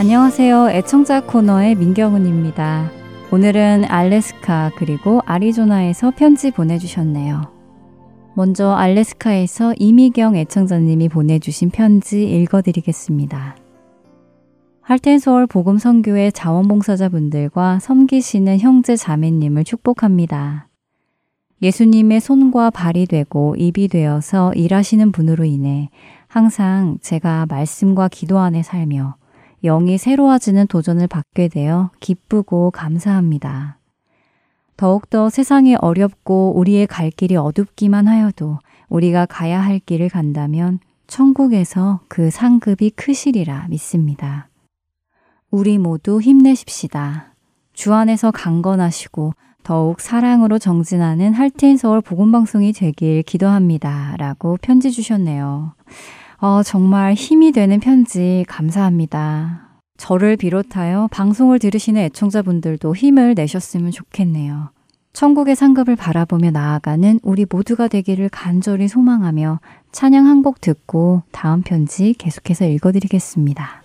안녕하세요. 0.00 0.70
애청자 0.70 1.20
코너의 1.20 1.74
민경은입니다. 1.74 2.90
오늘은 3.30 3.84
알래스카 3.84 4.70
그리고 4.76 5.20
아리조나에서 5.26 6.12
편지 6.16 6.50
보내주셨네요. 6.50 7.42
먼저 8.34 8.70
알래스카에서 8.70 9.74
이미경 9.78 10.36
애청자님이 10.36 11.10
보내주신 11.10 11.68
편지 11.68 12.24
읽어드리겠습니다. 12.24 13.56
할텐서울 14.80 15.46
복음선교회 15.46 16.30
자원봉사자분들과 16.30 17.80
섬기시는 17.80 18.58
형제 18.58 18.96
자매님을 18.96 19.64
축복합니다. 19.64 20.68
예수님의 21.60 22.20
손과 22.20 22.70
발이 22.70 23.04
되고 23.04 23.54
입이 23.58 23.88
되어서 23.88 24.54
일하시는 24.54 25.12
분으로 25.12 25.44
인해 25.44 25.90
항상 26.26 26.96
제가 27.02 27.44
말씀과 27.50 28.08
기도 28.08 28.38
안에 28.38 28.62
살며 28.62 29.20
영이 29.62 29.98
새로워지는 29.98 30.66
도전을 30.66 31.06
받게 31.06 31.48
되어 31.48 31.90
기쁘고 32.00 32.70
감사합니다. 32.70 33.78
더욱더 34.76 35.28
세상이 35.28 35.76
어렵고 35.76 36.54
우리의 36.56 36.86
갈 36.86 37.10
길이 37.10 37.36
어둡기만 37.36 38.08
하여도 38.08 38.58
우리가 38.88 39.26
가야 39.26 39.60
할 39.60 39.78
길을 39.78 40.08
간다면 40.08 40.78
천국에서 41.06 42.00
그 42.08 42.30
상급이 42.30 42.90
크시리라 42.90 43.66
믿습니다. 43.68 44.48
우리 45.50 45.76
모두 45.78 46.20
힘내십시다. 46.20 47.34
주 47.72 47.92
안에서 47.92 48.30
강건하시고 48.30 49.34
더욱 49.62 50.00
사랑으로 50.00 50.58
정진하는 50.58 51.34
할텐 51.34 51.76
서울 51.76 52.00
복음방송이 52.00 52.72
되길 52.72 53.22
기도합니다. 53.24 54.14
라고 54.16 54.56
편지 54.62 54.90
주셨네요. 54.90 55.74
어, 56.40 56.62
정말 56.62 57.14
힘이 57.14 57.52
되는 57.52 57.80
편지 57.80 58.44
감사합니다. 58.48 59.68
저를 59.98 60.36
비롯하여 60.36 61.08
방송을 61.10 61.58
들으시는 61.58 62.00
애청자분들도 62.02 62.96
힘을 62.96 63.34
내셨으면 63.36 63.90
좋겠네요. 63.90 64.70
천국의 65.12 65.56
상급을 65.56 65.96
바라보며 65.96 66.52
나아가는 66.52 67.18
우리 67.22 67.44
모두가 67.50 67.88
되기를 67.88 68.30
간절히 68.30 68.88
소망하며 68.88 69.60
찬양 69.92 70.26
한 70.26 70.42
곡 70.42 70.60
듣고 70.62 71.22
다음 71.32 71.60
편지 71.62 72.14
계속해서 72.14 72.64
읽어드리겠습니다. 72.64 73.82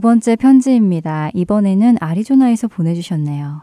두 0.00 0.02
번째 0.02 0.34
편지입니다. 0.34 1.28
이번에는 1.34 1.98
아리조나에서 2.00 2.68
보내주셨네요. 2.68 3.60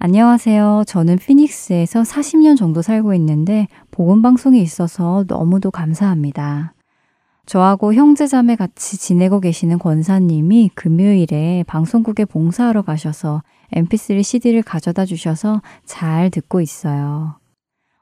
안녕하세요. 0.00 0.82
저는 0.84 1.18
피닉스에서 1.18 2.02
40년 2.02 2.56
정도 2.56 2.82
살고 2.82 3.14
있는데 3.14 3.68
보건방송이 3.92 4.60
있어서 4.60 5.24
너무도 5.28 5.70
감사합니다. 5.70 6.74
저하고 7.46 7.94
형제자매 7.94 8.56
같이 8.56 8.98
지내고 8.98 9.38
계시는 9.38 9.78
권사님이 9.78 10.72
금요일에 10.74 11.62
방송국에 11.68 12.24
봉사하러 12.24 12.82
가셔서 12.82 13.44
mp3 13.72 14.24
CD를 14.24 14.62
가져다 14.62 15.04
주셔서 15.04 15.62
잘 15.84 16.30
듣고 16.30 16.60
있어요. 16.60 17.36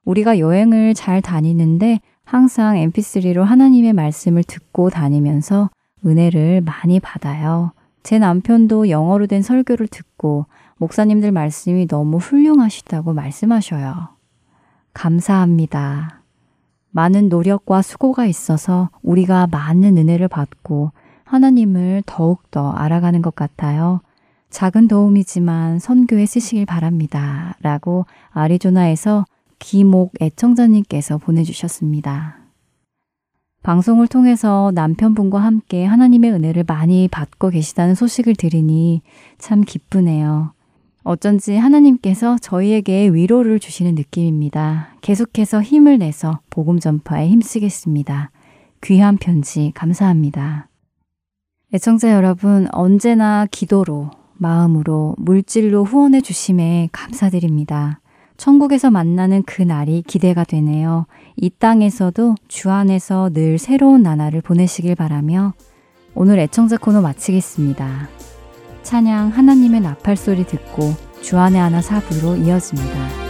우리가 0.06 0.38
여행을 0.38 0.94
잘 0.94 1.20
다니는데 1.20 2.00
항상 2.24 2.76
mp3로 2.76 3.42
하나님의 3.42 3.92
말씀을 3.92 4.42
듣고 4.42 4.88
다니면서 4.88 5.68
은혜를 6.06 6.62
많이 6.62 7.00
받아요. 7.00 7.73
제 8.03 8.19
남편도 8.19 8.88
영어로 8.88 9.26
된 9.26 9.43
설교를 9.43 9.88
듣고 9.88 10.47
목사님들 10.76 11.32
말씀이 11.32 11.87
너무 11.87 12.19
훌륭하시다고 12.19 13.12
말씀하셔요. 13.12 14.08
감사합니다. 14.94 16.23
많은 16.91 17.29
노력과 17.29 17.82
수고가 17.82 18.26
있어서 18.26 18.91
우리가 19.03 19.49
많은 19.49 19.99
은혜를 19.99 20.29
받고 20.29 20.93
하나님을 21.25 22.03
더욱더 22.06 22.70
알아가는 22.70 23.20
것 23.20 23.35
같아요. 23.35 24.00
작은 24.49 24.88
도움이지만 24.88 25.79
선교에 25.79 26.25
쓰시길 26.25 26.64
바랍니다. 26.64 27.56
라고 27.61 28.06
아리조나에서 28.31 29.26
기목 29.58 30.12
애청자님께서 30.20 31.19
보내주셨습니다. 31.19 32.45
방송을 33.66 34.06
통해서 34.06 34.70
남편분과 34.76 35.40
함께 35.40 35.84
하나님의 35.84 36.30
은혜를 36.30 36.62
많이 36.68 37.08
받고 37.08 37.50
계시다는 37.50 37.96
소식을 37.96 38.36
들으니 38.36 39.02
참 39.38 39.62
기쁘네요. 39.62 40.52
어쩐지 41.02 41.56
하나님께서 41.56 42.38
저희에게 42.40 43.08
위로를 43.08 43.58
주시는 43.58 43.96
느낌입니다. 43.96 44.94
계속해서 45.00 45.62
힘을 45.62 45.98
내서 45.98 46.38
복음 46.48 46.78
전파에 46.78 47.28
힘쓰겠습니다. 47.28 48.30
귀한 48.84 49.16
편지 49.16 49.72
감사합니다. 49.74 50.69
애청자 51.74 52.12
여러분, 52.12 52.69
언제나 52.70 53.48
기도로, 53.50 54.12
마음으로, 54.34 55.16
물질로 55.19 55.82
후원해 55.82 56.20
주심에 56.20 56.88
감사드립니다. 56.92 57.98
천국에서 58.36 58.90
만나는 58.90 59.42
그 59.44 59.62
날이 59.62 60.02
기대가 60.06 60.44
되네요. 60.44 61.06
이 61.36 61.50
땅에서도 61.50 62.34
주 62.48 62.70
안에서 62.70 63.30
늘 63.32 63.58
새로운 63.58 64.02
나날을 64.02 64.40
보내시길 64.40 64.94
바라며 64.94 65.54
오늘 66.14 66.38
애청자 66.38 66.76
코너 66.76 67.00
마치겠습니다. 67.02 68.08
찬양 68.82 69.28
하나님의 69.28 69.80
나팔 69.80 70.16
소리 70.16 70.44
듣고 70.46 70.94
주안의 71.20 71.60
하나 71.60 71.82
사부로 71.82 72.36
이어집니다. 72.36 73.25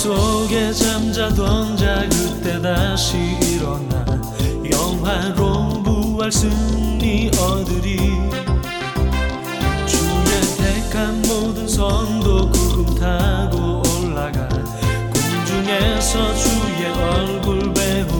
속에 0.00 0.72
잠자던 0.72 1.76
자 1.76 2.08
그때 2.08 2.58
다시 2.62 3.18
일어나 3.18 4.02
영화로 4.72 5.82
부활 5.82 6.32
승리 6.32 7.30
얻으리. 7.38 7.98
주의 9.86 10.40
택한 10.56 11.20
모든 11.20 11.68
성도 11.68 12.50
구름 12.50 12.94
타고 12.94 13.82
올라가. 14.00 14.48
공중에서 14.48 16.34
주의 16.34 16.86
얼굴 16.86 17.74
배우 17.74 18.19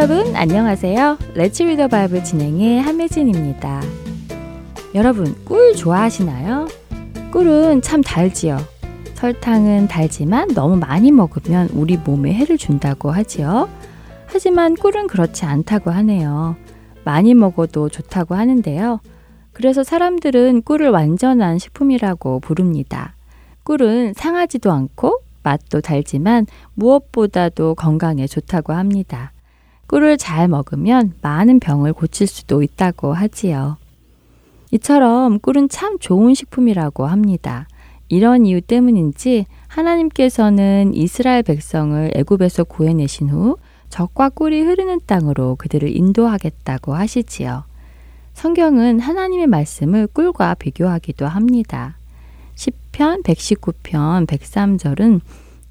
여러분 0.00 0.34
안녕하세요. 0.34 1.18
레츠 1.34 1.62
리더 1.62 1.86
바이블 1.86 2.24
진행의 2.24 2.80
한매진입니다. 2.80 3.82
여러분 4.94 5.34
꿀 5.44 5.76
좋아하시나요? 5.76 6.68
꿀은 7.30 7.82
참 7.82 8.00
달지요. 8.00 8.56
설탕은 9.12 9.88
달지만 9.88 10.48
너무 10.54 10.76
많이 10.76 11.12
먹으면 11.12 11.68
우리 11.74 11.98
몸에 11.98 12.32
해를 12.32 12.56
준다고 12.56 13.10
하지요. 13.10 13.68
하지만 14.24 14.74
꿀은 14.74 15.06
그렇지 15.06 15.44
않다고 15.44 15.90
하네요. 15.90 16.56
많이 17.04 17.34
먹어도 17.34 17.90
좋다고 17.90 18.34
하는데요. 18.34 19.00
그래서 19.52 19.84
사람들은 19.84 20.62
꿀을 20.62 20.88
완전한 20.88 21.58
식품이라고 21.58 22.40
부릅니다. 22.40 23.16
꿀은 23.64 24.14
상하지도 24.14 24.72
않고 24.72 25.20
맛도 25.42 25.82
달지만 25.82 26.46
무엇보다도 26.72 27.74
건강에 27.74 28.26
좋다고 28.26 28.72
합니다. 28.72 29.32
꿀을 29.90 30.18
잘 30.18 30.46
먹으면 30.46 31.14
많은 31.20 31.58
병을 31.58 31.94
고칠 31.94 32.28
수도 32.28 32.62
있다고 32.62 33.12
하지요. 33.12 33.76
이처럼 34.70 35.40
꿀은 35.40 35.68
참 35.68 35.98
좋은 35.98 36.32
식품이라고 36.32 37.06
합니다. 37.06 37.66
이런 38.08 38.46
이유 38.46 38.60
때문인지 38.60 39.46
하나님께서는 39.66 40.94
이스라엘 40.94 41.42
백성을 41.42 42.12
애굽에서 42.14 42.64
구해내신 42.64 43.30
후 43.30 43.56
적과 43.88 44.28
꿀이 44.28 44.60
흐르는 44.60 45.00
땅으로 45.06 45.56
그들을 45.56 45.96
인도하겠다고 45.96 46.94
하시지요. 46.94 47.64
성경은 48.34 49.00
하나님의 49.00 49.48
말씀을 49.48 50.06
꿀과 50.06 50.54
비교하기도 50.54 51.26
합니다. 51.26 51.96
10편 52.54 53.24
119편 53.24 54.28
103절은 54.28 55.20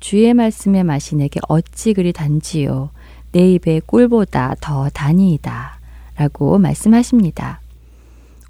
주의 0.02 0.34
말씀의 0.34 0.84
내게 1.16 1.40
어찌 1.48 1.94
그리 1.94 2.12
단지요 2.12 2.90
내 3.32 3.54
입에 3.54 3.82
꿀보다 3.86 4.56
더 4.60 4.90
다니이다 4.90 5.80
라고 6.16 6.58
말씀하십니다. 6.58 7.62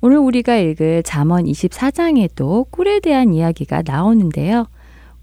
오늘 0.02 0.18
우리가 0.18 0.56
읽을 0.56 1.04
잠언 1.04 1.46
24장에도 1.46 2.72
꿀에 2.72 3.00
대한 3.00 3.34
이야기가 3.34 3.84
나오는데요. 3.86 4.68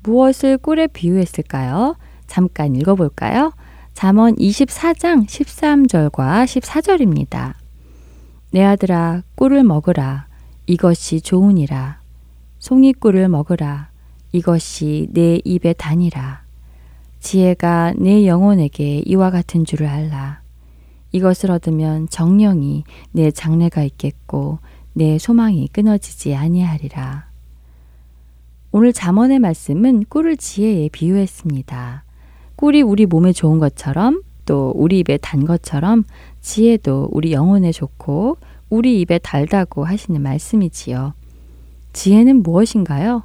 무엇을 0.02 0.58
꿀에 0.58 0.86
비유했을까요? 0.86 1.96
잠깐 2.26 2.76
읽어볼까요? 2.76 3.52
잠언 3.94 4.36
24장 4.36 5.26
13절과 5.26 6.44
14절입니다. 6.44 7.54
내 8.50 8.62
아들아 8.62 9.22
꿀을 9.34 9.64
먹으라 9.64 10.26
이것이 10.66 11.20
좋으니라 11.20 12.00
송이 12.58 12.92
꿀을 12.92 13.28
먹으라 13.28 13.90
이것이 14.32 15.08
내 15.12 15.40
입에 15.44 15.72
다니라 15.72 16.45
지혜가 17.20 17.94
내 17.96 18.26
영혼에게 18.26 19.02
이와 19.04 19.30
같은 19.30 19.64
줄을 19.64 19.86
알라 19.86 20.40
이것을 21.12 21.50
얻으면 21.50 22.08
정령이 22.08 22.84
내 23.12 23.30
장래가 23.30 23.82
있겠고 23.84 24.58
내 24.92 25.18
소망이 25.18 25.68
끊어지지 25.68 26.34
아니하리라. 26.34 27.26
오늘 28.72 28.92
잠언의 28.92 29.38
말씀은 29.38 30.04
꿀을 30.08 30.36
지혜에 30.36 30.90
비유했습니다. 30.90 32.04
꿀이 32.56 32.82
우리 32.82 33.06
몸에 33.06 33.32
좋은 33.32 33.58
것처럼 33.58 34.22
또 34.44 34.72
우리 34.74 35.00
입에 35.00 35.16
단 35.18 35.44
것처럼 35.44 36.04
지혜도 36.40 37.08
우리 37.12 37.32
영혼에 37.32 37.72
좋고 37.72 38.36
우리 38.68 39.00
입에 39.00 39.18
달다고 39.18 39.84
하시는 39.84 40.20
말씀이지요. 40.20 41.14
지혜는 41.92 42.42
무엇인가요? 42.42 43.24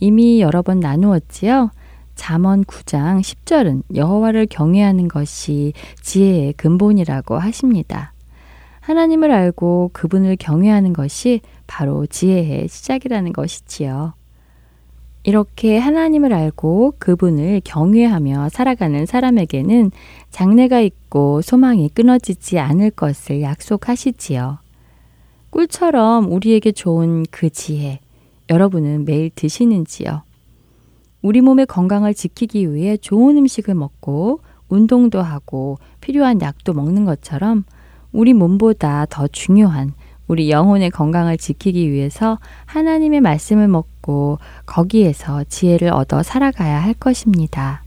이미 0.00 0.40
여러 0.40 0.62
번 0.62 0.80
나누었지요. 0.80 1.70
잠언 2.16 2.64
9장 2.64 3.20
10절은 3.20 3.82
여호와를 3.94 4.46
경외하는 4.46 5.06
것이 5.06 5.72
지혜의 6.00 6.54
근본이라고 6.54 7.38
하십니다. 7.38 8.12
하나님을 8.80 9.30
알고 9.30 9.90
그분을 9.92 10.36
경외하는 10.36 10.92
것이 10.92 11.40
바로 11.66 12.06
지혜의 12.06 12.68
시작이라는 12.68 13.32
것이지요. 13.32 14.14
이렇게 15.24 15.76
하나님을 15.78 16.32
알고 16.32 16.94
그분을 16.98 17.60
경외하며 17.64 18.48
살아가는 18.48 19.06
사람에게는 19.06 19.90
장래가 20.30 20.80
있고 20.80 21.42
소망이 21.42 21.88
끊어지지 21.88 22.60
않을 22.60 22.90
것을 22.92 23.42
약속하시지요. 23.42 24.58
꿀처럼 25.50 26.30
우리에게 26.30 26.70
좋은 26.70 27.24
그 27.32 27.50
지혜, 27.50 27.98
여러분은 28.50 29.04
매일 29.04 29.30
드시는지요? 29.34 30.25
우리 31.22 31.40
몸의 31.40 31.66
건강을 31.66 32.14
지키기 32.14 32.72
위해 32.74 32.96
좋은 32.96 33.36
음식을 33.36 33.74
먹고 33.74 34.40
운동도 34.68 35.22
하고 35.22 35.78
필요한 36.00 36.40
약도 36.40 36.72
먹는 36.72 37.04
것처럼 37.04 37.64
우리 38.12 38.32
몸보다 38.32 39.06
더 39.08 39.26
중요한 39.28 39.92
우리 40.28 40.50
영혼의 40.50 40.90
건강을 40.90 41.36
지키기 41.38 41.90
위해서 41.92 42.38
하나님의 42.64 43.20
말씀을 43.20 43.68
먹고 43.68 44.38
거기에서 44.66 45.44
지혜를 45.44 45.92
얻어 45.92 46.22
살아가야 46.22 46.82
할 46.82 46.94
것입니다. 46.94 47.84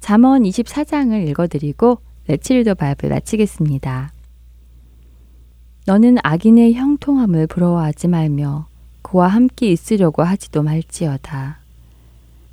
잠언 0.00 0.42
24장을 0.42 1.28
읽어드리고 1.28 1.98
레치리더 2.28 2.74
바이블 2.74 3.08
마치겠습니다. 3.08 4.12
너는 5.86 6.18
악인의 6.22 6.74
형통함을 6.74 7.46
부러워하지 7.46 8.08
말며 8.08 8.66
그와 9.00 9.28
함께 9.28 9.72
있으려고 9.72 10.22
하지도 10.22 10.62
말지어다. 10.62 11.60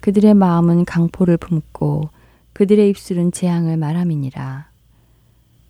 그들의 0.05 0.35
마음은 0.35 0.85
강포를 0.85 1.37
품고 1.37 2.09
그들의 2.53 2.89
입술은 2.91 3.31
재앙을 3.31 3.75
말함이니라. 3.75 4.69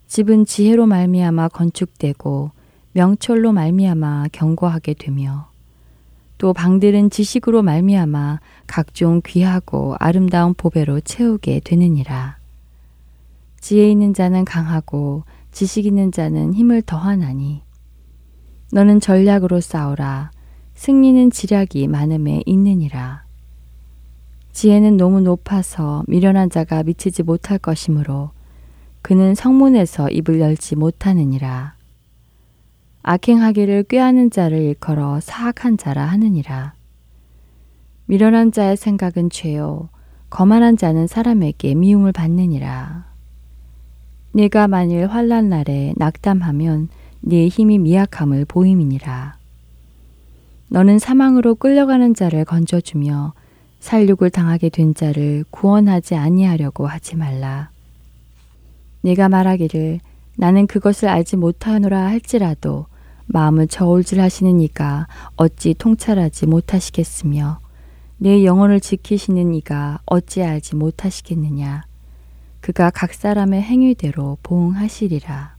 집은 0.08 0.46
지혜로 0.46 0.88
말미암아 0.88 1.48
건축되고 1.48 2.52
명철로 2.92 3.54
말미암아 3.54 4.26
견고하게 4.34 4.96
되며 4.96 5.48
또 6.38 6.52
방들은 6.52 7.12
지식으로 7.12 7.62
말미암아 7.62 8.42
각종 8.68 9.22
귀하고 9.26 9.96
아름다운 10.02 10.54
보배로 10.54 11.00
채우게 11.00 11.62
되느니라. 11.64 12.36
지혜 13.62 13.90
있는 13.90 14.14
자는 14.14 14.44
강하고 14.44 15.24
지식 15.54 15.86
있는 15.86 16.12
자는 16.12 16.54
힘을 16.54 16.82
더하나니 16.82 17.62
너는 18.74 19.00
전략으로 19.00 19.62
싸우라 19.62 20.32
승리는 20.74 21.32
지략이 21.32 21.88
많음에 21.88 22.44
있느니라. 22.46 23.25
지혜는 24.56 24.96
너무 24.96 25.20
높아서 25.20 26.06
미련한 26.08 26.50
자가 26.50 26.82
미치지 26.84 27.24
못할 27.24 27.58
것이므로 27.58 28.32
그는 29.02 29.36
성문에서 29.36 30.10
입을 30.10 30.40
열지 30.40 30.78
못하느니라. 30.78 31.76
악행하기를 33.04 33.84
꾀하는 33.84 34.32
자를 34.32 34.60
일컬어 34.60 35.20
사악한 35.20 35.78
자라 35.78 36.06
하느니라. 36.06 36.74
미련한 38.06 38.54
자의 38.54 38.78
생각은 38.78 39.30
죄요. 39.30 39.90
거만한 40.30 40.78
자는 40.78 41.06
사람에게 41.06 41.76
미움을 41.76 42.14
받느니라. 42.14 43.08
네가 44.32 44.70
만일 44.70 45.08
환란 45.08 45.50
날에 45.50 45.94
낙담하면 45.98 46.88
네 47.20 47.50
힘이 47.50 47.78
미약함을 47.78 48.46
보임이니라. 48.46 49.36
너는 50.70 50.98
사망으로 50.98 51.56
끌려가는 51.56 52.14
자를 52.14 52.46
건져주며 52.46 53.34
살육을 53.86 54.32
당하게 54.32 54.70
된 54.70 54.96
자를 54.96 55.46
구원하지 55.52 56.16
아니하려고 56.16 56.88
하지 56.88 57.16
말라. 57.16 57.70
네가 59.02 59.30
말하기를 59.30 60.00
나는 60.38 60.66
그것을 60.66 61.08
알지 61.08 61.36
못하노라 61.38 62.08
할지라도 62.08 62.88
마음을 63.28 63.68
저울질하시는 63.68 64.60
이가 64.60 65.06
어찌 65.36 65.76
통찰하지 65.76 66.48
못하시겠으며 66.48 67.60
내 68.18 68.44
영혼을 68.44 68.80
지키시는 68.80 69.54
이가 69.54 70.00
어찌 70.08 70.42
알지 70.42 70.76
못하시겠느냐. 70.76 71.84
그가 72.62 72.90
각 72.90 73.14
사람의 73.14 73.62
행위대로 73.62 74.40
보응하시리라. 74.42 75.58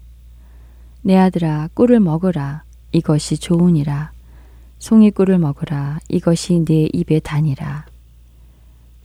내 1.02 1.16
아들아 1.16 1.68
꿀을 1.74 2.00
먹으라 2.00 2.64
이것이 2.90 3.38
좋으니라. 3.38 4.10
송이 4.80 5.12
꿀을 5.12 5.38
먹으라 5.38 6.00
이것이 6.08 6.64
내 6.64 6.88
입에 6.92 7.20
다니라. 7.20 7.86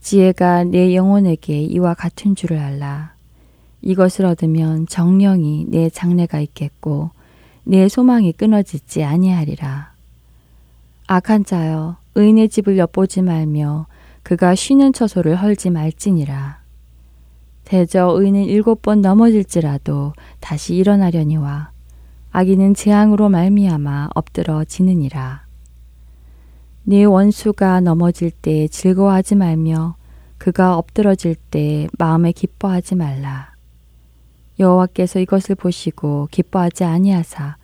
지혜가 0.02 0.66
내 0.66 0.96
영혼에게 0.96 1.62
이와 1.62 1.94
같은 1.94 2.36
줄을 2.36 2.58
알라. 2.58 3.14
이것을 3.82 4.26
얻으면 4.26 4.88
정령이 4.88 5.68
내 5.70 5.90
장래가 5.90 6.40
있겠고 6.40 7.12
내 7.64 7.88
소망이 7.88 8.32
끊어지지 8.34 9.04
아니하리라. 9.04 9.94
악한 11.08 11.46
자여 11.46 11.98
의인의 12.16 12.50
집을 12.50 12.78
엿보지 12.78 13.22
말며 13.22 13.88
그가 14.24 14.56
쉬는 14.56 14.94
처소를 14.94 15.36
헐지 15.36 15.70
말지니라. 15.70 16.62
대저 17.64 18.08
의인은 18.18 18.46
일곱 18.46 18.82
번 18.82 19.02
넘어질지라도 19.02 20.14
다시 20.40 20.76
일어나려니와 20.76 21.72
악인은 22.32 22.74
재앙으로 22.74 23.30
말미암아 23.30 24.10
엎드러지느니라. 24.16 25.51
네 26.84 27.04
원수가 27.04 27.82
넘어질 27.82 28.32
때 28.32 28.68
즐거워하지 28.68 29.36
말며 29.36 29.96
그가 30.40 30.78
엎드러질 30.78 31.36
때 31.36 31.88
마음에 32.00 32.32
기뻐하지 32.32 32.96
말라. 32.96 33.54
여호와께서 34.60 35.20
이것을 35.20 35.54
보시고 35.54 36.28
기뻐하지 36.32 36.84
아니하사 36.84 37.58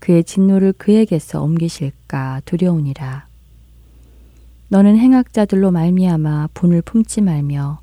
그의 0.00 0.24
진노를 0.24 0.72
그에게서 0.72 1.40
옮기실까 1.40 2.42
두려우니라. 2.44 3.28
너는 4.68 4.98
행악자들로 4.98 5.70
말미암아 5.70 6.48
분을 6.54 6.82
품지 6.82 7.20
말며 7.20 7.78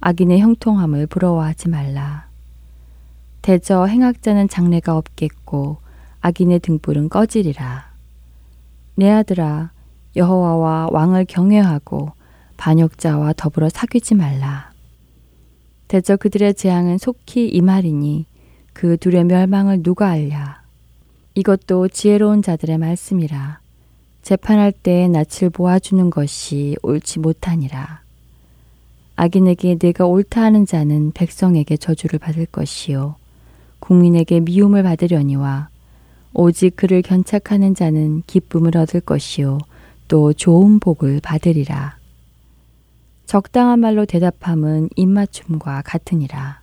악인의 0.00 0.40
형통함을 0.40 1.06
부러워하지 1.06 1.68
말라. 1.68 2.26
대저 3.42 3.86
행악자는 3.86 4.48
장래가 4.48 4.96
없겠고 4.96 5.78
악인의 6.20 6.58
등불은 6.58 7.10
꺼지리라. 7.10 7.92
내 8.96 9.08
아들아 9.08 9.75
여호와와 10.16 10.88
왕을 10.92 11.26
경외하고 11.26 12.12
반역자와 12.56 13.34
더불어 13.36 13.68
사귀지 13.68 14.14
말라. 14.14 14.70
대저 15.88 16.16
그들의 16.16 16.54
재앙은 16.54 16.98
속히 16.98 17.48
임하리니 17.48 18.26
그 18.72 18.96
둘의 18.96 19.24
멸망을 19.24 19.82
누가 19.82 20.08
알랴. 20.08 20.62
이것도 21.34 21.88
지혜로운 21.88 22.42
자들의 22.42 22.78
말씀이라. 22.78 23.60
재판할 24.22 24.72
때 24.72 25.06
낯을 25.08 25.50
보아주는 25.52 26.10
것이 26.10 26.76
옳지 26.82 27.20
못하니라. 27.20 28.00
악인에게 29.16 29.76
내가 29.76 30.06
옳다 30.06 30.42
하는 30.42 30.66
자는 30.66 31.12
백성에게 31.12 31.76
저주를 31.76 32.18
받을 32.18 32.46
것이요. 32.46 33.16
국민에게 33.78 34.40
미움을 34.40 34.82
받으려니와 34.82 35.68
오직 36.34 36.76
그를 36.76 37.02
견착하는 37.02 37.74
자는 37.74 38.22
기쁨을 38.26 38.76
얻을 38.76 39.00
것이요. 39.00 39.58
또 40.08 40.32
좋은 40.32 40.78
복을 40.78 41.20
받으리라. 41.22 41.98
적당한 43.26 43.80
말로 43.80 44.06
대답함은 44.06 44.90
입맞춤과 44.94 45.82
같으니라. 45.82 46.60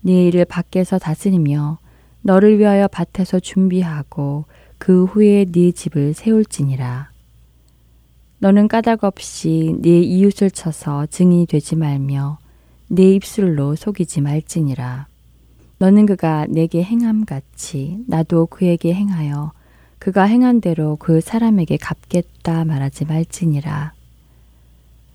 네 0.00 0.26
일을 0.26 0.46
밖에서 0.46 0.98
다스리며 0.98 1.78
너를 2.22 2.58
위하여 2.58 2.88
밭에서 2.88 3.40
준비하고 3.40 4.46
그 4.78 5.04
후에 5.04 5.44
네 5.44 5.72
집을 5.72 6.14
세울지니라. 6.14 7.10
너는 8.38 8.68
까닭 8.68 9.04
없이 9.04 9.76
네 9.82 10.00
이웃을 10.00 10.50
쳐서 10.50 11.04
증인이 11.06 11.46
되지 11.46 11.76
말며 11.76 12.38
네 12.88 13.12
입술로 13.12 13.76
속이지 13.76 14.22
말지니라. 14.22 15.08
너는 15.78 16.06
그가 16.06 16.46
내게 16.48 16.82
행함 16.82 17.26
같이 17.26 17.98
나도 18.06 18.46
그에게 18.46 18.94
행하여 18.94 19.52
그가 20.00 20.24
행한 20.24 20.60
대로 20.60 20.96
그 20.96 21.20
사람에게 21.20 21.76
갚겠다 21.76 22.64
말하지 22.64 23.04
말지니라. 23.04 23.92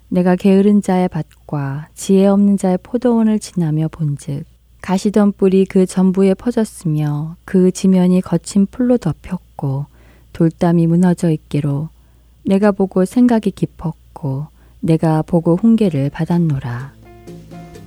내가 0.10 0.36
게으른 0.38 0.82
자의 0.82 1.10
밭과 1.10 1.90
지혜 1.96 2.28
없는 2.28 2.58
자의 2.58 2.78
포도원을 2.82 3.40
지나며 3.40 3.90
본즉 3.90 4.46
가시던 4.82 5.34
뿔이 5.34 5.66
그 5.66 5.86
전부에 5.88 6.36
퍼졌으며 6.36 7.36
그 7.44 7.72
지면이 7.72 8.22
거친 8.22 8.68
풀로 8.68 8.98
덮였고 8.98 9.88
돌담이 10.32 10.86
무너져 10.88 11.32
있기로 11.32 11.90
내가 12.46 12.72
보고 12.72 13.04
생각이 13.04 13.50
깊었고 13.52 14.48
내가 14.82 15.24
보고 15.24 15.56
훈계를 15.56 16.12
받았노라. 16.12 16.94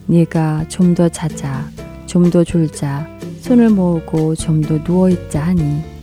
네가 0.06 0.66
좀 0.68 0.94
더 0.96 1.08
자자, 1.08 1.70
좀 2.06 2.30
더 2.30 2.42
졸자, 2.42 3.06
손을 3.40 3.70
모으고 3.70 4.34
좀 4.34 4.62
더 4.62 4.82
누워 4.82 5.08
있자 5.10 5.44
하니 5.46 5.97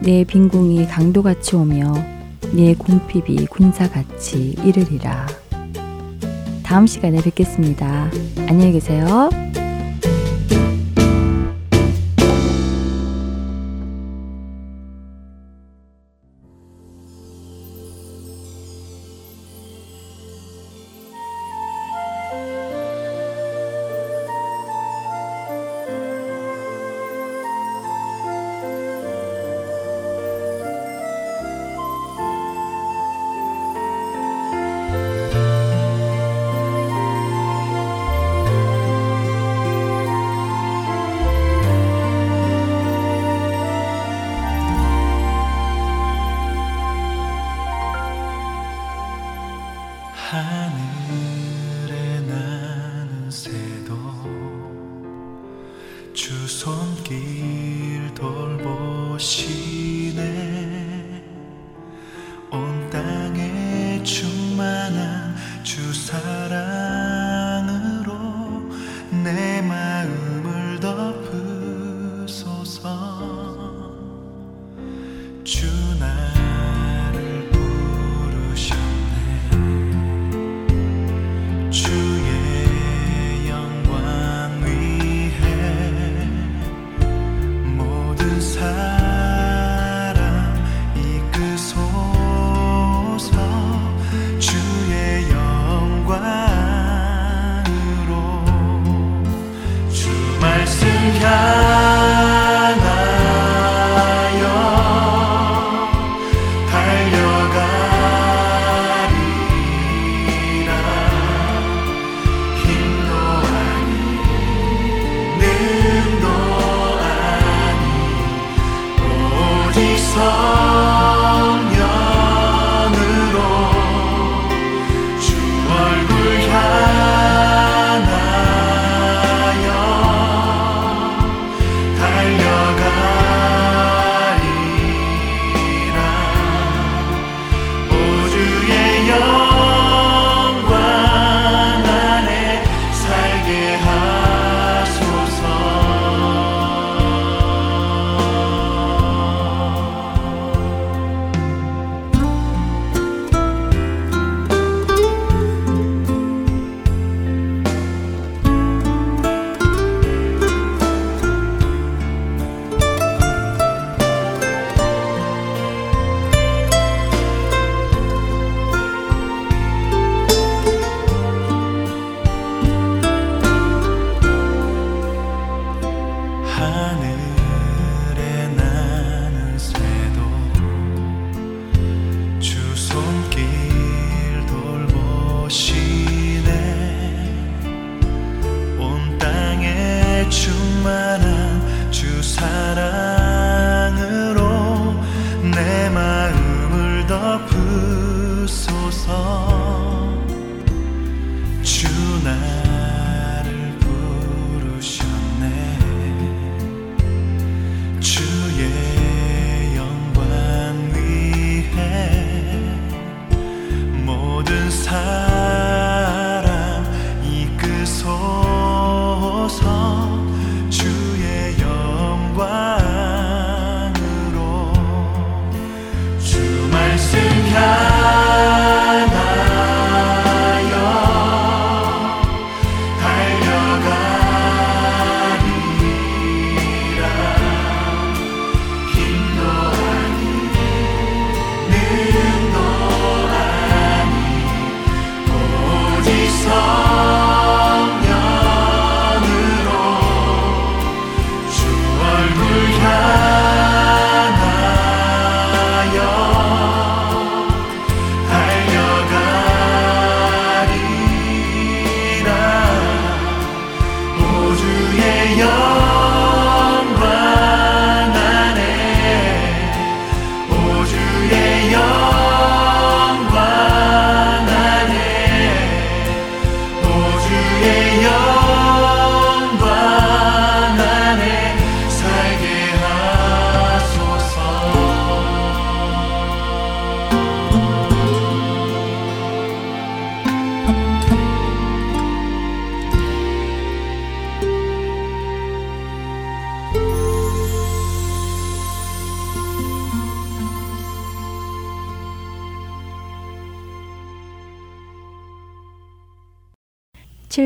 내 0.00 0.24
빈궁이 0.24 0.86
강도같이 0.86 1.56
오며 1.56 1.92
내 2.52 2.74
궁핍이 2.74 3.46
군사같이 3.46 4.56
이르리라. 4.64 5.26
다음 6.62 6.86
시간에 6.86 7.20
뵙겠습니다. 7.20 8.10
안녕히 8.48 8.72
계세요. 8.72 9.30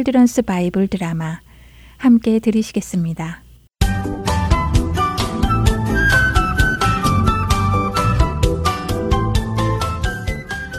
Children's 0.02 0.42
Bible 0.42 0.88
드라마 0.88 1.38
함께 1.96 2.40
들으시겠습니다. 2.40 3.44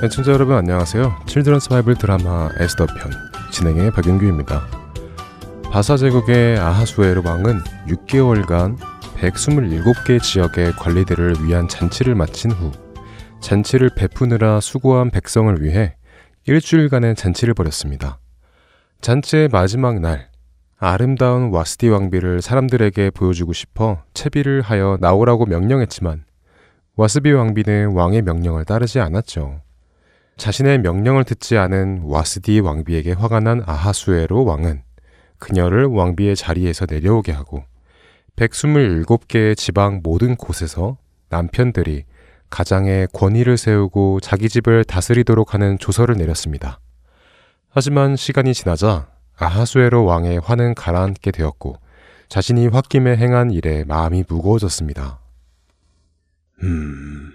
애청자 0.04 0.34
여러분 0.34 0.58
안녕하세요. 0.58 1.22
Children's 1.26 1.70
Bible 1.70 1.96
드라마 1.96 2.50
에스더 2.60 2.86
편 2.88 3.12
진행의 3.50 3.92
박윤규입니다. 3.92 4.68
바사 5.72 5.96
제국의 5.96 6.60
아하수에르 6.60 7.22
왕은 7.24 7.60
6개월간 7.88 8.78
127개 9.22 10.22
지역의 10.22 10.74
관리들을 10.74 11.46
위한 11.46 11.70
잔치를 11.70 12.16
마친 12.16 12.52
후 12.52 12.74
잔치를 13.40 13.92
베푸느라 13.96 14.60
수고한 14.60 15.12
백성을 15.12 15.62
위해 15.62 15.96
일주일간의 16.46 17.16
잔치를 17.16 17.54
벌였습니다. 17.54 18.20
잔치의 19.04 19.50
마지막 19.50 20.00
날 20.00 20.30
아름다운 20.78 21.52
와스디 21.52 21.90
왕비를 21.90 22.42
사람들에게 22.42 23.10
보여주고 23.10 23.52
싶어 23.52 24.02
채비를 24.14 24.62
하여 24.62 24.98
나오라고 25.02 25.46
명령했지만 25.46 26.24
와스비 26.96 27.34
왕비는 27.34 27.92
왕의 27.96 28.22
명령을 28.22 28.64
따르지 28.64 29.02
않았죠. 29.02 29.60
자신의 30.38 30.80
명령을 30.80 31.26
듣지 31.26 31.58
않은 31.58 32.04
와스디 32.06 32.62
왕비에게 32.62 33.12
화가 33.12 33.42
난 33.42 33.62
아하수에로 33.66 34.46
왕은 34.46 34.84
그녀를 35.38 35.84
왕비의 35.88 36.38
자리에서 36.38 36.86
내려오게 36.90 37.34
하고 37.34 37.66
127개의 38.38 39.58
지방 39.58 40.00
모든 40.02 40.38
곳에서 40.38 40.98
남편들이 41.28 42.06
가장의 42.50 43.10
권위를 43.12 43.58
세우고 43.58 44.22
자기 44.22 44.48
집을 44.48 44.86
다스리도록 44.86 45.54
하는 45.54 45.78
조서를 45.78 46.16
내렸습니다. 46.16 46.80
하지만 47.76 48.16
시간이 48.16 48.54
지나자 48.54 49.08
아하수에로 49.36 50.06
왕의 50.06 50.42
화는 50.42 50.76
가라앉게 50.76 51.32
되었고 51.32 51.78
자신이 52.30 52.68
홧김에 52.68 53.18
행한 53.18 53.50
일에 53.50 53.84
마음이 53.84 54.26
무거워졌습니다. 54.30 55.20
음, 56.62 57.34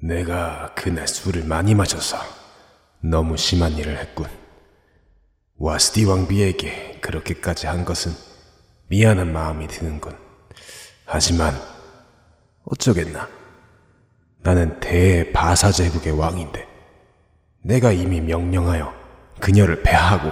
내가 0.00 0.72
그날 0.76 1.08
술을 1.08 1.44
많이 1.46 1.74
마셔서 1.74 2.16
너무 3.00 3.36
심한 3.36 3.72
일을 3.72 3.98
했군. 3.98 4.26
와스디 5.56 6.04
왕비에게 6.04 7.00
그렇게까지 7.00 7.66
한 7.66 7.84
것은 7.84 8.12
미안한 8.86 9.32
마음이 9.32 9.66
드는군. 9.66 10.16
하지만 11.04 11.54
어쩌겠나. 12.62 13.28
나는 14.42 14.78
대바사 14.78 15.72
제국의 15.72 16.12
왕인데 16.12 16.68
내가 17.62 17.90
이미 17.90 18.20
명령하여 18.20 18.97
그녀를 19.40 19.82
배하고 19.82 20.30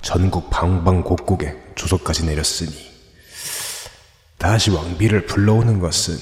전국 0.00 0.50
방방곡곡에 0.50 1.72
조서까지 1.74 2.26
내렸으니 2.26 2.72
다시 4.38 4.70
왕비를 4.70 5.26
불러오는 5.26 5.78
것은 5.80 6.16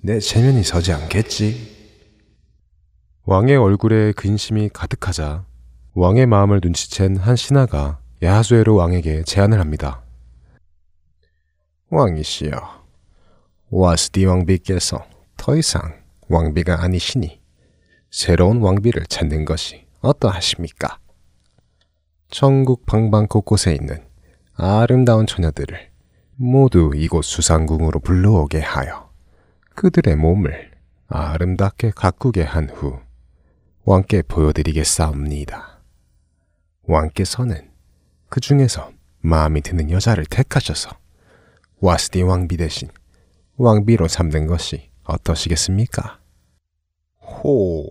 내 0.00 0.20
체면이 0.20 0.62
서지 0.62 0.92
않겠지. 0.92 1.76
왕의 3.24 3.56
얼굴에 3.56 4.12
근심이 4.12 4.68
가득하자 4.72 5.44
왕의 5.94 6.26
마음을 6.26 6.60
눈치챈 6.60 7.18
한 7.18 7.36
신하가 7.36 7.98
야하수에로 8.22 8.74
왕에게 8.74 9.24
제안을 9.24 9.60
합니다. 9.60 10.02
왕이시여, 11.90 12.84
와스디 13.70 14.24
왕비께서 14.24 15.04
더 15.36 15.56
이상 15.56 16.02
왕비가 16.28 16.82
아니시니 16.82 17.40
새로운 18.10 18.60
왕비를 18.60 19.06
찾는 19.06 19.44
것이 19.44 19.86
어떠하십니까? 20.00 20.98
전국 22.30 22.84
방방 22.84 23.26
곳곳에 23.26 23.72
있는 23.74 24.04
아름다운 24.54 25.26
처녀들을 25.26 25.90
모두 26.36 26.92
이곳 26.94 27.24
수상궁으로 27.24 28.00
불러오게 28.00 28.60
하여 28.60 29.10
그들의 29.74 30.16
몸을 30.16 30.72
아름답게 31.08 31.92
가꾸게 31.96 32.42
한 32.42 32.68
후 32.68 32.98
왕께 33.84 34.20
보여드리겠사옵니다. 34.22 35.80
왕께서는 36.82 37.70
그 38.28 38.40
중에서 38.40 38.90
마음이 39.20 39.62
드는 39.62 39.90
여자를 39.90 40.26
택하셔서 40.26 40.90
와스디 41.80 42.22
왕비 42.22 42.58
대신 42.58 42.88
왕비로 43.56 44.06
삼는 44.06 44.46
것이 44.46 44.90
어떠시겠습니까? 45.04 46.20
호, 47.22 47.88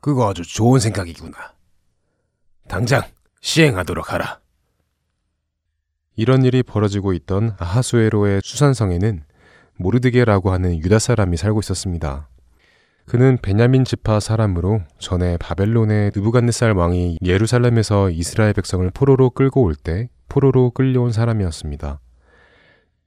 그거 0.00 0.28
아주 0.28 0.42
좋은 0.42 0.78
생각이구나. 0.80 1.53
당장 2.68 3.02
시행하도록 3.40 4.12
하라. 4.12 4.40
이런 6.16 6.44
일이 6.44 6.62
벌어지고 6.62 7.12
있던 7.12 7.56
아하수에로의 7.58 8.40
수산성에는 8.42 9.24
모르드게라고 9.76 10.52
하는 10.52 10.78
유다 10.78 10.98
사람이 10.98 11.36
살고 11.36 11.60
있었습니다. 11.60 12.28
그는 13.06 13.36
베냐민 13.42 13.84
지파 13.84 14.20
사람으로 14.20 14.80
전에 14.98 15.36
바벨론의 15.36 16.12
느부갓네살 16.14 16.72
왕이 16.72 17.18
예루살렘에서 17.22 18.08
이스라엘 18.10 18.54
백성을 18.54 18.88
포로로 18.90 19.30
끌고 19.30 19.62
올 19.62 19.74
때 19.74 20.08
포로로 20.28 20.70
끌려온 20.70 21.12
사람이었습니다. 21.12 22.00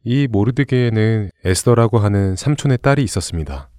이 0.04 0.28
모르드게에는 0.28 1.32
에스더라고 1.44 1.98
하는 1.98 2.36
삼촌의 2.36 2.78
딸이 2.82 3.04
있었습니다. 3.04 3.70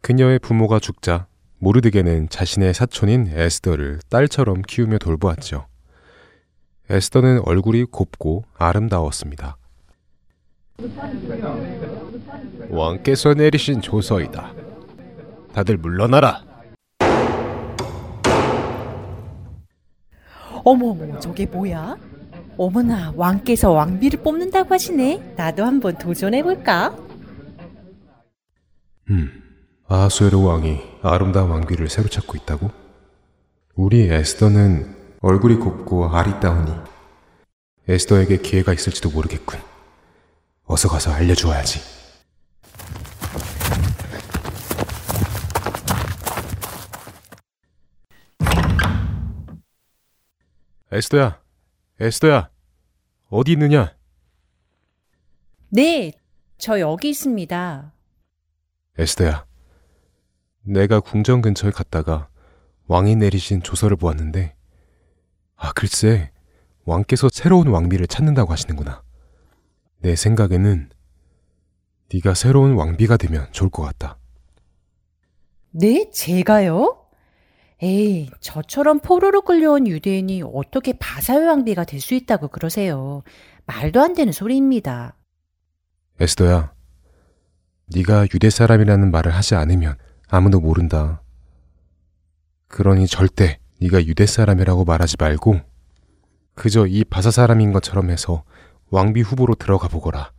그녀의 0.00 0.38
부모가 0.38 0.78
죽자 0.78 1.26
모르드게는 1.62 2.28
자신의 2.28 2.74
사촌인 2.74 3.28
에스더를 3.32 4.00
딸처럼 4.08 4.62
키우며 4.62 4.98
돌보았죠. 4.98 5.68
에스더는 6.90 7.42
얼굴이 7.44 7.84
곱고 7.84 8.42
아름다웠습니다. 8.58 9.56
왕께서 12.68 13.34
내리신 13.34 13.80
조서이다. 13.80 14.52
다들 15.54 15.76
물러나라. 15.76 16.42
어머머, 20.64 21.20
저게 21.20 21.46
뭐야? 21.46 21.96
어머나, 22.56 23.12
왕께서 23.14 23.70
왕비를 23.70 24.20
뽑는다고 24.24 24.74
하시네. 24.74 25.34
나도 25.36 25.64
한번 25.64 25.96
도전해 25.96 26.42
볼까? 26.42 26.96
음, 29.10 29.41
아수에로 29.92 30.42
왕이 30.42 30.80
아름다운 31.02 31.50
왕비를 31.50 31.90
새로 31.90 32.08
찾고 32.08 32.38
있다고? 32.38 32.70
우리 33.74 34.08
에스더는 34.08 35.18
얼굴이 35.20 35.56
곱고 35.56 36.08
아리따우니 36.08 36.72
에스더에게 37.88 38.38
기회가 38.38 38.72
있을지도 38.72 39.10
모르겠군. 39.10 39.60
어서 40.64 40.88
가서 40.88 41.12
알려주어야지. 41.12 41.80
에스더야, 50.90 51.38
에스더야, 52.00 52.50
어디 53.28 53.52
있느냐? 53.52 53.94
네, 55.68 56.12
저 56.56 56.80
여기 56.80 57.10
있습니다. 57.10 57.92
에스더야, 58.98 59.46
내가 60.62 61.00
궁전 61.00 61.42
근처에 61.42 61.70
갔다가 61.70 62.28
왕이 62.86 63.16
내리신 63.16 63.62
조서를 63.62 63.96
보았는데, 63.96 64.54
아, 65.56 65.72
글쎄, 65.72 66.30
왕께서 66.84 67.28
새로운 67.32 67.68
왕비를 67.68 68.06
찾는다고 68.06 68.52
하시는구나. 68.52 69.02
내 70.00 70.16
생각에는 70.16 70.90
네가 72.12 72.34
새로운 72.34 72.74
왕비가 72.74 73.16
되면 73.16 73.46
좋을 73.52 73.70
것 73.70 73.82
같다. 73.82 74.18
네, 75.70 76.10
제가요? 76.12 76.98
에이, 77.80 78.30
저처럼 78.40 79.00
포로로 79.00 79.42
끌려온 79.42 79.86
유대인이 79.88 80.42
어떻게 80.52 80.92
바사의 80.92 81.46
왕비가 81.46 81.84
될 81.84 82.00
수 82.00 82.14
있다고 82.14 82.48
그러세요. 82.48 83.22
말도 83.66 84.00
안 84.00 84.14
되는 84.14 84.32
소리입니다. 84.32 85.16
에스더야, 86.20 86.72
네가 87.86 88.26
유대 88.34 88.50
사람이라는 88.50 89.10
말을 89.10 89.34
하지 89.34 89.54
않으면 89.54 89.96
아무도 90.34 90.60
모른다. 90.60 91.20
그러니 92.68 93.06
절대 93.06 93.58
네가 93.82 94.06
유대 94.06 94.24
사람이라고 94.24 94.86
말하지 94.86 95.16
말고 95.20 95.60
그저 96.54 96.86
이 96.86 97.04
바사 97.04 97.30
사람인 97.30 97.74
것처럼 97.74 98.08
해서 98.08 98.42
왕비 98.90 99.20
후보로 99.20 99.56
들어가 99.56 99.88
보거라. 99.88 100.32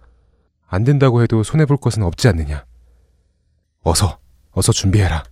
안 0.65 0.83
된다고 0.83 1.21
해도 1.21 1.43
손해 1.43 1.67
볼 1.67 1.77
것은 1.77 2.01
없지 2.01 2.27
않느냐. 2.27 2.65
어서, 3.83 4.17
어서 4.49 4.71
준비해라. 4.71 5.25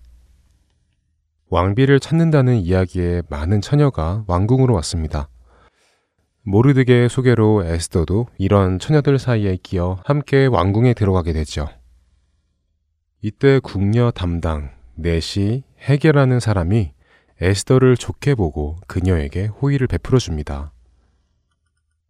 왕비를 1.49 1.99
찾는다는 1.99 2.57
이야기에 2.57 3.23
많은 3.29 3.61
처녀가 3.61 4.23
왕궁으로 4.27 4.75
왔습니다. 4.75 5.27
모르드게의 6.43 7.09
소개로 7.09 7.63
에스더도 7.65 8.27
이런 8.37 8.77
처녀들 8.77 9.17
사이에 9.17 9.57
끼어 9.57 9.99
함께 10.05 10.45
왕궁에 10.45 10.93
들어가게 10.93 11.33
되죠. 11.33 11.67
이때 13.23 13.59
궁녀 13.59 14.09
담당 14.09 14.71
넷이 14.95 15.63
해결하는 15.79 16.39
사람이 16.39 16.91
에스더를 17.39 17.95
좋게 17.95 18.33
보고 18.33 18.77
그녀에게 18.87 19.45
호의를 19.45 19.85
베풀어 19.85 20.17
줍니다. 20.17 20.71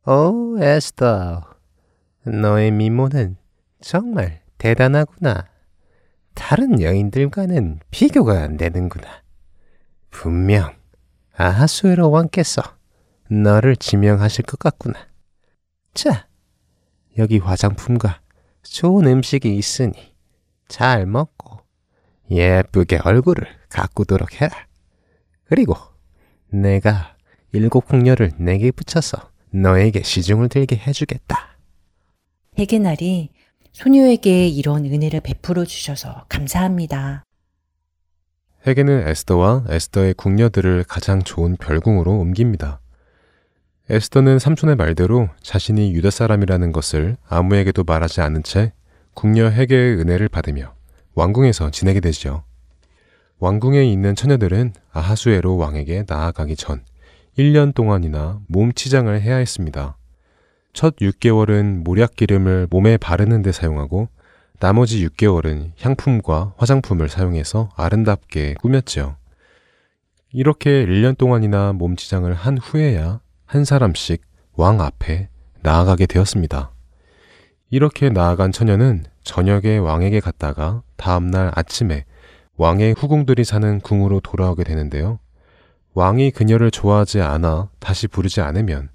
오, 0.06 0.58
에스더. 0.58 1.54
너의 2.26 2.72
미모는 2.72 3.36
정말 3.82 4.42
대단하구나. 4.58 5.50
다른 6.34 6.82
여인들과는 6.82 7.82
비교가 7.92 8.42
안 8.42 8.56
되는구나. 8.56 9.08
분명 10.12 10.74
아하수에로 11.36 12.10
왕께서 12.10 12.62
너를 13.30 13.76
지명하실 13.76 14.46
것 14.46 14.60
같구나. 14.60 15.08
자, 15.94 16.28
여기 17.18 17.38
화장품과 17.38 18.22
좋은 18.64 19.08
음식이 19.08 19.54
있으니 19.58 20.11
잘 20.72 21.06
먹고 21.06 21.60
예쁘게 22.32 23.00
얼굴을 23.04 23.46
가꾸도록 23.68 24.42
해라. 24.42 24.56
그리고 25.44 25.76
내가 26.50 27.18
일곱 27.52 27.88
궁녀를 27.88 28.32
내게 28.38 28.72
붙여서 28.72 29.30
너에게 29.50 30.02
시중을 30.02 30.48
들게 30.48 30.78
해주겠다. 30.78 31.58
해계날이 32.58 33.32
소녀에게 33.74 34.48
이런 34.48 34.86
은혜를 34.86 35.20
베풀어 35.20 35.66
주셔서 35.66 36.26
감사합니다. 36.30 37.26
해게는 38.66 39.10
에스더와 39.10 39.66
에스더의 39.68 40.14
궁녀들을 40.14 40.86
가장 40.88 41.22
좋은 41.22 41.58
별궁으로 41.58 42.18
옮깁니다. 42.18 42.80
에스더는 43.90 44.40
삼촌의 44.40 44.78
말대로 44.78 45.28
자신이 45.42 45.92
유다 45.92 46.12
사람이라는 46.12 46.72
것을 46.72 47.18
아무에게도 47.28 47.84
말하지 47.84 48.22
않은 48.22 48.44
채 48.44 48.72
궁녀 49.14 49.48
해게의 49.48 49.98
은혜를 49.98 50.30
받으며 50.30 50.74
왕궁에서 51.16 51.72
지내게 51.72 52.00
되죠. 52.00 52.44
왕궁에 53.40 53.84
있는 53.84 54.16
처녀들은 54.16 54.74
아하수에로 54.92 55.58
왕에게 55.58 56.06
나아가기 56.08 56.56
전 56.56 56.84
1년 57.38 57.74
동안이나 57.74 58.40
몸 58.48 58.72
치장을 58.74 59.20
해야 59.20 59.38
했습니다. 59.38 59.98
첫 60.74 60.96
6개월은 60.98 61.84
모략 61.84 62.16
기름을 62.16 62.68
몸에 62.70 62.98
바르는 62.98 63.42
데 63.42 63.52
사용하고 63.52 64.08
나머지 64.60 65.06
6개월은 65.08 65.72
향품과 65.80 66.54
화장품을 66.58 67.10
사용해서 67.10 67.70
아름답게 67.76 68.56
꾸몄죠. 68.62 69.18
이렇게 70.32 70.86
1년 70.86 71.18
동안이나 71.18 71.74
몸 71.74 71.96
치장을 71.96 72.32
한 72.34 72.58
후에야 72.58 73.20
한 73.46 73.66
사람씩 73.66 74.22
왕 74.54 74.80
앞에 74.80 75.30
나아가게 75.62 76.06
되었습니다. 76.06 76.71
이렇게 77.72 78.10
나아간 78.10 78.52
처녀는 78.52 79.06
저녁에 79.24 79.78
왕에게 79.78 80.20
갔다가 80.20 80.84
다음날 80.98 81.54
아침에 81.56 82.04
왕의 82.58 82.96
후궁들이 82.98 83.46
사는 83.46 83.80
궁으로 83.80 84.20
돌아오게 84.20 84.66
되는데요. 84.66 85.20
왕이 85.94 86.32
그녀를 86.32 86.70
좋아하지 86.70 87.22
않아 87.22 87.70
다시 87.80 88.10
부르지 88.10 88.42
않으면 88.42 88.90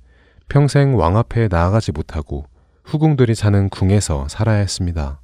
평생 0.50 0.98
왕 0.98 1.16
앞에 1.16 1.48
나아가지 1.48 1.90
못하고 1.90 2.44
후궁들이 2.84 3.34
사는 3.34 3.70
궁에서 3.70 4.28
살아야 4.28 4.58
했습니다. 4.58 5.20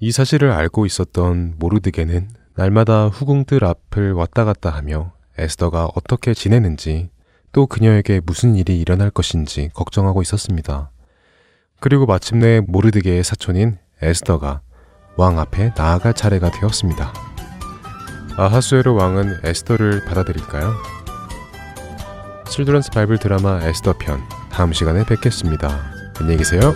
이 0.00 0.10
사실을 0.10 0.50
알고 0.50 0.86
있었던 0.86 1.56
모르드게는 1.58 2.30
날마다 2.54 3.08
후궁들 3.08 3.64
앞을 3.64 4.14
왔다 4.14 4.46
갔다 4.46 4.70
하며 4.70 5.12
에스더가 5.36 5.90
어떻게 5.94 6.32
지내는지 6.32 7.10
또 7.52 7.66
그녀에게 7.66 8.22
무슨 8.24 8.56
일이 8.56 8.80
일어날 8.80 9.10
것인지 9.10 9.68
걱정하고 9.74 10.22
있었습니다. 10.22 10.90
그리고 11.80 12.06
마침내 12.06 12.60
모르드게의 12.66 13.22
사촌인 13.24 13.78
에스더가 14.02 14.60
왕 15.16 15.38
앞에 15.38 15.72
나아갈 15.76 16.14
차례가 16.14 16.50
되었습니다. 16.50 17.12
아하수에로 18.36 18.94
왕은 18.94 19.40
에스더를 19.44 20.04
받아들일까요? 20.04 20.74
칠드런스 22.48 22.90
바이블 22.90 23.18
드라마 23.18 23.60
에스더 23.62 23.94
편 23.98 24.20
다음 24.50 24.72
시간에 24.72 25.04
뵙겠습니다. 25.04 25.92
안녕히 26.20 26.38
계세요. 26.38 26.74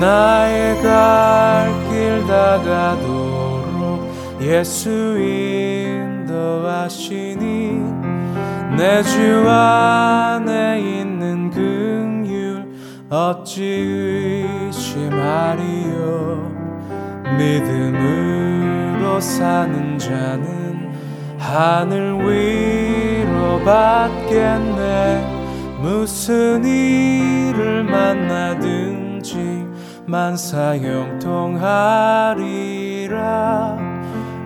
나의 0.00 0.80
갈 0.82 1.72
길 1.90 2.26
다가도록 2.26 4.08
예수 4.40 4.88
인도하시니 6.38 7.28
내 8.76 9.02
주 9.02 9.48
안에 9.48 10.78
있는 10.80 11.50
긍휼 11.50 12.64
어찌 13.10 13.64
의심하리요? 14.70 15.98
믿음으로 17.38 19.20
사는 19.20 19.98
자는 19.98 20.92
하늘 21.38 22.18
위로 22.20 23.58
받겠네. 23.64 25.38
무슨 25.80 26.64
일을 26.64 27.84
만나든지 27.84 29.67
만사형통하리라. 30.08 31.18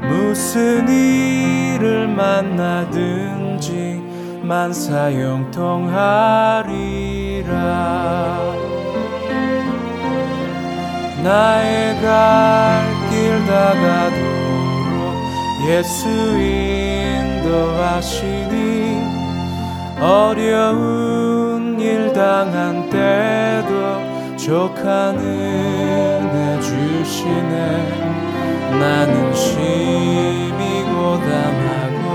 무슨 0.08 0.88
일을 0.88 2.08
만나든지 2.08 4.02
만사형통하리라. 4.42 5.42
나의 11.22 12.00
갈 12.02 13.02
길 13.12 13.44
다가도록 13.44 14.22
예수 15.68 16.08
인도하시니 17.48 18.32
어려운 20.00 21.78
일 21.78 22.12
당한 22.14 22.88
때도 22.88 24.11
족한 24.42 25.16
은혜 25.18 26.60
주시네. 26.60 27.56
나는 28.72 29.32
심히 29.32 30.82
고담하고 30.82 32.10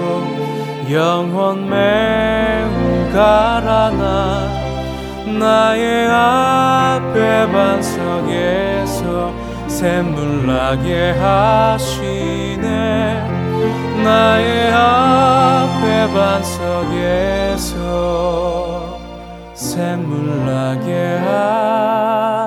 영혼 0.91 1.69
매우 1.69 3.09
가라나 3.13 4.45
나의 5.39 6.09
앞에 6.09 7.49
반석에서 7.49 9.31
샘물 9.67 10.45
나게 10.45 11.11
하시네. 11.11 12.65
나의 14.03 14.73
앞에 14.73 16.11
반석에서 16.13 17.67
샘물 19.77 20.43
나게 20.43 21.17
하 21.19 22.46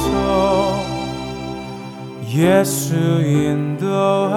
예수 2.33 2.95
인도하셨네 2.95 4.31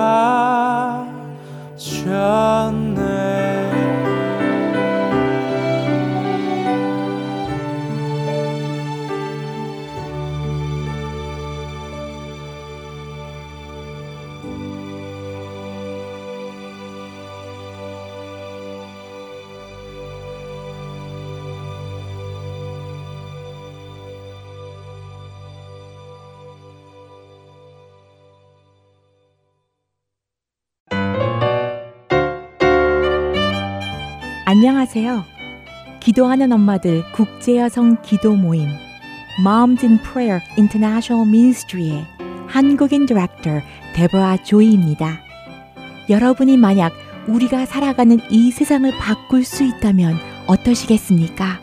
안녕하세요. 34.56 35.24
기도하는 35.98 36.52
엄마들 36.52 37.02
국제여성 37.10 38.02
기도 38.02 38.36
모임 38.36 38.68
Moms 39.40 39.84
in 39.84 39.98
Prayer 39.98 40.40
International 40.56 41.26
Ministry의 41.26 42.06
한국인 42.46 43.04
디렉터 43.04 43.60
데보라 43.96 44.44
조이입니다. 44.44 45.18
여러분이 46.08 46.56
만약 46.56 46.92
우리가 47.26 47.66
살아가는 47.66 48.20
이 48.30 48.52
세상을 48.52 48.88
바꿀 48.96 49.42
수 49.42 49.64
있다면 49.64 50.16
어떠시겠습니까? 50.46 51.58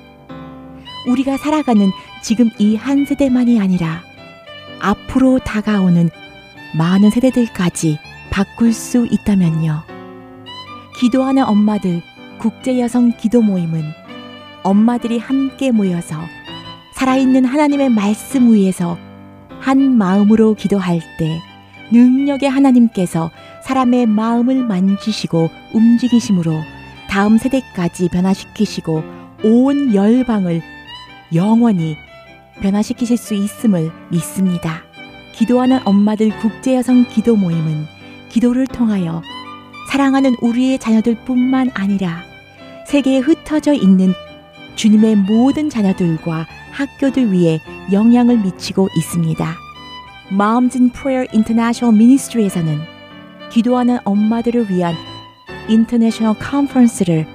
우리가 1.07 1.37
살아가는 1.37 1.89
지금 2.21 2.49
이 2.59 2.75
한 2.75 3.05
세대만이 3.05 3.61
아니라 3.61 4.01
앞으로 4.81 5.39
다가오는 5.39 6.09
많은 6.77 7.09
세대들까지 7.09 7.99
바꿀 8.31 8.73
수 8.73 9.07
있다면요. 9.09 9.81
기도하는 10.99 11.45
엄마들 11.45 12.01
국제여성 12.41 13.13
기도 13.17 13.43
모임은 13.43 13.83
엄마들이 14.63 15.19
함께 15.19 15.71
모여서 15.71 16.15
살아있는 16.95 17.45
하나님의 17.45 17.89
말씀 17.89 18.51
위에서 18.51 18.97
한 19.59 19.95
마음으로 19.95 20.55
기도할 20.55 20.99
때 21.19 21.39
능력의 21.91 22.49
하나님께서 22.49 23.29
사람의 23.63 24.07
마음을 24.07 24.63
만지시고 24.63 25.49
움직이심으로 25.75 26.51
다음 27.09 27.37
세대까지 27.37 28.09
변화시키시고 28.09 29.03
온 29.43 29.93
열방을 29.93 30.63
영원히 31.35 31.95
변화시키실 32.61 33.17
수 33.17 33.35
있음을 33.35 33.91
믿습니다. 34.09 34.81
기도하는 35.33 35.79
엄마들 35.85 36.35
국제여성 36.39 37.05
기도 37.09 37.35
모임은 37.35 37.85
기도를 38.29 38.65
통하여 38.65 39.21
사랑하는 39.91 40.35
우리의 40.41 40.79
자녀들 40.79 41.15
뿐만 41.25 41.69
아니라 41.73 42.30
세계에 42.91 43.19
흩어져 43.19 43.71
있는 43.71 44.13
주님의 44.75 45.15
모든 45.15 45.69
자녀들과 45.69 46.45
학교들 46.73 47.31
위해 47.31 47.61
영향을 47.89 48.39
미치고 48.39 48.89
있습니다. 48.97 49.55
In 50.29 50.91
Prayer 50.91 51.25
International 51.31 51.95
Ministry에서는 51.95 52.79
기도하는 53.49 53.97
엄마들을 54.03 54.69
위한 54.69 54.93
international 55.69 56.37
conference를 56.39 57.25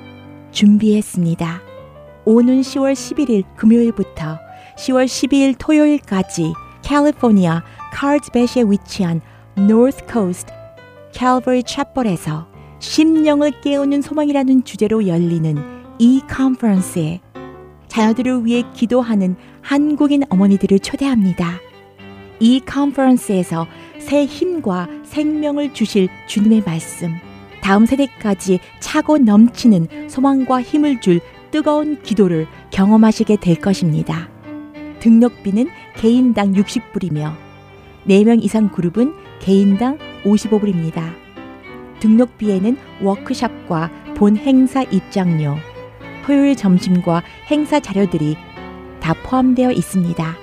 준비했습니다. 0.50 1.62
오는 2.26 2.60
10월 2.60 2.92
11일 2.92 3.44
금요일부터 3.56 4.38
10월 4.76 5.06
12일 5.06 5.54
토요일까지 5.58 6.52
캘리포니아 6.82 7.62
카르츠베시에 7.94 8.64
위치한 8.64 9.22
North 9.56 10.04
Coast 10.12 10.48
캘버리 11.12 11.62
찹벌에서 11.62 12.55
심령을 12.78 13.60
깨우는 13.60 14.02
소망이라는 14.02 14.64
주제로 14.64 15.06
열리는 15.06 15.56
이 15.98 16.20
컨퍼런스에 16.28 17.20
자녀들을 17.88 18.44
위해 18.44 18.62
기도하는 18.74 19.36
한국인 19.62 20.22
어머니들을 20.28 20.78
초대합니다. 20.80 21.60
이 22.38 22.60
컨퍼런스에서 22.60 23.66
새 23.98 24.26
힘과 24.26 24.88
생명을 25.04 25.72
주실 25.72 26.08
주님의 26.28 26.62
말씀, 26.66 27.14
다음 27.62 27.86
세대까지 27.86 28.60
차고 28.80 29.18
넘치는 29.18 30.08
소망과 30.08 30.62
힘을 30.62 31.00
줄 31.00 31.20
뜨거운 31.50 32.02
기도를 32.02 32.46
경험하시게 32.70 33.36
될 33.36 33.56
것입니다. 33.56 34.28
등록비는 35.00 35.68
개인당 35.96 36.52
60불이며 36.52 37.34
4명 38.06 38.44
이상 38.44 38.70
그룹은 38.70 39.14
개인당 39.40 39.98
55불입니다. 40.24 41.25
등록비에는 42.00 42.76
워크샵과 43.02 43.90
본 44.16 44.36
행사 44.36 44.82
입장료, 44.82 45.56
토요일 46.24 46.56
점심과 46.56 47.22
행사 47.50 47.80
자료들이 47.80 48.36
다 49.00 49.14
포함되어 49.24 49.70
있습니다. 49.70 50.36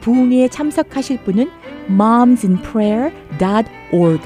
부흥회에 0.00 0.48
참석하실 0.48 1.22
분은 1.24 1.50
momsinprayer.org 1.88 4.22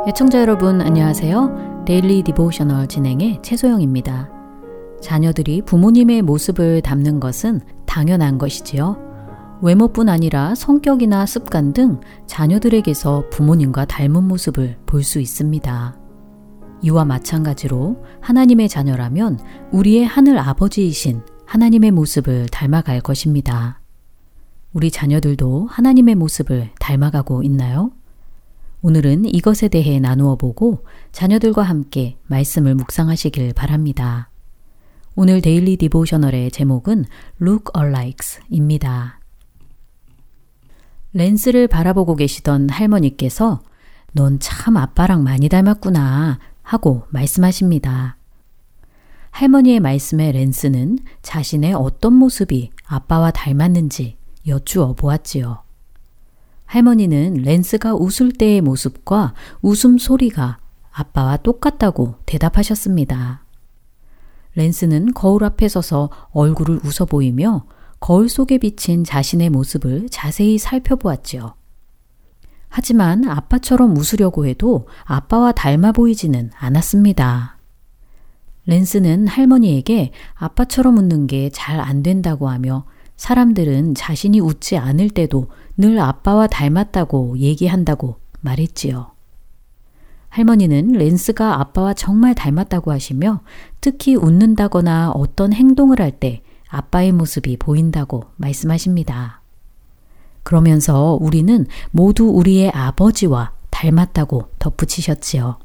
애청자 0.07 0.39
여러분 0.39 0.79
안녕하세요. 0.79 1.83
Daily 1.85 2.23
Devotional 2.23 2.87
진행의 2.87 3.39
최소영입니다. 3.41 4.29
자녀들이 5.01 5.63
부모님의 5.63 6.21
모습을 6.21 6.79
담는 6.79 7.19
것은 7.19 7.59
당연한 7.85 8.37
것이지요. 8.37 8.95
외모뿐 9.61 10.07
아니라 10.07 10.55
성격이나 10.55 11.25
습관 11.25 11.73
등 11.73 11.99
자녀들에게서 12.25 13.25
부모님과 13.31 13.83
닮은 13.83 14.23
모습을 14.23 14.77
볼 14.85 15.03
수 15.03 15.19
있습니다. 15.19 15.98
이와 16.81 17.05
마찬가지로 17.05 18.05
하나님의 18.21 18.69
자녀라면 18.69 19.39
우리의 19.71 20.05
하늘 20.05 20.37
아버지이신 20.37 21.21
하나님의 21.45 21.91
모습을 21.91 22.47
닮아갈 22.47 23.01
것입니다. 23.01 23.81
우리 24.71 24.91
자녀들도 24.91 25.67
하나님의 25.67 26.15
모습을 26.15 26.69
닮아가고 26.79 27.43
있나요? 27.43 27.91
오늘은 28.81 29.25
이것에 29.25 29.67
대해 29.67 29.99
나누어 29.99 30.35
보고 30.35 30.85
자녀들과 31.11 31.63
함께 31.63 32.17
말씀을 32.27 32.75
묵상하시길 32.75 33.53
바랍니다. 33.53 34.29
오늘 35.15 35.41
데일리 35.41 35.75
디보셔널의 35.75 36.51
제목은 36.51 37.03
Look 37.41 37.71
Alikes입니다. 37.77 39.19
렌스를 41.11 41.67
바라보고 41.67 42.15
계시던 42.15 42.69
할머니께서 42.69 43.61
넌 44.13 44.39
참 44.39 44.77
아빠랑 44.77 45.23
많이 45.23 45.49
닮았구나 45.49 46.39
하고 46.69 47.01
말씀하십니다. 47.09 48.15
할머니의 49.31 49.79
말씀에 49.79 50.31
렌스는 50.31 50.99
자신의 51.23 51.73
어떤 51.73 52.13
모습이 52.13 52.69
아빠와 52.85 53.31
닮았는지 53.31 54.17
여쭈어 54.47 54.93
보았지요. 54.93 55.63
할머니는 56.65 57.41
렌스가 57.41 57.95
웃을 57.95 58.31
때의 58.31 58.61
모습과 58.61 59.33
웃음 59.63 59.97
소리가 59.97 60.59
아빠와 60.91 61.37
똑같다고 61.37 62.19
대답하셨습니다. 62.27 63.43
렌스는 64.53 65.15
거울 65.15 65.45
앞에 65.45 65.67
서서 65.67 66.11
얼굴을 66.33 66.81
웃어 66.83 67.05
보이며 67.09 67.65
거울 67.99 68.29
속에 68.29 68.59
비친 68.59 69.03
자신의 69.03 69.49
모습을 69.49 70.07
자세히 70.11 70.59
살펴보았지요. 70.59 71.58
하지만 72.69 73.27
아빠처럼 73.27 73.97
웃으려고 73.97 74.45
해도 74.45 74.87
아빠와 75.03 75.51
닮아 75.51 75.91
보이지는 75.91 76.51
않았습니다. 76.57 77.57
렌스는 78.65 79.27
할머니에게 79.27 80.11
아빠처럼 80.35 80.97
웃는 80.97 81.27
게 81.27 81.49
잘 81.51 81.79
안 81.79 82.03
된다고 82.03 82.49
하며 82.49 82.85
사람들은 83.17 83.95
자신이 83.95 84.39
웃지 84.39 84.77
않을 84.77 85.09
때도 85.09 85.47
늘 85.77 85.99
아빠와 85.99 86.47
닮았다고 86.47 87.39
얘기한다고 87.39 88.17
말했지요. 88.41 89.11
할머니는 90.29 90.91
렌스가 90.91 91.59
아빠와 91.59 91.95
정말 91.95 92.35
닮았다고 92.35 92.91
하시며 92.91 93.41
특히 93.81 94.15
웃는다거나 94.15 95.11
어떤 95.11 95.53
행동을 95.53 95.99
할 95.99 96.11
때 96.11 96.43
아빠의 96.69 97.11
모습이 97.13 97.57
보인다고 97.57 98.25
말씀하십니다. 98.35 99.38
그러면서 100.43 101.17
우리는 101.19 101.65
모두 101.91 102.25
우리의 102.25 102.71
아버지와 102.71 103.51
닮았다고 103.69 104.49
덧붙이셨지요. 104.59 105.59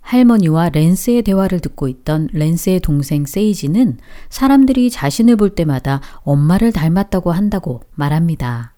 할머니와 0.00 0.70
렌스의 0.70 1.22
대화를 1.22 1.60
듣고 1.60 1.88
있던 1.88 2.28
렌스의 2.32 2.80
동생 2.80 3.24
세이지는 3.24 3.98
사람들이 4.28 4.90
자신을 4.90 5.36
볼 5.36 5.54
때마다 5.54 6.00
엄마를 6.22 6.72
닮았다고 6.72 7.32
한다고 7.32 7.82
말합니다. 7.94 8.74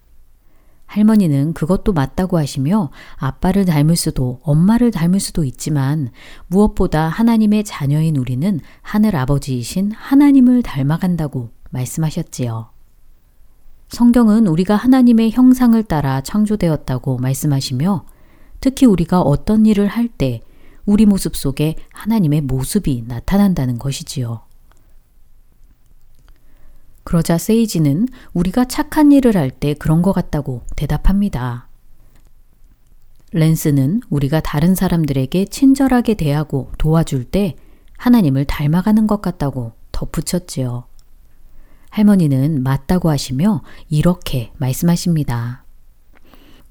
할머니는 0.87 1.55
그것도 1.55 1.93
맞다고 1.93 2.39
하시며 2.39 2.91
아빠를 3.17 3.65
닮을 3.65 3.97
수도 3.97 4.41
엄마를 4.43 4.91
닮을 4.91 5.19
수도 5.19 5.43
있지만 5.45 6.11
무엇보다 6.47 7.09
하나님의 7.09 7.65
자녀인 7.65 8.17
우리는 8.17 8.61
하늘 8.83 9.17
아버지이신 9.17 9.93
하나님을 9.93 10.63
닮아간다고 10.63 11.51
말씀하셨지요. 11.71 12.74
성경은 13.95 14.49
우리가 14.49 14.75
하나님의 14.77 15.31
형상을 15.31 15.81
따라 15.85 16.21
창조되었다고 16.21 17.19
말씀하시며 17.19 18.05
특히 18.61 18.87
우리가 18.87 19.21
어떤 19.23 19.67
일을 19.67 19.87
할 19.87 20.09
때 20.09 20.41
우리 20.85 21.07
모습 21.07 21.37
속에 21.37 21.77
하나님의 21.93 22.43
모습이 22.43 23.05
나타난다는 23.07 23.79
것이지요. 23.79 24.43
그러자 27.05 27.39
세이지는 27.39 28.09
우리가 28.33 28.65
착한 28.65 29.13
일을 29.13 29.37
할 29.37 29.51
때 29.51 29.75
그런 29.75 30.03
것 30.03 30.13
같다고 30.13 30.63
대답합니다. 30.77 31.69
랜스는 33.33 34.01
우리가 34.11 34.41
다른 34.41 34.75
사람들에게 34.75 35.47
친절하게 35.47 36.15
대하고 36.15 36.71
도와줄 36.79 37.25
때 37.25 37.57
하나님을 37.97 38.45
닮아가는 38.45 39.07
것 39.07 39.23
같다고 39.23 39.73
덧붙였지요. 39.93 40.85
할머니는 41.95 42.65
맞다고 42.65 43.09
하시며 43.09 43.63
이렇게 43.89 44.51
말씀하십니다. 44.59 45.65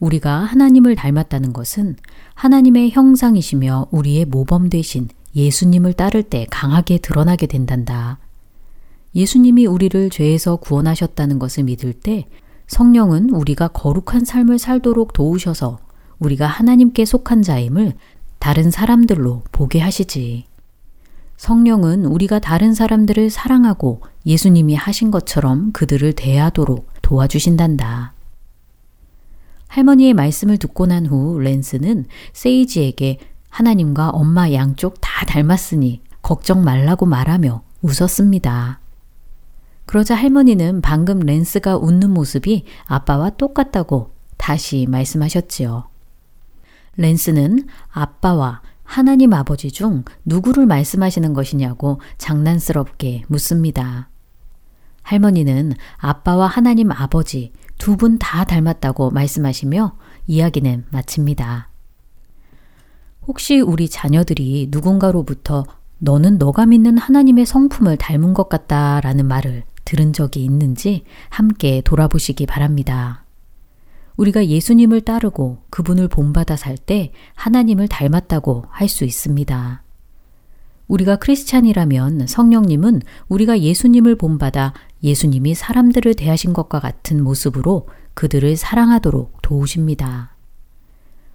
우리가 0.02 0.40
하나님을 0.40 0.98
닮았다는 0.98 1.54
것은 1.54 1.96
하나님의 2.34 2.92
형상이시며 2.92 3.88
우리의 3.92 4.26
모범 4.26 4.70
되신 4.70 5.08
예수님을 5.34 5.94
따를 5.94 6.24
때 6.24 6.46
강하게 6.52 6.98
드러나게 6.98 7.48
된단다. 7.48 8.20
예수님이 9.16 9.66
우리를 9.66 10.10
죄에서 10.10 10.58
구원하셨다는 10.58 11.40
것을 11.40 11.64
믿을 11.64 11.94
때 11.94 12.26
성령은 12.68 13.30
우리가 13.30 13.70
거룩한 13.70 14.26
삶을 14.26 14.60
살도록 14.60 15.14
도우셔서 15.14 15.80
우리가 16.20 16.48
하나님께 16.48 17.06
속한 17.06 17.44
자임을 17.44 17.94
다른 18.40 18.72
사람들로 18.72 19.44
보게 19.54 19.80
하시지. 19.80 20.48
성령은 21.44 22.06
우리가 22.06 22.40
다른 22.40 22.74
사람들을 22.74 23.30
사랑하고 23.30 24.00
예수님이 24.26 24.76
하신 24.76 25.12
것처럼 25.12 25.74
그들을 25.74 26.14
대하도록 26.14 26.88
도와주신단다. 27.02 28.14
할머니의 29.68 30.14
말씀을 30.14 30.56
듣고 30.56 30.86
난 30.86 31.06
후 31.06 31.38
랜스는 31.42 32.06
세이지에게 32.32 33.20
하나님과 33.50 34.12
엄마 34.12 34.54
양쪽 34.54 35.02
다 35.02 35.26
닮았으니 35.26 36.02
걱정 36.22 36.64
말라고 36.64 37.06
말하며 37.06 37.62
웃었습니다. 37.82 38.80
그러자 39.86 40.16
할머니는 40.16 40.80
방금 40.80 41.20
랜스가 41.20 41.76
웃는 41.76 42.12
모습이 42.12 42.64
아빠와 42.86 43.32
똑같다고 43.32 44.12
다시 44.38 44.86
말씀하셨지요. 44.88 45.90
랜스는 46.96 47.68
아빠와 47.92 48.62
하나님 48.84 49.34
아버지 49.34 49.72
중 49.72 50.04
누구를 50.26 50.66
말씀하시는 50.66 51.34
것이냐고 51.34 52.00
장난스럽게 52.18 53.24
묻습니다. 53.28 54.10
할머니는 55.02 55.74
아빠와 55.98 56.48
하나님 56.48 56.92
아버지 56.92 57.52
두 57.78 57.98
분 57.98 58.18
다 58.20 58.46
닮았다고 58.46 59.12
말씀하시며 59.12 59.98
이야기는 60.28 60.86
마칩니다. 60.92 61.70
혹시 63.28 63.60
우리 63.60 63.90
자녀들이 63.90 64.68
누군가로부터 64.70 65.66
너는 66.00 66.38
너가 66.38 66.66
믿는 66.66 66.98
하나님의 66.98 67.46
성품을 67.46 67.98
닮은 67.98 68.34
것 68.34 68.50
같다 68.50 69.02
라는 69.02 69.28
말을 69.28 69.64
들은 69.86 70.14
적이 70.14 70.44
있는지 70.46 71.04
함께 71.30 71.82
돌아보시기 71.82 72.46
바랍니다. 72.46 73.23
우리가 74.18 74.46
예수님을 74.48 75.02
따르고 75.02 75.60
그분을 75.70 76.08
본받아 76.08 76.56
살 76.56 76.78
때 76.78 77.12
하나님을 77.36 77.88
닮았다고 77.88 78.66
할 78.70 78.88
수 78.88 79.06
있습니다. 79.06 79.84
우리가 80.88 81.16
크리스찬이라면 81.16 82.28
성령님은 82.28 83.02
우리가 83.30 83.60
예수님을 83.60 84.16
본받아 84.16 84.74
예수님이 85.02 85.56
사람들을 85.56 86.14
대하신 86.14 86.54
것과 86.54 86.80
같은 86.80 87.24
모습으로 87.24 87.88
그들을 88.14 88.56
사랑하도록 88.58 89.42
도우십니다. 89.42 90.36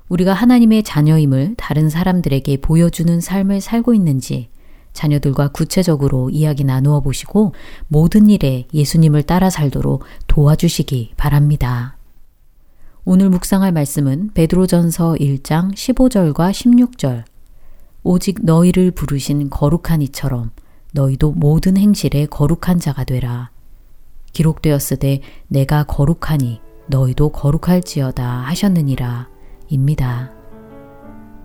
우리가 0.09 0.33
하나님의 0.33 0.85
자녀임을 0.85 1.55
다른 1.57 1.91
사람들에게 1.91 2.59
보여주는 2.59 3.21
삶을 3.21 3.61
살고 3.61 3.95
있는지 3.95 4.49
자녀들과 4.93 5.49
구체적으로 5.49 6.31
이야기 6.31 6.65
나누어 6.65 7.01
보시고 7.01 7.53
모든 7.89 8.31
일에 8.31 8.67
예수님을 8.73 9.23
따라 9.25 9.51
살도록 9.51 10.05
도와주시기 10.29 11.13
바랍니다. 11.17 11.98
오늘 13.11 13.31
묵상할 13.31 13.73
말씀은 13.73 14.33
베드로전서 14.35 15.15
1장 15.15 15.73
15절과 15.73 16.51
16절. 16.51 17.25
오직 18.03 18.41
너희를 18.43 18.91
부르신 18.91 19.49
거룩한 19.49 20.03
이처럼 20.03 20.51
너희도 20.93 21.33
모든 21.33 21.79
행실에 21.79 22.27
거룩한 22.27 22.79
자가 22.79 23.05
되라. 23.05 23.49
기록되었으되 24.35 25.23
내가 25.47 25.85
거룩하니 25.85 26.61
너희도 26.89 27.31
거룩할지어다 27.31 28.43
하셨느니라. 28.43 29.29
입니다. 29.69 30.31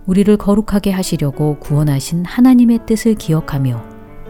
우리를 0.04 0.36
거룩하게 0.36 0.90
하시려고 0.90 1.58
구원하신 1.60 2.26
하나님의 2.26 2.80
뜻을 2.84 3.14
기억하며 3.14 3.82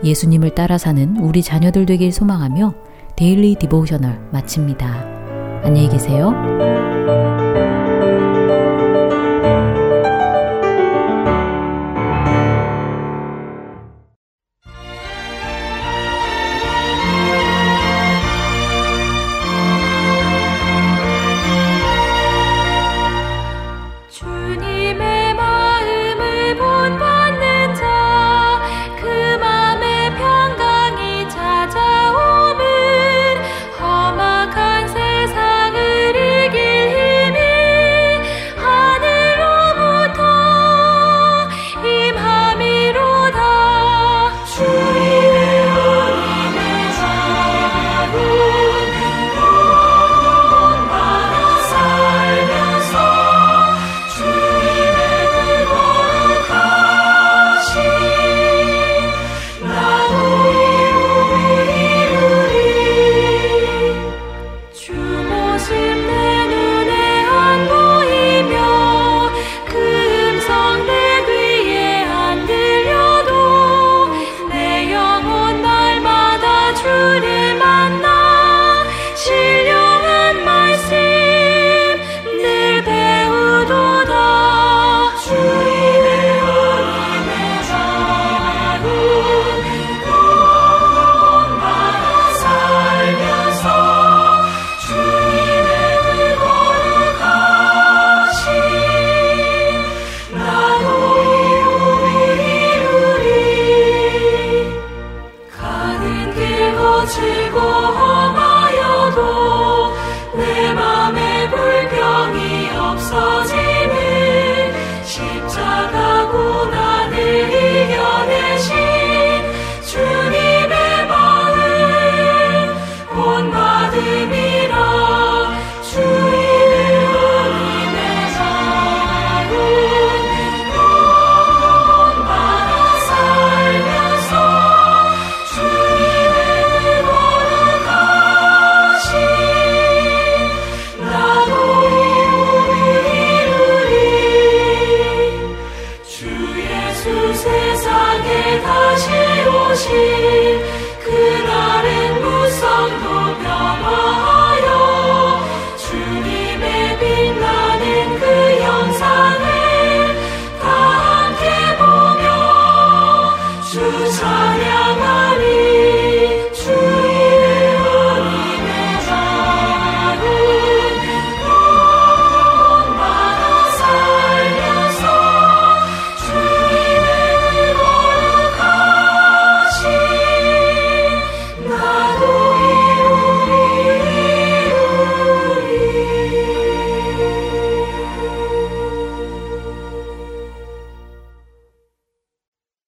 예수님을 0.04 0.54
따라 0.54 0.78
사는 0.78 1.16
우리 1.16 1.42
자녀들 1.42 1.84
되길 1.86 2.12
소망하며 2.12 2.74
데일리 3.16 3.56
디보셔널 3.56 4.28
마칩니다. 4.30 5.62
안녕히 5.64 5.88
계세요. 5.88 6.93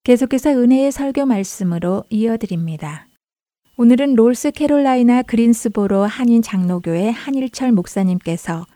계속해서 0.07 0.51
은혜의 0.51 0.93
설교 0.93 1.27
말씀으로 1.27 2.05
이어드립니다. 2.11 3.09
오늘은 3.77 4.15
롤스 4.15 4.53
캐롤라이나 4.53 5.23
그린스보로 5.23 6.05
한인 6.05 6.43
장로교회 6.43 7.11
한일철 7.11 7.73
목사님께서 7.73 8.67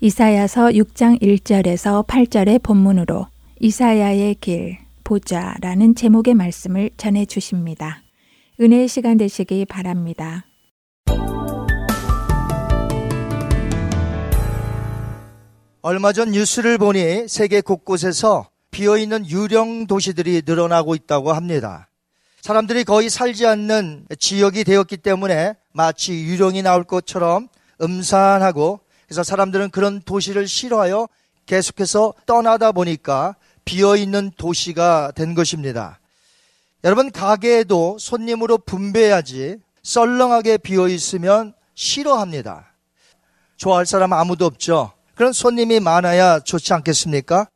이사야서 0.00 0.70
6장 0.70 1.22
1절에서 1.22 2.04
8절의 2.08 2.64
본문으로 2.64 3.28
이사야의 3.60 4.34
길 4.40 4.78
보자라는 5.04 5.94
제목의 5.94 6.34
말씀을 6.34 6.90
전해 6.96 7.24
주십니다. 7.24 8.02
은혜의 8.60 8.88
시간 8.88 9.16
되시기 9.16 9.66
바랍니다. 9.66 10.44
얼마 15.82 16.12
전 16.12 16.32
뉴스를 16.32 16.78
보니 16.78 17.28
세계 17.28 17.60
곳곳에서 17.60 18.50
비어있는 18.80 19.28
유령 19.28 19.86
도시들이 19.88 20.40
늘어나고 20.46 20.94
있다고 20.94 21.34
합니다. 21.34 21.90
사람들이 22.40 22.84
거의 22.84 23.10
살지 23.10 23.46
않는 23.46 24.06
지역이 24.18 24.64
되었기 24.64 24.96
때문에 24.96 25.52
마치 25.74 26.14
유령이 26.14 26.62
나올 26.62 26.84
것처럼 26.84 27.48
음산하고 27.82 28.80
그래서 29.06 29.22
사람들은 29.22 29.68
그런 29.68 30.00
도시를 30.00 30.48
싫어하여 30.48 31.08
계속해서 31.44 32.14
떠나다 32.24 32.72
보니까 32.72 33.36
비어 33.66 33.96
있는 33.96 34.30
도시가 34.38 35.12
된 35.14 35.34
것입니다. 35.34 36.00
여러분 36.82 37.10
가게에도 37.10 37.98
손님으로 38.00 38.56
분배해야지 38.56 39.58
썰렁하게 39.82 40.56
비어 40.56 40.88
있으면 40.88 41.52
싫어합니다. 41.74 42.72
좋아할 43.58 43.84
사람 43.84 44.14
아무도 44.14 44.46
없죠. 44.46 44.92
그런 45.14 45.34
손님이 45.34 45.80
많아야 45.80 46.40
좋지 46.40 46.72
않겠습니까? 46.72 47.46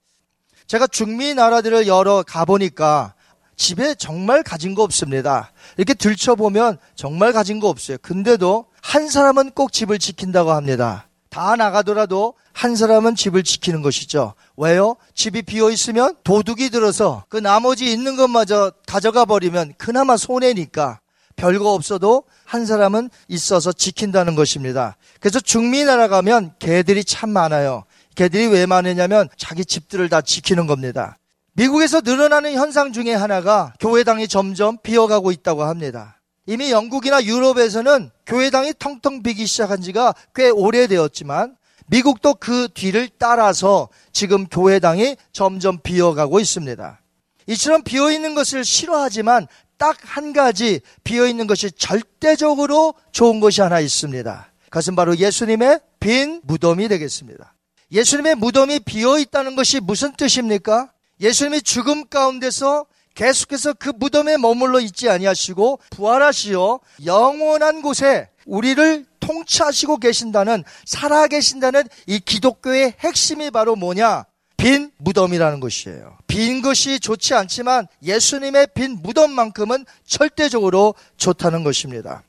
제가 0.66 0.86
중미 0.86 1.34
나라들을 1.34 1.86
여러 1.86 2.22
가보니까 2.22 3.14
집에 3.56 3.94
정말 3.94 4.42
가진 4.42 4.74
거 4.74 4.82
없습니다. 4.82 5.52
이렇게 5.76 5.94
들춰보면 5.94 6.78
정말 6.96 7.32
가진 7.32 7.60
거 7.60 7.68
없어요. 7.68 7.98
근데도 8.02 8.66
한 8.82 9.08
사람은 9.08 9.50
꼭 9.50 9.72
집을 9.72 9.98
지킨다고 9.98 10.52
합니다. 10.52 11.08
다 11.30 11.56
나가더라도 11.56 12.34
한 12.52 12.76
사람은 12.76 13.16
집을 13.16 13.42
지키는 13.42 13.82
것이죠. 13.82 14.34
왜요? 14.56 14.96
집이 15.14 15.42
비어 15.42 15.70
있으면 15.70 16.14
도둑이 16.22 16.70
들어서 16.70 17.24
그 17.28 17.36
나머지 17.36 17.90
있는 17.90 18.16
것마저 18.16 18.72
가져가 18.86 19.24
버리면 19.24 19.74
그나마 19.76 20.16
손해니까 20.16 21.00
별거 21.36 21.72
없어도 21.72 22.24
한 22.44 22.66
사람은 22.66 23.10
있어서 23.28 23.72
지킨다는 23.72 24.36
것입니다. 24.36 24.96
그래서 25.18 25.40
중미 25.40 25.84
나라 25.84 26.06
가면 26.06 26.54
개들이 26.60 27.04
참 27.04 27.30
많아요. 27.30 27.84
개들이 28.14 28.46
왜 28.46 28.66
많으냐면 28.66 29.28
자기 29.36 29.64
집들을 29.64 30.08
다 30.08 30.20
지키는 30.20 30.66
겁니다. 30.66 31.16
미국에서 31.54 32.00
늘어나는 32.00 32.54
현상 32.54 32.92
중에 32.92 33.14
하나가 33.14 33.72
교회당이 33.80 34.28
점점 34.28 34.78
비어가고 34.82 35.30
있다고 35.30 35.64
합니다. 35.64 36.20
이미 36.46 36.70
영국이나 36.70 37.24
유럽에서는 37.24 38.10
교회당이 38.26 38.74
텅텅 38.78 39.22
비기 39.22 39.46
시작한 39.46 39.80
지가 39.80 40.14
꽤 40.34 40.50
오래되었지만 40.50 41.56
미국도 41.86 42.34
그 42.34 42.68
뒤를 42.74 43.08
따라서 43.18 43.88
지금 44.12 44.46
교회당이 44.46 45.16
점점 45.32 45.78
비어가고 45.82 46.40
있습니다. 46.40 47.00
이처럼 47.46 47.82
비어 47.82 48.10
있는 48.10 48.34
것을 48.34 48.64
싫어하지만 48.64 49.46
딱 49.76 49.96
한 50.04 50.32
가지 50.32 50.80
비어 51.02 51.26
있는 51.26 51.46
것이 51.46 51.70
절대적으로 51.72 52.94
좋은 53.12 53.40
것이 53.40 53.60
하나 53.60 53.80
있습니다. 53.80 54.52
그것은 54.64 54.96
바로 54.96 55.16
예수님의 55.16 55.80
빈 56.00 56.40
무덤이 56.44 56.88
되겠습니다. 56.88 57.53
예수님의 57.92 58.36
무덤이 58.36 58.80
비어 58.80 59.18
있다는 59.18 59.56
것이 59.56 59.80
무슨 59.80 60.12
뜻입니까? 60.12 60.90
예수님이 61.20 61.62
죽음 61.62 62.06
가운데서 62.06 62.86
계속해서 63.14 63.74
그 63.74 63.92
무덤에 63.96 64.36
머물러 64.36 64.80
있지 64.80 65.08
아니하시고 65.08 65.78
부활하시어 65.90 66.80
영원한 67.04 67.82
곳에 67.82 68.28
우리를 68.44 69.06
통치하시고 69.20 69.98
계신다는 69.98 70.64
살아 70.84 71.26
계신다는 71.28 71.84
이 72.06 72.18
기독교의 72.18 72.94
핵심이 72.98 73.50
바로 73.50 73.76
뭐냐? 73.76 74.24
빈 74.56 74.90
무덤이라는 74.98 75.60
것이에요. 75.60 76.16
빈 76.26 76.62
것이 76.62 76.98
좋지 76.98 77.34
않지만 77.34 77.86
예수님의 78.02 78.68
빈 78.74 78.98
무덤만큼은 79.02 79.84
절대적으로 80.06 80.94
좋다는 81.16 81.64
것입니다. 81.64 82.22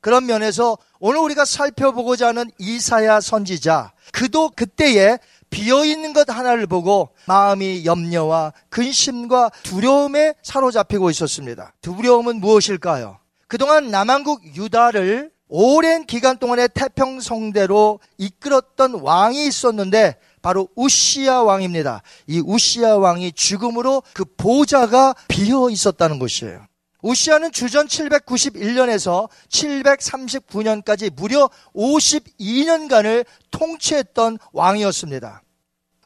그런 0.00 0.26
면에서 0.26 0.78
오늘 0.98 1.20
우리가 1.20 1.44
살펴보고자 1.44 2.28
하는 2.28 2.50
이사야 2.58 3.20
선지자, 3.20 3.92
그도 4.12 4.50
그때에 4.50 5.18
비어 5.50 5.84
있는 5.84 6.12
것 6.12 6.30
하나를 6.30 6.66
보고 6.66 7.10
마음이 7.26 7.84
염려와 7.84 8.52
근심과 8.68 9.50
두려움에 9.62 10.34
사로잡히고 10.42 11.10
있었습니다. 11.10 11.72
두려움은 11.82 12.40
무엇일까요? 12.40 13.18
그동안 13.48 13.90
남한국 13.90 14.56
유다를 14.56 15.32
오랜 15.48 16.06
기간 16.06 16.38
동안의 16.38 16.68
태평성대로 16.72 17.98
이끌었던 18.18 19.00
왕이 19.00 19.46
있었는데 19.48 20.16
바로 20.40 20.68
우시야 20.76 21.38
왕입니다. 21.40 22.02
이 22.28 22.40
우시야 22.44 22.94
왕이 22.94 23.32
죽음으로 23.32 24.04
그 24.14 24.24
보좌가 24.36 25.14
비어 25.26 25.68
있었다는 25.68 26.20
것이에요. 26.20 26.69
우시아는 27.02 27.52
주전 27.52 27.86
791년에서 27.86 29.28
739년까지 29.48 31.12
무려 31.14 31.48
52년간을 31.74 33.24
통치했던 33.50 34.38
왕이었습니다. 34.52 35.42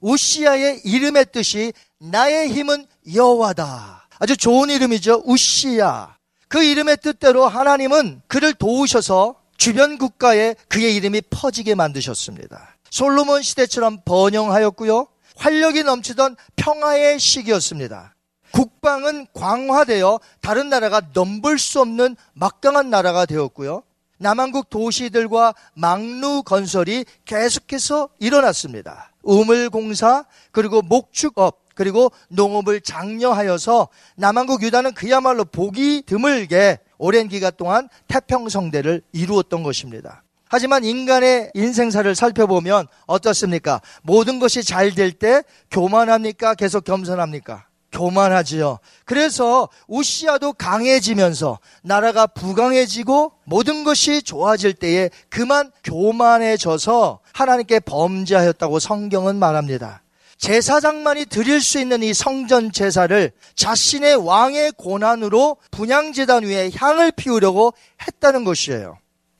우시아의 0.00 0.82
이름의 0.84 1.26
뜻이 1.32 1.72
나의 1.98 2.48
힘은 2.52 2.86
여호와다. 3.14 4.08
아주 4.18 4.36
좋은 4.36 4.70
이름이죠. 4.70 5.22
우시아. 5.24 6.16
그 6.48 6.62
이름의 6.62 6.98
뜻대로 7.02 7.48
하나님은 7.48 8.22
그를 8.26 8.54
도우셔서 8.54 9.40
주변 9.56 9.98
국가에 9.98 10.54
그의 10.68 10.94
이름이 10.96 11.22
퍼지게 11.30 11.74
만드셨습니다. 11.74 12.76
솔로몬 12.90 13.42
시대처럼 13.42 14.02
번영하였고요. 14.04 15.08
활력이 15.36 15.82
넘치던 15.82 16.36
평화의 16.56 17.18
시기였습니다. 17.18 18.13
국방은 18.54 19.26
광화되어 19.34 20.20
다른 20.40 20.68
나라가 20.68 21.02
넘볼 21.12 21.58
수 21.58 21.80
없는 21.80 22.14
막강한 22.34 22.88
나라가 22.88 23.26
되었고요. 23.26 23.82
남한국 24.18 24.70
도시들과 24.70 25.54
망루 25.74 26.44
건설이 26.44 27.04
계속해서 27.24 28.08
일어났습니다. 28.20 29.10
우물공사 29.24 30.24
그리고 30.52 30.82
목축업 30.82 31.64
그리고 31.74 32.12
농업을 32.28 32.80
장려하여서 32.80 33.88
남한국 34.14 34.62
유다는 34.62 34.94
그야말로 34.94 35.44
보기 35.44 36.04
드물게 36.06 36.78
오랜 36.98 37.26
기간 37.26 37.50
동안 37.56 37.88
태평성대를 38.06 39.02
이루었던 39.10 39.64
것입니다. 39.64 40.22
하지만 40.48 40.84
인간의 40.84 41.50
인생사를 41.54 42.14
살펴보면 42.14 42.86
어떻습니까? 43.06 43.80
모든 44.02 44.38
것이 44.38 44.62
잘 44.62 44.94
될 44.94 45.10
때 45.18 45.42
교만합니까? 45.72 46.54
계속 46.54 46.84
겸손합니까? 46.84 47.66
교만하지요. 47.94 48.78
그래서 49.04 49.68
우시아도 49.86 50.52
강해지면서 50.52 51.58
나라가 51.82 52.26
부강해지고 52.26 53.32
모든 53.44 53.84
것이 53.84 54.22
좋아질 54.22 54.74
때에 54.74 55.10
그만 55.30 55.70
교만해져서 55.84 57.20
하나님께 57.32 57.80
범죄하였다고 57.80 58.78
성경은 58.80 59.36
말합니다. 59.36 60.02
제사장만이 60.36 61.26
드릴 61.26 61.60
수 61.60 61.78
있는 61.78 62.02
이 62.02 62.12
성전 62.12 62.72
제사를 62.72 63.30
자신의 63.54 64.16
왕의 64.16 64.72
고난으로 64.72 65.56
분양재단 65.70 66.42
위에 66.42 66.70
향을 66.74 67.12
피우려고 67.12 67.72
했다는 68.06 68.44
것이에요. 68.44 68.98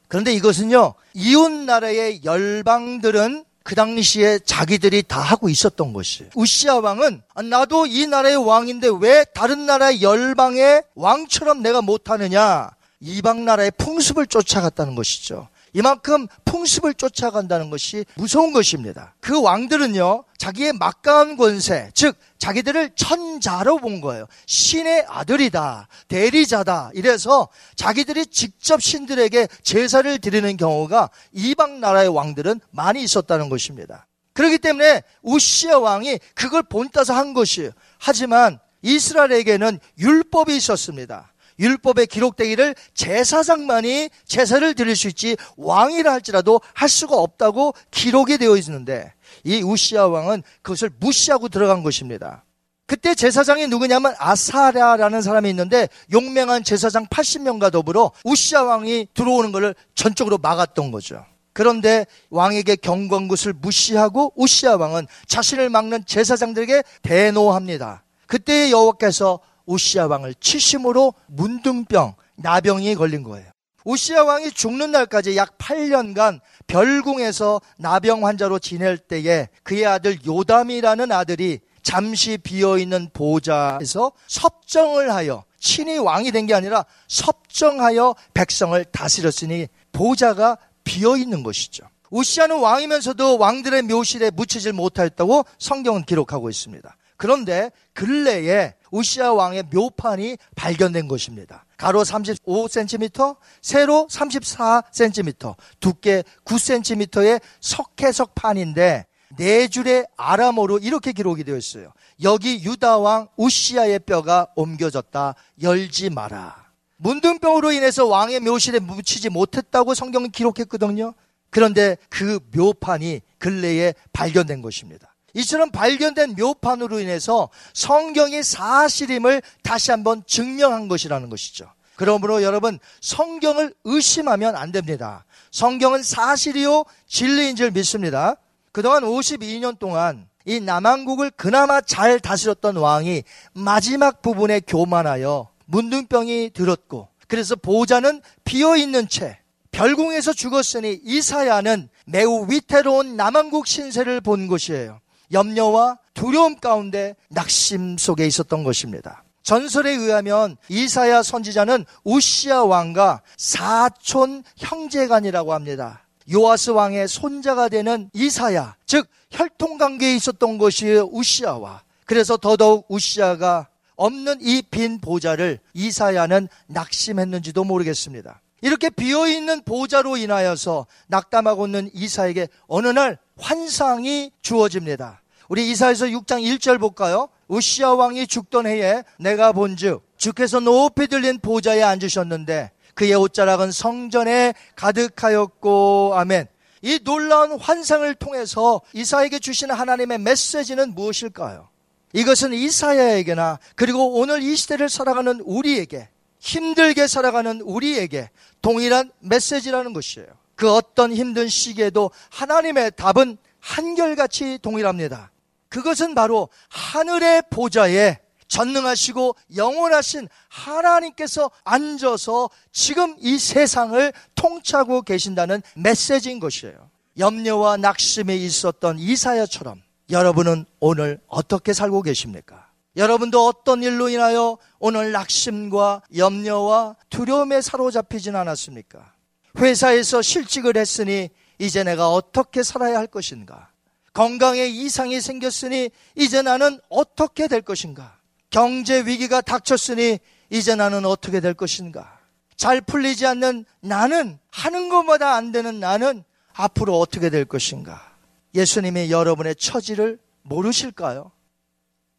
그런데 0.08 0.32
이것은요, 0.32 0.94
이웃 1.14 1.50
나라의 1.50 2.20
열방들은 2.24 3.44
그 3.64 3.74
당시에 3.74 4.38
자기들이 4.40 5.04
다 5.08 5.20
하고 5.20 5.48
있었던 5.48 5.94
것이에요. 5.94 6.30
우시아 6.34 6.76
왕은 6.80 7.22
아, 7.34 7.42
나도 7.42 7.86
이 7.86 8.06
나라의 8.06 8.36
왕인데 8.36 8.88
왜 9.00 9.24
다른 9.34 9.64
나라의 9.64 10.02
열방의 10.02 10.82
왕처럼 10.94 11.62
내가 11.62 11.80
못하느냐? 11.80 12.70
이방 13.00 13.44
나라의 13.46 13.72
풍습을 13.78 14.26
쫓아갔다는 14.26 14.94
것이죠. 14.94 15.48
이만큼 15.74 16.26
풍습을 16.44 16.94
쫓아간다는 16.94 17.68
것이 17.68 18.06
무서운 18.14 18.52
것입니다. 18.52 19.14
그 19.20 19.40
왕들은요, 19.40 20.24
자기의 20.38 20.72
막강한 20.74 21.36
권세, 21.36 21.90
즉, 21.94 22.16
자기들을 22.38 22.92
천자로 22.94 23.78
본 23.78 24.00
거예요. 24.00 24.26
신의 24.46 25.04
아들이다, 25.08 25.88
대리자다. 26.08 26.90
이래서 26.94 27.48
자기들이 27.74 28.26
직접 28.26 28.80
신들에게 28.80 29.48
제사를 29.62 30.18
드리는 30.18 30.56
경우가 30.56 31.10
이방 31.32 31.80
나라의 31.80 32.08
왕들은 32.08 32.60
많이 32.70 33.02
있었다는 33.02 33.48
것입니다. 33.48 34.06
그렇기 34.32 34.58
때문에 34.58 35.02
우시아 35.22 35.78
왕이 35.78 36.18
그걸 36.34 36.62
본따서 36.62 37.14
한 37.14 37.34
것이에요. 37.34 37.70
하지만 37.98 38.58
이스라엘에게는 38.82 39.80
율법이 39.98 40.54
있었습니다. 40.56 41.32
율법에 41.58 42.06
기록되기를 42.06 42.74
제사장만이 42.94 44.10
제사를 44.26 44.74
드릴 44.74 44.96
수 44.96 45.08
있지 45.08 45.36
왕이라 45.56 46.12
할지라도 46.12 46.60
할 46.74 46.88
수가 46.88 47.16
없다고 47.16 47.74
기록이 47.90 48.38
되어 48.38 48.56
있는데 48.56 49.12
이 49.44 49.62
우시아 49.62 50.06
왕은 50.06 50.42
그것을 50.62 50.90
무시하고 50.98 51.48
들어간 51.48 51.82
것입니다. 51.82 52.44
그때 52.86 53.14
제사장이 53.14 53.66
누구냐면 53.68 54.14
아사랴라는 54.18 55.22
사람이 55.22 55.48
있는데 55.50 55.88
용맹한 56.12 56.64
제사장 56.64 57.06
80명과 57.06 57.72
더불어 57.72 58.12
우시아 58.24 58.62
왕이 58.62 59.08
들어오는 59.14 59.52
것을 59.52 59.74
전적으로 59.94 60.38
막았던 60.38 60.90
거죠. 60.90 61.24
그런데 61.54 62.04
왕에게 62.30 62.76
경고한 62.76 63.28
것을 63.28 63.54
무시하고 63.54 64.32
우시아 64.36 64.76
왕은 64.76 65.06
자신을 65.26 65.70
막는 65.70 66.04
제사장들에게 66.04 66.82
대노합니다. 67.02 68.02
그때 68.26 68.70
여호와께서 68.70 69.38
우시아 69.66 70.06
왕을 70.06 70.34
치심으로 70.40 71.14
문둥병, 71.26 72.14
나병이 72.36 72.94
걸린 72.96 73.22
거예요. 73.22 73.50
우시아 73.84 74.24
왕이 74.24 74.52
죽는 74.52 74.92
날까지 74.92 75.36
약 75.36 75.58
8년간 75.58 76.40
별궁에서 76.66 77.60
나병 77.78 78.26
환자로 78.26 78.58
지낼 78.58 78.96
때에 78.96 79.48
그의 79.62 79.84
아들 79.86 80.18
요담이라는 80.26 81.12
아들이 81.12 81.60
잠시 81.82 82.38
비어 82.38 82.78
있는 82.78 83.10
보좌에서 83.12 84.12
섭정을 84.26 85.12
하여 85.12 85.44
친히 85.60 85.98
왕이 85.98 86.32
된 86.32 86.46
게 86.46 86.54
아니라 86.54 86.84
섭정하여 87.08 88.14
백성을 88.32 88.82
다스렸으니 88.86 89.66
보좌가 89.92 90.56
비어 90.82 91.16
있는 91.16 91.42
것이죠. 91.42 91.84
우시아는 92.10 92.60
왕이면서도 92.60 93.38
왕들의 93.38 93.82
묘실에 93.82 94.30
묻히질 94.30 94.72
못하였다고 94.72 95.44
성경은 95.58 96.04
기록하고 96.04 96.48
있습니다. 96.48 96.96
그런데 97.16 97.70
근래에 97.92 98.74
우시아 98.90 99.32
왕의 99.32 99.64
묘판이 99.72 100.36
발견된 100.54 101.08
것입니다. 101.08 101.64
가로 101.76 102.02
35cm, 102.02 103.36
세로 103.60 104.06
34cm, 104.10 105.56
두께 105.80 106.22
9cm의 106.44 107.40
석회석판인데 107.60 109.06
네 109.36 109.68
줄의 109.68 110.06
아람어로 110.16 110.78
이렇게 110.78 111.12
기록이 111.12 111.44
되어 111.44 111.56
있어요. 111.56 111.92
여기 112.22 112.62
유다 112.62 112.98
왕 112.98 113.28
우시아의 113.36 114.00
뼈가 114.00 114.46
옮겨졌다. 114.54 115.34
열지 115.62 116.10
마라. 116.10 116.64
문둥병으로 116.96 117.72
인해서 117.72 118.06
왕의 118.06 118.40
묘실에 118.40 118.78
묻히지 118.78 119.28
못했다고 119.30 119.94
성경은 119.94 120.30
기록했거든요. 120.30 121.14
그런데 121.50 121.96
그 122.08 122.38
묘판이 122.54 123.20
근래에 123.38 123.94
발견된 124.12 124.62
것입니다. 124.62 125.13
이처럼 125.34 125.70
발견된 125.70 126.36
묘판으로 126.36 127.00
인해서 127.00 127.48
성경이 127.72 128.42
사실임을 128.42 129.42
다시 129.62 129.90
한번 129.90 130.22
증명한 130.26 130.88
것이라는 130.88 131.28
것이죠. 131.28 131.70
그러므로 131.96 132.42
여러분 132.42 132.78
성경을 133.00 133.74
의심하면 133.84 134.56
안 134.56 134.72
됩니다. 134.72 135.24
성경은 135.50 136.02
사실이요 136.02 136.84
진리인 137.06 137.56
줄 137.56 137.70
믿습니다. 137.70 138.36
그동안 138.72 139.04
52년 139.04 139.78
동안 139.78 140.28
이 140.44 140.60
남한국을 140.60 141.30
그나마 141.30 141.80
잘 141.80 142.20
다스렸던 142.20 142.76
왕이 142.76 143.22
마지막 143.52 144.20
부분에 144.20 144.60
교만하여 144.60 145.48
문둥병이 145.66 146.50
들었고 146.52 147.08
그래서 147.28 147.56
보좌는 147.56 148.20
비어 148.44 148.76
있는 148.76 149.08
채 149.08 149.38
별궁에서 149.70 150.32
죽었으니 150.32 151.00
이사야는 151.02 151.88
매우 152.06 152.46
위태로운 152.48 153.16
남한국 153.16 153.66
신세를 153.66 154.20
본 154.20 154.46
것이에요. 154.46 155.00
염려와 155.32 155.98
두려움 156.14 156.56
가운데 156.56 157.14
낙심 157.30 157.98
속에 157.98 158.26
있었던 158.26 158.64
것입니다. 158.64 159.24
전설에 159.42 159.92
의하면 159.92 160.56
이사야 160.68 161.22
선지자는 161.22 161.84
우시아 162.02 162.64
왕과 162.64 163.22
사촌 163.36 164.42
형제간이라고 164.56 165.52
합니다. 165.52 166.06
요아스 166.32 166.70
왕의 166.70 167.08
손자가 167.08 167.68
되는 167.68 168.08
이사야, 168.14 168.76
즉 168.86 169.06
혈통 169.30 169.76
관계에 169.76 170.16
있었던 170.16 170.56
것이 170.56 170.86
우시아와 171.10 171.82
그래서 172.06 172.36
더더욱 172.38 172.86
우시아가 172.88 173.68
없는 173.96 174.38
이 174.40 174.62
빈 174.70 175.00
보좌를 175.00 175.60
이사야는 175.74 176.48
낙심했는지도 176.68 177.64
모르겠습니다. 177.64 178.40
이렇게 178.62 178.88
비어 178.88 179.28
있는 179.28 179.60
보좌로 179.62 180.16
인하여서 180.16 180.86
낙담하고 181.08 181.66
있는 181.66 181.90
이사에게 181.92 182.48
어느 182.66 182.88
날 182.88 183.18
환상이 183.36 184.30
주어집니다. 184.42 185.22
우리 185.48 185.70
이사에서 185.70 186.06
6장 186.06 186.42
1절 186.42 186.80
볼까요? 186.80 187.28
우시아 187.48 187.94
왕이 187.94 188.26
죽던 188.26 188.66
해에 188.66 189.02
내가 189.18 189.52
본즉 189.52 190.02
주께서 190.16 190.60
높이 190.60 191.06
들린 191.06 191.38
보좌에 191.38 191.82
앉으셨는데 191.82 192.70
그의 192.94 193.14
옷자락은 193.14 193.72
성전에 193.72 194.54
가득하였고 194.76 196.12
아멘. 196.14 196.46
이 196.82 197.00
놀라운 197.02 197.58
환상을 197.58 198.14
통해서 198.16 198.80
이사에게 198.92 199.38
주신 199.38 199.70
하나님의 199.70 200.18
메시지는 200.18 200.94
무엇일까요? 200.94 201.68
이것은 202.12 202.52
이사야에게나 202.52 203.58
그리고 203.74 204.18
오늘 204.18 204.42
이 204.42 204.54
시대를 204.54 204.88
살아가는 204.88 205.40
우리에게 205.40 206.08
힘들게 206.38 207.06
살아가는 207.06 207.60
우리에게 207.62 208.30
동일한 208.62 209.10
메시지라는 209.20 209.92
것이에요. 209.92 210.28
그 210.56 210.70
어떤 210.70 211.12
힘든 211.12 211.48
시기에도 211.48 212.10
하나님의 212.30 212.92
답은 212.96 213.38
한결같이 213.60 214.58
동일합니다. 214.60 215.30
그것은 215.68 216.14
바로 216.14 216.48
하늘의 216.68 217.44
보좌에 217.50 218.18
전능하시고 218.46 219.36
영원하신 219.56 220.28
하나님께서 220.48 221.50
앉아서 221.64 222.50
지금 222.72 223.16
이 223.18 223.38
세상을 223.38 224.12
통치하고 224.34 225.02
계신다는 225.02 225.62
메시지인 225.76 226.40
것이에요. 226.40 226.90
염려와 227.18 227.78
낙심에 227.78 228.36
있었던 228.36 228.98
이사야처럼 228.98 229.82
여러분은 230.10 230.66
오늘 230.80 231.20
어떻게 231.26 231.72
살고 231.72 232.02
계십니까? 232.02 232.68
여러분도 232.96 233.46
어떤 233.46 233.82
일로 233.82 234.08
인하여 234.08 234.58
오늘 234.78 235.10
낙심과 235.12 236.02
염려와 236.16 236.96
두려움에 237.10 237.60
사로잡히진 237.60 238.36
않았습니까? 238.36 239.13
회사에서 239.58 240.22
실직을 240.22 240.76
했으니 240.76 241.30
이제 241.58 241.84
내가 241.84 242.10
어떻게 242.10 242.62
살아야 242.62 242.98
할 242.98 243.06
것인가? 243.06 243.70
건강에 244.12 244.66
이상이 244.66 245.20
생겼으니 245.20 245.90
이제 246.14 246.42
나는 246.42 246.78
어떻게 246.88 247.48
될 247.48 247.62
것인가? 247.62 248.18
경제 248.50 249.00
위기가 249.00 249.40
닥쳤으니 249.40 250.18
이제 250.50 250.74
나는 250.74 251.04
어떻게 251.04 251.40
될 251.40 251.54
것인가? 251.54 252.18
잘 252.56 252.80
풀리지 252.80 253.26
않는 253.26 253.64
나는 253.80 254.38
하는 254.50 254.88
것마다 254.88 255.34
안 255.34 255.50
되는 255.50 255.80
나는 255.80 256.22
앞으로 256.52 256.98
어떻게 256.98 257.30
될 257.30 257.44
것인가? 257.44 258.14
예수님이 258.54 259.10
여러분의 259.10 259.56
처지를 259.56 260.18
모르실까요? 260.42 261.32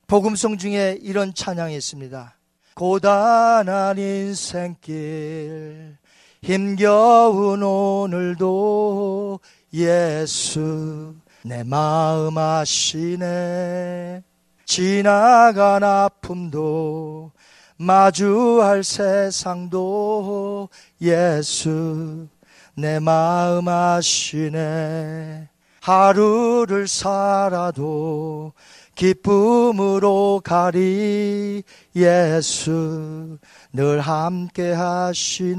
복음성 0.08 0.58
중에 0.58 1.00
이런 1.02 1.34
찬양이 1.34 1.76
있습니다. 1.76 2.38
고단한 2.76 3.98
인생길 3.98 5.98
힘겨운 6.46 7.64
오늘도 7.64 9.40
예수 9.74 11.16
내 11.44 11.64
마음 11.64 12.38
아시네. 12.38 14.22
지나간 14.64 15.84
아픔도 15.84 17.32
마주할 17.78 18.84
세상도 18.84 20.70
예수 21.02 22.28
내 22.76 23.00
마음 23.00 23.68
아시네. 23.68 25.50
하루를 25.82 26.88
살아도 26.88 28.54
기쁨으로 28.94 30.42
가리 30.44 31.64
예수 31.96 33.38
늘 33.76 34.00
함께 34.00 34.72
하시네. 34.72 35.58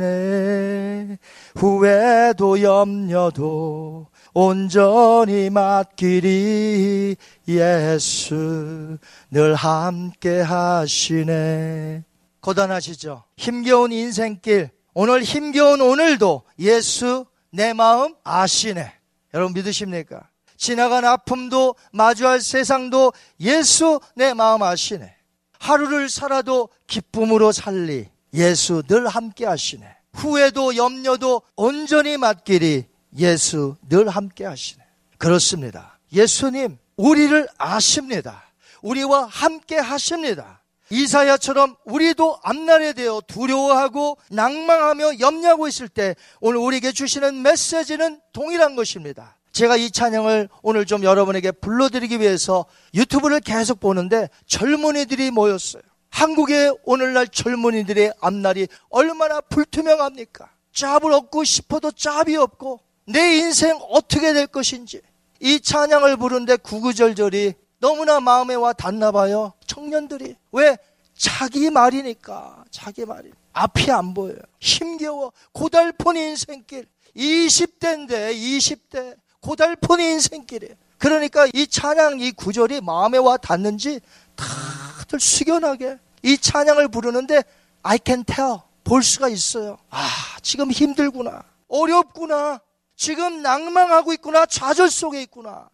후회도 1.55 2.62
염려도 2.62 4.07
온전히 4.33 5.51
맡기리. 5.51 7.17
예수 7.47 8.97
늘 9.31 9.55
함께 9.55 10.41
하시네. 10.41 12.05
고단하시죠? 12.41 13.25
힘겨운 13.37 13.93
인생길. 13.93 14.71
오늘 14.95 15.23
힘겨운 15.23 15.83
오늘도 15.83 16.45
예수 16.61 17.27
내 17.53 17.75
마음 17.75 18.14
아시네. 18.25 18.95
여러분 19.35 19.53
믿으십니까? 19.53 20.31
지나간 20.57 21.05
아픔도 21.05 21.75
마주할 21.93 22.41
세상도 22.41 23.12
예수 23.41 24.01
내 24.14 24.33
마음 24.33 24.62
아시네. 24.62 25.16
하루를 25.59 26.09
살아도 26.09 26.68
기쁨으로 26.86 27.52
살리 27.52 28.09
예수 28.34 28.82
늘 28.88 29.09
함께 29.09 29.46
하시네. 29.46 29.86
후회도 30.12 30.76
염려도 30.76 31.42
온전히 31.57 32.16
맡기리 32.16 32.86
예수 33.18 33.76
늘 33.88 34.09
함께 34.09 34.44
하시네. 34.44 34.82
그렇습니다. 35.18 35.98
예수님 36.12 36.78
우리를 36.96 37.48
아십니다. 37.59 38.44
우리와 38.82 39.26
함께 39.26 39.76
하십니다. 39.76 40.62
이사야처럼 40.90 41.74
우리도 41.84 42.38
앞날에 42.42 42.92
대해 42.92 43.09
두려워하고 43.26 44.18
낭망하며 44.30 45.18
염려하고 45.18 45.66
있을 45.66 45.88
때 45.88 46.14
오늘 46.40 46.59
우리에게 46.59 46.92
주시는 46.92 47.42
메시지는 47.42 48.20
동일한 48.32 48.76
것입니다. 48.76 49.36
제가 49.57 49.76
이 49.76 49.90
찬양을 49.90 50.50
오늘 50.61 50.84
좀 50.84 51.02
여러분에게 51.02 51.50
불러드리기 51.50 52.20
위해서 52.20 52.66
유튜브를 52.92 53.40
계속 53.40 53.80
보는데 53.80 54.28
젊은이들이 54.46 55.30
모였어요. 55.30 55.82
한국의 56.11 56.76
오늘날 56.84 57.26
젊은이들의 57.26 58.12
앞날이 58.20 58.68
얼마나 58.90 59.40
불투명합니까? 59.40 60.50
짭을 60.72 61.11
얻고 61.11 61.44
싶어도 61.44 61.90
짭이 61.90 62.36
없고 62.36 62.80
내 63.07 63.38
인생 63.38 63.78
어떻게 63.88 64.34
될 64.34 64.46
것인지 64.46 65.00
이 65.40 65.59
찬양을 65.59 66.18
부르는데 66.18 66.57
구구절절이 66.57 67.54
너무나 67.78 68.20
마음에 68.20 68.54
와 68.54 68.74
닿나 68.74 69.11
봐요. 69.11 69.54
청년들이. 69.66 70.36
왜? 70.52 70.76
자기 71.16 71.70
말이니까. 71.70 72.64
자기 72.70 73.07
말이. 73.07 73.30
앞이 73.54 73.90
안 73.90 74.12
보여요. 74.12 74.36
힘겨워. 74.61 75.32
고달픈 75.52 76.16
인생길. 76.16 76.86
20대인데, 77.16 78.34
20대. 78.34 79.16
고달픈 79.47 80.01
인생길이에요. 80.01 80.74
그러니까 80.99 81.47
이 81.55 81.68
찬양, 81.68 82.18
이 82.18 82.32
구절이 82.32 82.80
마음에 82.80 83.16
와 83.16 83.36
닿는지 83.36 84.01
다들 84.34 85.20
숙연하게 85.20 85.99
이 86.24 86.36
찬양을 86.36 86.88
부르는데 86.88 87.44
I 87.84 88.01
can 88.05 88.24
tell. 88.24 88.59
볼 88.82 89.03
수가 89.03 89.28
있어요. 89.28 89.78
아, 89.90 90.09
지금 90.42 90.70
힘들구나. 90.70 91.44
어렵구나. 91.68 92.61
지금 92.97 93.42
낭망하고 93.42 94.12
있구나. 94.14 94.47
좌절 94.47 94.90
속에 94.90 95.22
있구나. 95.22 95.68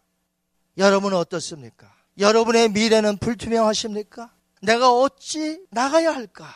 여러분은 0.77 1.17
어떻습니까? 1.17 1.91
여러분의 2.19 2.69
미래는 2.69 3.17
불투명하십니까? 3.17 4.29
내가 4.61 4.91
어찌 4.91 5.59
나가야 5.71 6.13
할까? 6.13 6.47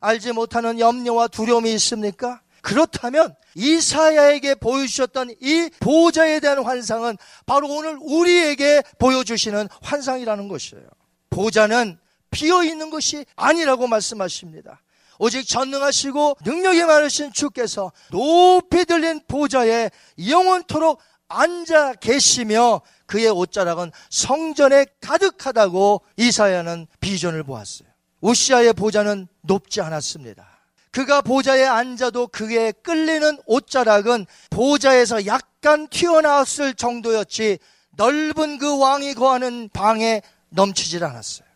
알지 0.00 0.32
못하는 0.32 0.78
염려와 0.78 1.28
두려움이 1.28 1.72
있습니까? 1.74 2.40
그렇다면 2.66 3.36
이사야에게 3.54 4.56
보여주셨던 4.56 5.36
이 5.40 5.70
보좌에 5.78 6.40
대한 6.40 6.64
환상은 6.64 7.16
바로 7.46 7.68
오늘 7.68 7.96
우리에게 8.00 8.82
보여주시는 8.98 9.68
환상이라는 9.82 10.48
것이에요. 10.48 10.84
보좌는 11.30 11.96
비어 12.32 12.64
있는 12.64 12.90
것이 12.90 13.24
아니라고 13.36 13.86
말씀하십니다. 13.86 14.82
오직 15.20 15.46
전능하시고 15.46 16.38
능력이 16.44 16.82
많으신 16.82 17.32
주께서 17.32 17.92
높이 18.10 18.84
들린 18.84 19.20
보좌에 19.28 19.88
영원토록 20.28 20.98
앉아 21.28 21.94
계시며 21.94 22.80
그의 23.06 23.28
옷자락은 23.28 23.92
성전에 24.10 24.86
가득하다고 25.00 26.02
이사야는 26.16 26.88
비전을 26.98 27.44
보았어요. 27.44 27.88
우시아의 28.22 28.72
보좌는 28.72 29.28
높지 29.42 29.80
않았습니다. 29.82 30.55
그가 30.96 31.20
보좌에 31.20 31.62
앉아도 31.62 32.28
그에 32.28 32.72
끌리는 32.72 33.36
옷자락은 33.44 34.24
보좌에서 34.48 35.26
약간 35.26 35.88
튀어나왔을 35.88 36.72
정도였지 36.72 37.58
넓은 37.98 38.56
그 38.56 38.78
왕이 38.78 39.12
거하는 39.12 39.68
방에 39.74 40.22
넘치질 40.48 41.04
않았어요. 41.04 41.46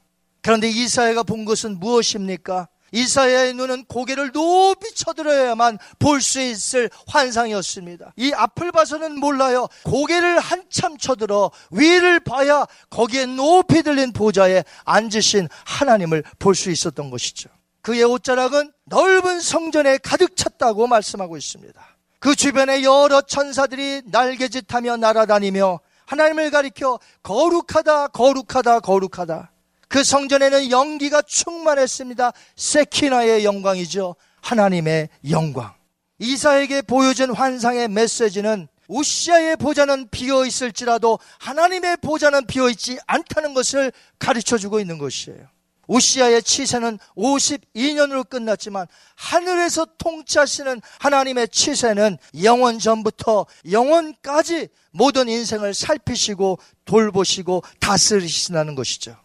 그런데 0.42 0.68
이사야가 0.68 1.22
본 1.22 1.46
것은 1.46 1.80
무엇입니까? 1.80 2.68
이사야의 2.92 3.54
눈은 3.54 3.86
고개를 3.86 4.32
높이 4.32 4.94
쳐들어야만 4.94 5.78
볼 5.98 6.20
수 6.20 6.42
있을 6.42 6.90
환상이었습니다. 7.06 8.12
이 8.16 8.32
앞을 8.34 8.72
봐서는 8.72 9.18
몰라요. 9.18 9.68
고개를 9.84 10.38
한참 10.38 10.98
쳐들어 10.98 11.50
위를 11.70 12.20
봐야 12.20 12.66
거기에 12.90 13.24
높이 13.24 13.82
들린 13.82 14.12
보좌에 14.12 14.64
앉으신 14.84 15.48
하나님을 15.64 16.24
볼 16.38 16.54
수 16.54 16.70
있었던 16.70 17.08
것이죠. 17.08 17.48
그의 17.82 18.04
옷자락은 18.04 18.72
넓은 18.84 19.40
성전에 19.40 19.98
가득 19.98 20.36
찼다고 20.36 20.86
말씀하고 20.86 21.36
있습니다. 21.36 21.80
그 22.18 22.36
주변에 22.36 22.82
여러 22.82 23.22
천사들이 23.22 24.02
날개짓하며 24.06 24.98
날아다니며 24.98 25.80
하나님을 26.06 26.50
가리켜 26.50 26.98
거룩하다, 27.22 28.08
거룩하다, 28.08 28.80
거룩하다. 28.80 29.50
그 29.88 30.04
성전에는 30.04 30.70
연기가 30.70 31.22
충만했습니다. 31.22 32.32
세키나의 32.56 33.44
영광이죠. 33.44 34.16
하나님의 34.42 35.08
영광. 35.30 35.72
이사에게 36.18 36.82
보여준 36.82 37.32
환상의 37.32 37.88
메시지는 37.88 38.68
우시아의 38.88 39.56
보좌는 39.56 40.08
비어 40.10 40.44
있을지라도 40.44 41.18
하나님의 41.38 41.98
보좌는 41.98 42.46
비어 42.46 42.68
있지 42.68 42.98
않다는 43.06 43.54
것을 43.54 43.92
가르쳐 44.18 44.58
주고 44.58 44.80
있는 44.80 44.98
것이에요. 44.98 45.46
우시아의 45.90 46.42
치세는 46.44 46.98
52년으로 47.16 48.28
끝났지만 48.28 48.86
하늘에서 49.16 49.86
통치하시는 49.98 50.80
하나님의 51.00 51.48
치세는 51.48 52.16
영원 52.44 52.78
전부터 52.78 53.46
영원까지 53.70 54.68
모든 54.92 55.28
인생을 55.28 55.74
살피시고 55.74 56.58
돌보시고 56.84 57.64
다스리신다는 57.80 58.76
것이죠. 58.76 59.16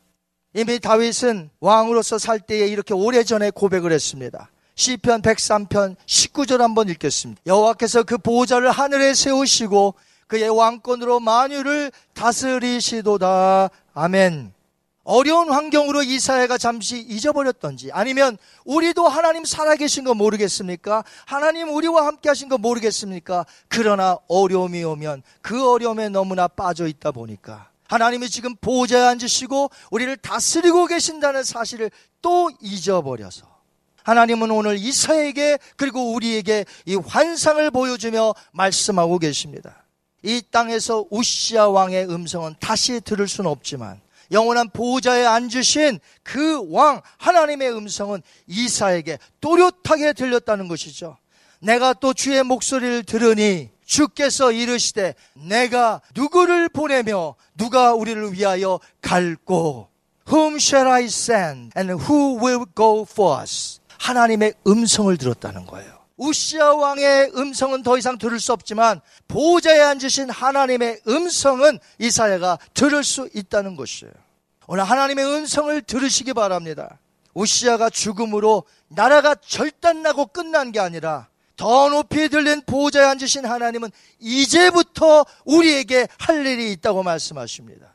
이미 0.55 0.79
다윗은 0.79 1.51
왕으로서 1.59 2.17
살 2.17 2.39
때에 2.39 2.67
이렇게 2.67 2.93
오래전에 2.93 3.51
고백을 3.51 3.91
했습니다. 3.91 4.49
시편 4.75 5.21
103편 5.21 5.95
19절 6.05 6.57
한번 6.57 6.89
읽겠습니다. 6.89 7.41
여호와께서 7.45 8.03
그 8.03 8.17
보호자를 8.17 8.71
하늘에 8.71 9.13
세우시고 9.13 9.93
그의 10.27 10.49
왕권으로 10.49 11.19
만유를 11.19 11.91
다스리시도다. 12.13 13.69
아멘. 13.93 14.54
어려운 15.05 15.51
환경으로 15.51 16.01
이사야가 16.01 16.57
잠시 16.57 16.97
잊어버렸던지 16.97 17.91
아니면 17.93 18.37
우리도 18.65 19.07
하나님 19.07 19.45
살아계신 19.45 20.03
거 20.03 20.15
모르겠습니까? 20.15 21.03
하나님 21.25 21.69
우리와 21.69 22.07
함께 22.07 22.27
하신 22.27 22.49
거 22.49 22.57
모르겠습니까? 22.57 23.45
그러나 23.67 24.17
어려움이 24.27 24.83
오면 24.83 25.21
그 25.41 25.69
어려움에 25.69 26.09
너무나 26.09 26.47
빠져 26.47 26.87
있다 26.87 27.11
보니까 27.11 27.69
하나님이 27.87 28.29
지금 28.29 28.55
보좌에 28.55 29.03
앉으시고 29.03 29.69
우리를 29.91 30.17
다스리고 30.17 30.87
계신다는 30.87 31.43
사실을 31.43 31.91
또 32.23 32.49
잊어버려서 32.59 33.45
하나님은 34.03 34.49
오늘 34.49 34.77
이사에게 34.77 35.59
그리고 35.77 36.13
우리에게 36.13 36.65
이 36.85 36.95
환상을 36.95 37.69
보여주며 37.69 38.33
말씀하고 38.53 39.19
계십니다. 39.19 39.83
이 40.23 40.41
땅에서 40.49 41.05
우시아 41.11 41.67
왕의 41.67 42.09
음성은 42.09 42.55
다시 42.59 42.99
들을 43.01 43.27
수는 43.27 43.51
없지만 43.51 44.01
영원한 44.31 44.69
보호자에 44.69 45.25
앉으신 45.25 45.99
그 46.23 46.61
왕 46.71 47.01
하나님의 47.17 47.71
음성은 47.75 48.21
이사에게 48.47 49.19
또렷하게 49.41 50.13
들렸다는 50.13 50.67
것이죠. 50.67 51.17
내가 51.59 51.93
또 51.93 52.13
주의 52.13 52.41
목소리를 52.43 53.03
들으니 53.03 53.69
주께서 53.85 54.51
이르시되 54.51 55.15
내가 55.33 56.01
누구를 56.15 56.69
보내며 56.69 57.35
누가 57.55 57.93
우리를 57.93 58.33
위하여 58.33 58.79
갈고 59.01 59.89
Whom 60.27 60.55
shall 60.55 60.87
I 60.91 61.03
send 61.05 61.71
and 61.77 61.93
who 62.03 62.37
will 62.43 62.65
go 62.75 63.05
for 63.09 63.39
us? 63.41 63.79
하나님의 63.99 64.55
음성을 64.67 65.15
들었다는 65.17 65.65
거예요. 65.67 65.94
우시아 66.17 66.73
왕의 66.73 67.31
음성은 67.35 67.83
더 67.83 67.97
이상 67.97 68.17
들을 68.17 68.39
수 68.39 68.53
없지만 68.53 69.01
보호자에 69.27 69.81
앉으신 69.81 70.29
하나님의 70.29 71.01
음성은 71.07 71.79
이사야가 71.99 72.59
들을 72.73 73.03
수 73.03 73.29
있다는 73.33 73.75
것이에요. 73.75 74.13
오늘 74.67 74.83
하나님의 74.83 75.25
음성을 75.25 75.81
들으시기 75.81 76.33
바랍니다. 76.33 76.99
우시아가 77.33 77.89
죽음으로 77.89 78.63
나라가 78.87 79.35
절단나고 79.35 80.27
끝난 80.27 80.71
게 80.71 80.79
아니라 80.79 81.27
더 81.57 81.89
높이 81.89 82.29
들린 82.29 82.61
보호자에 82.65 83.05
앉으신 83.05 83.45
하나님은 83.45 83.91
이제부터 84.19 85.25
우리에게 85.45 86.07
할 86.17 86.45
일이 86.45 86.71
있다고 86.73 87.03
말씀하십니다. 87.03 87.93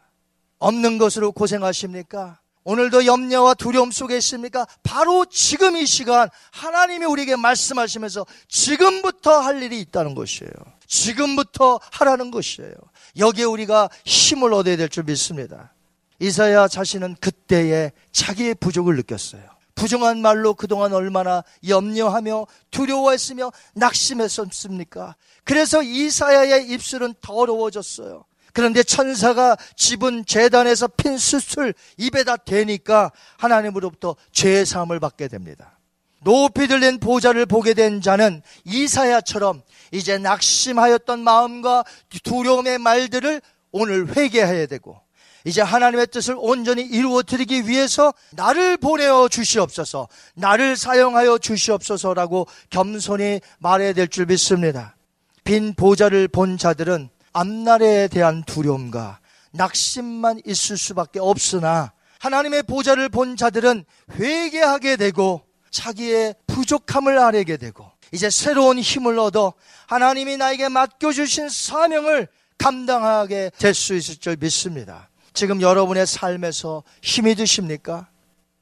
없는 0.59 0.99
것으로 0.99 1.33
고생하십니까? 1.33 2.39
오늘도 2.65 3.07
염려와 3.07 3.55
두려움 3.55 3.91
속에 3.91 4.17
있습니까? 4.19 4.67
바로 4.83 5.25
지금 5.25 5.77
이 5.77 5.87
시간 5.87 6.29
하나님이 6.53 7.07
우리에게 7.07 7.37
말씀하시면서 7.37 8.27
지금부터 8.49 9.41
할 9.41 9.63
일이 9.63 9.81
있다는 9.81 10.15
것이에요. 10.15 10.53
지금부터 10.87 11.81
하라는 11.93 12.31
것이에요. 12.31 12.75
여기에 13.17 13.45
우리가 13.45 13.89
힘을 14.05 14.53
얻어야 14.53 14.77
될 14.77 14.89
줄 14.89 15.05
믿습니다. 15.05 15.73
이사야 16.19 16.69
자신은 16.69 17.17
그때에 17.21 17.93
자기의 18.13 18.55
부족을 18.57 18.97
느꼈어요. 18.97 19.43
부정한 19.75 20.21
말로 20.21 20.53
그동안 20.53 20.93
얼마나 20.93 21.43
염려하며 21.67 22.47
두려워했으며 22.71 23.51
낙심했었습니까? 23.75 25.17
그래서 25.45 25.83
이사야의 25.83 26.69
입술은 26.69 27.15
더러워졌어요. 27.23 28.27
그런데 28.53 28.83
천사가 28.83 29.57
집은 29.77 30.25
재단에서 30.27 30.89
핀 30.89 31.19
수술 31.19 31.75
입에다 31.97 32.37
대니까 32.37 33.13
하나님으로부터 33.39 34.17
죄 34.33 34.65
사함을 34.65 35.01
받게 35.01 35.29
됩니다. 35.29 35.79
높이 36.23 36.69
들린 36.69 36.99
보좌를 37.01 37.47
보게 37.47 37.75
된 37.75 38.01
자는 38.03 38.43
이사야처럼 38.65 39.63
이제 39.91 40.19
낙심하였던 40.19 41.21
마음과 41.21 41.85
두려움의 42.25 42.79
말들을 42.79 43.41
오늘 43.73 44.15
회개해야 44.15 44.67
되고 44.67 45.01
이제 45.47 45.63
하나님의 45.63 46.09
뜻을 46.09 46.35
온전히 46.37 46.83
이루어 46.83 47.23
드리기 47.23 47.67
위해서 47.67 48.13
나를 48.33 48.77
보내어 48.77 49.29
주시옵소서, 49.29 50.09
나를 50.35 50.77
사용하여 50.77 51.39
주시옵소서라고 51.39 52.47
겸손히 52.69 53.41
말해야 53.59 53.95
될 53.95 54.07
줄 54.09 54.27
믿습니다. 54.27 54.97
빈 55.45 55.75
보좌를 55.75 56.29
본 56.29 56.59
자들은 56.59 57.09
앞날에 57.33 58.09
대한 58.09 58.43
두려움과 58.45 59.21
낙심만 59.53 60.41
있을 60.47 60.77
수밖에 60.77 61.19
없으나 61.21 61.93
하나님의 62.21 62.65
보좌를 62.65 63.09
본 63.09 63.37
자들은 63.37 63.85
회개하게 64.13 64.97
되고 64.97 65.43
자기의 65.71 66.35
부족함을 66.47 67.19
아뢰게 67.19 67.57
되고 67.57 67.91
이제 68.13 68.29
새로운 68.29 68.79
힘을 68.79 69.19
얻어 69.19 69.55
하나님이 69.87 70.37
나에게 70.37 70.69
맡겨주신 70.69 71.49
사명을 71.49 72.29
감당하게 72.59 73.51
될 73.59 73.73
수 73.75 73.95
있을 73.95 74.17
줄 74.17 74.37
믿습니다. 74.39 75.09
지금 75.33 75.63
여러분의 75.63 76.07
삶에서 76.07 76.83
힘이 77.03 77.35
드십니까? 77.37 78.09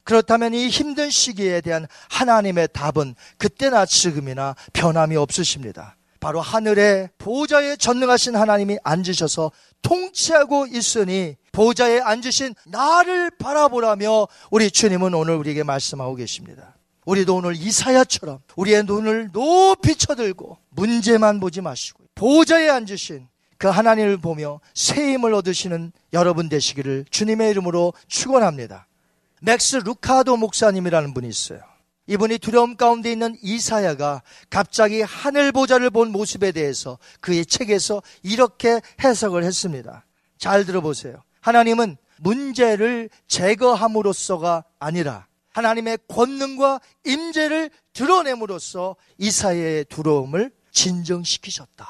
그렇다면 0.05 0.55
이 0.55 0.69
힘든 0.69 1.11
시기에 1.11 1.61
대한 1.61 1.87
하나님의 2.11 2.69
답은 2.73 3.15
그때나 3.37 3.85
지금이나 3.85 4.55
변함이 4.73 5.17
없으십니다. 5.17 5.97
바로 6.21 6.41
하늘에 6.41 7.11
보좌에 7.19 7.77
전능하신 7.77 8.37
하나님이 8.37 8.79
앉으셔서 8.83 9.53
통치하고 9.83 10.67
있으니 10.67 11.37
보좌에 11.53 12.01
앉으신 12.01 12.55
나를 12.67 13.31
바라보라며 13.39 14.27
우리 14.51 14.71
주님은 14.71 15.15
오늘 15.15 15.37
우리에게 15.37 15.63
말씀하고 15.63 16.15
계십니다. 16.17 16.75
우리도 17.05 17.37
오늘 17.37 17.57
이사야처럼 17.57 18.41
우리의 18.57 18.85
눈을 18.85 19.31
높이 19.33 19.97
쳐들고 19.97 20.59
문제만 20.71 21.41
보지 21.41 21.61
마시고 21.61 22.05
보좌에 22.15 22.69
앉으신 22.69 23.29
그 23.57 23.69
하나님을 23.69 24.19
보며 24.19 24.61
새 24.75 25.13
힘을 25.15 25.35
얻으시는 25.35 25.93
여러분 26.13 26.49
되시기를 26.49 27.07
주님의 27.11 27.51
이름으로 27.51 27.93
축원합니다. 28.09 28.87
맥스 29.41 29.77
루카도 29.77 30.37
목사님이라는 30.37 31.15
분이 31.15 31.29
있어요. 31.29 31.61
이분이 32.09 32.39
두려움 32.39 32.75
가운데 32.77 33.13
있는 33.13 33.37
이사야가 33.43 34.23
갑자기 34.51 35.03
하늘 35.03 35.53
보좌를 35.53 35.91
본 35.91 36.11
모습에 36.11 36.53
대해서 36.53 36.99
그의 37.21 37.45
책에서 37.45 38.03
이렇게 38.23 38.81
해석을 39.05 39.45
했습니다. 39.45 40.05
잘 40.39 40.65
들어보세요. 40.65 41.23
하나님은 41.41 41.97
문제를 42.17 43.11
제거함으로써가 43.29 44.65
아니라 44.79 45.27
하나님의 45.53 45.99
권능과 46.09 46.81
임재를 47.05 47.71
드러냄으로써 47.93 48.97
이사야의 49.19 49.85
두려움을 49.87 50.51
진정시키셨다. 50.73 51.87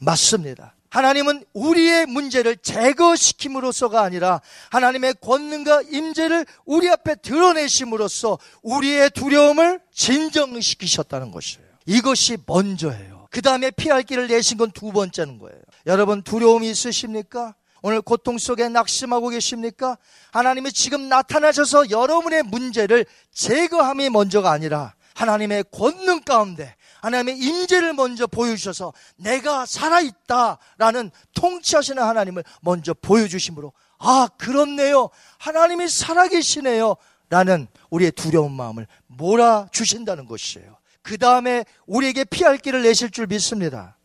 맞습니다. 0.00 0.74
하나님은 0.90 1.44
우리의 1.52 2.06
문제를 2.06 2.56
제거시킴으로써가 2.56 4.02
아니라 4.02 4.40
하나님의 4.70 5.16
권능과 5.20 5.82
임재를 5.90 6.46
우리 6.64 6.88
앞에 6.88 7.16
드러내심으로써 7.16 8.38
우리의 8.62 9.10
두려움을 9.10 9.80
진정시키셨다는 9.92 11.30
것이에요. 11.30 11.66
이것이 11.86 12.38
먼저예요. 12.46 13.28
그 13.30 13.42
다음에 13.42 13.70
피할 13.70 14.02
길을 14.02 14.28
내신 14.28 14.56
건 14.56 14.70
두 14.70 14.92
번째는 14.92 15.38
거예요. 15.38 15.58
여러분 15.86 16.22
두려움이 16.22 16.68
있으십니까? 16.70 17.54
오늘 17.82 18.00
고통 18.00 18.38
속에 18.38 18.68
낙심하고 18.68 19.28
계십니까? 19.28 19.96
하나님이 20.32 20.72
지금 20.72 21.08
나타나셔서 21.08 21.90
여러분의 21.90 22.42
문제를 22.42 23.06
제거함이 23.32 24.10
먼저가 24.10 24.50
아니라 24.50 24.94
하나님의 25.14 25.64
권능 25.70 26.20
가운데 26.20 26.74
하나님의 27.00 27.38
임재를 27.38 27.92
먼저 27.92 28.26
보여주셔서 28.26 28.92
내가 29.16 29.66
살아있다라는 29.66 31.10
통치하시는 31.34 32.02
하나님을 32.02 32.44
먼저 32.60 32.94
보여주심으로 32.94 33.72
아 33.98 34.28
그렇네요. 34.36 35.10
하나님이 35.38 35.88
살아계시네요. 35.88 36.96
라는 37.30 37.66
우리의 37.90 38.12
두려운 38.12 38.52
마음을 38.52 38.86
몰아주신다는 39.06 40.26
것이에요. 40.26 40.78
그 41.02 41.18
다음에 41.18 41.64
우리에게 41.86 42.24
피할 42.24 42.58
길을 42.58 42.82
내실 42.82 43.10
줄 43.10 43.26
믿습니다. 43.26 43.96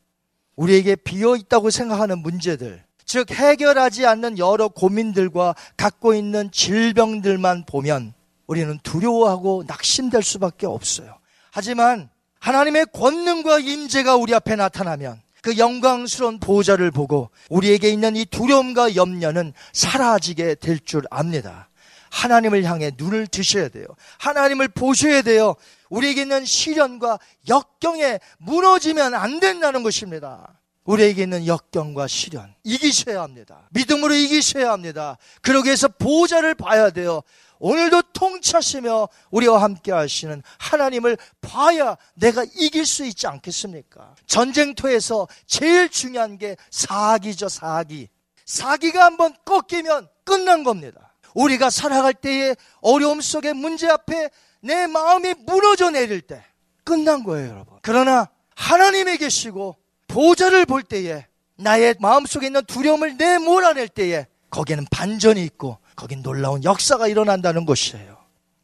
우리에게 0.55 0.95
비어있다고 0.95 1.69
생각하는 1.69 2.19
문제들 2.19 2.83
즉 3.05 3.31
해결하지 3.31 4.05
않는 4.05 4.37
여러 4.37 4.67
고민들과 4.67 5.55
갖고 5.77 6.13
있는 6.13 6.51
질병들만 6.51 7.65
보면 7.65 8.13
우리는 8.47 8.79
두려워하고 8.83 9.63
낙심될 9.67 10.23
수밖에 10.23 10.65
없어요. 10.65 11.17
하지만 11.51 12.09
하나님의 12.43 12.87
권능과 12.91 13.59
임재가 13.59 14.17
우리 14.17 14.35
앞에 14.35 14.57
나타나면 14.57 15.21
그 15.41 15.57
영광스러운 15.57 16.39
보좌를 16.41 16.91
보고 16.91 17.29
우리에게 17.49 17.89
있는 17.89 18.17
이 18.17 18.25
두려움과 18.25 18.97
염려는 18.97 19.53
사라지게 19.71 20.55
될 20.55 20.79
줄 20.83 21.03
압니다. 21.09 21.69
하나님을 22.11 22.65
향해 22.65 22.91
눈을 22.97 23.27
드셔야 23.27 23.69
돼요. 23.69 23.85
하나님을 24.19 24.67
보셔야 24.67 25.21
돼요. 25.21 25.55
우리에게 25.89 26.23
있는 26.23 26.43
시련과 26.43 27.17
역경에 27.47 28.19
무너지면 28.39 29.13
안 29.15 29.39
된다는 29.39 29.81
것입니다. 29.81 30.59
우리에게 30.83 31.23
있는 31.23 31.47
역경과 31.47 32.07
시련 32.07 32.53
이기셔야 32.65 33.21
합니다. 33.21 33.69
믿음으로 33.71 34.13
이기셔야 34.13 34.69
합니다. 34.69 35.17
그러기 35.41 35.67
위해서 35.67 35.87
보좌를 35.87 36.55
봐야 36.55 36.89
돼요. 36.89 37.21
오늘도 37.64 38.01
통치하시며 38.11 39.07
우리와 39.32 39.61
함께 39.61 39.93
하시는 39.93 40.43
하나님을 40.57 41.18
봐야 41.39 41.95
내가 42.14 42.43
이길 42.57 42.86
수 42.86 43.05
있지 43.05 43.26
않겠습니까? 43.26 44.16
전쟁터에서 44.28 45.30
제일 45.47 45.88
중요한 45.88 46.38
게 46.38 46.57
사기죠, 46.72 47.47
사기. 47.47 48.09
사기가 48.45 49.05
한번 49.05 49.34
꺾이면 49.45 50.09
끝난 50.26 50.66
겁니다. 50.66 51.16
우리가 51.36 51.70
살아갈 51.70 52.14
때에 52.14 52.53
어려움 52.82 53.22
속에 53.22 53.53
문제 53.53 53.89
앞에 53.89 54.30
내 54.59 54.86
마음이 54.88 55.34
무너져 55.45 55.89
내릴 55.89 56.20
때 56.20 56.43
끝난 56.84 57.24
거예요, 57.24 57.49
여러분. 57.49 57.80
그러나 57.82 58.28
하나님이 58.57 59.16
계시고 59.16 59.78
보좌를 60.09 60.66
볼 60.66 60.84
때에 60.84 61.26
나의 61.55 61.95
마음속에 62.01 62.47
있는 62.47 62.66
두려움을 62.66 63.16
내몰아낼 63.16 63.88
때에 63.88 64.28
거기에는 64.49 64.86
반전이 64.91 65.41
있고 65.45 65.78
거긴 66.03 66.21
놀라운 66.21 66.65
역사가 66.65 67.07
일어난다는 67.07 67.65
것이에요. 67.65 68.17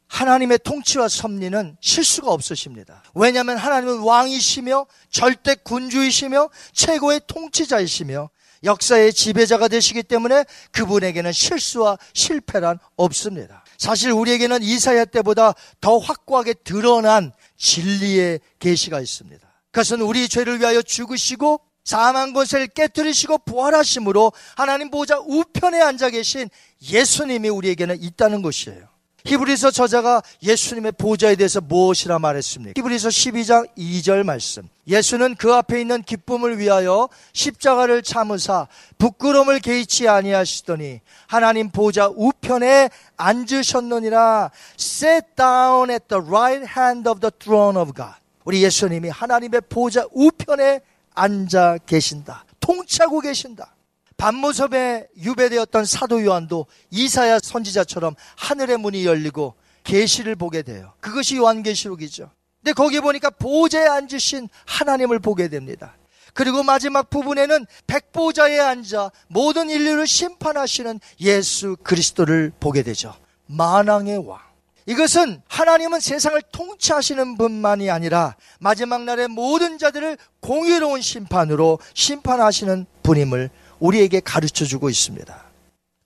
하나님의 0.10 0.60
통치와 0.62 1.08
섭리는 1.08 1.78
실수가 1.80 2.30
없으십니다. 2.30 3.02
왜냐하면 3.14 3.56
하나님은 3.56 4.00
왕이시며 4.00 4.86
절대 5.10 5.56
군주이시며 5.56 6.50
최고의 6.74 7.22
통치자이시며 7.28 8.30
역사의 8.66 9.14
지배자가 9.14 9.70
되시기 9.70 10.04
때문에 10.04 10.44
그분에게는 10.74 11.32
실수와 11.32 11.98
실패란 12.14 12.78
없습니다. 12.98 13.64
사실 13.78 14.12
우리에게는 14.12 14.62
이사야 14.62 15.06
때보다 15.06 15.54
더 15.80 15.98
확고하게 15.98 16.56
드러난 16.56 17.32
진리의 17.56 18.42
계시가 18.60 19.00
있습니다. 19.00 19.48
그것은 19.72 20.02
우리 20.02 20.28
죄를 20.28 20.60
위하여 20.60 20.82
죽으시고 20.82 21.62
사망 21.90 22.34
것을 22.34 22.68
깨뜨리시고 22.68 23.40
부활하심으로 23.40 24.32
하나님 24.56 24.92
보좌 24.92 25.18
우편에 25.18 25.82
앉아 25.82 26.12
계신 26.12 26.48
예수님이 26.84 27.50
우리에게는 27.50 28.00
있다는 28.00 28.44
것이에요. 28.44 28.88
히브리서 29.26 29.72
저자가 29.72 30.22
예수님의 30.44 30.92
보좌에 30.92 31.36
대해서 31.36 31.60
무엇이라 31.62 32.20
말했습니까? 32.20 32.80
히브리서 32.80 33.10
12장 33.10 33.68
2절 33.76 34.24
말씀. 34.24 34.70
예수는 34.88 35.34
그 35.34 35.52
앞에 35.52 35.82
있는 35.82 36.04
기쁨을 36.04 36.60
위하여 36.60 37.10
십자가를 37.34 38.04
참으사 38.04 38.68
부끄러움을 39.00 39.60
개의치 39.60 40.08
아니하시더니 40.08 41.02
하나님 41.26 41.72
보좌 41.72 42.08
우편에 42.16 42.92
앉으셨느니라. 43.18 44.52
Sit 44.78 45.26
down 45.36 45.90
at 45.90 46.06
the 46.08 46.24
right 46.24 46.68
hand 46.78 47.10
of 47.10 47.20
the 47.20 47.32
throne 47.40 47.80
of 47.80 47.94
God. 47.94 48.14
우리 48.46 48.64
예수님이 48.64 49.10
하나님의 49.10 49.62
보좌 49.70 50.06
우편에 50.12 50.82
앉아 51.14 51.80
계신다. 51.86 52.46
통치하고 52.60 53.22
계신다. 53.22 53.76
반모섭에 54.18 55.08
유배되었던 55.18 55.86
사도 55.86 56.24
요한도 56.24 56.66
이사야 56.92 57.40
선지자처럼 57.40 58.16
하늘의 58.36 58.78
문이 58.78 59.06
열리고 59.06 59.56
계시를 59.84 60.36
보게 60.36 60.62
돼요. 60.62 60.94
그것이 61.00 61.38
요한계시록이죠. 61.38 62.30
근데 62.62 62.74
거기 62.74 63.00
보니까 63.00 63.30
보좌에 63.30 63.88
앉으신 63.88 64.50
하나님을 64.66 65.20
보게 65.20 65.48
됩니다. 65.48 65.96
그리고 66.34 66.64
마지막 66.64 67.10
부분에는 67.10 67.66
백보좌에 67.88 68.60
앉아 68.60 69.12
모든 69.28 69.70
인류를 69.70 70.06
심판하시는 70.06 71.00
예수 71.22 71.78
그리스도를 71.84 72.52
보게 72.60 72.84
되죠. 72.84 73.16
만왕의 73.48 74.28
왕. 74.28 74.49
이것은 74.90 75.44
하나님은 75.48 76.00
세상을 76.00 76.42
통치하시는 76.52 77.38
분만이 77.38 77.92
아니라 77.92 78.36
마지막 78.60 79.04
날의 79.04 79.28
모든 79.28 79.78
자들을 79.78 80.18
공의로운 80.40 81.02
심판으로 81.02 81.78
심판하시는 81.94 82.88
분임을 83.04 83.52
우리에게 83.80 84.20
가르쳐 84.20 84.66
주고 84.66 84.90
있습니다. 84.90 85.44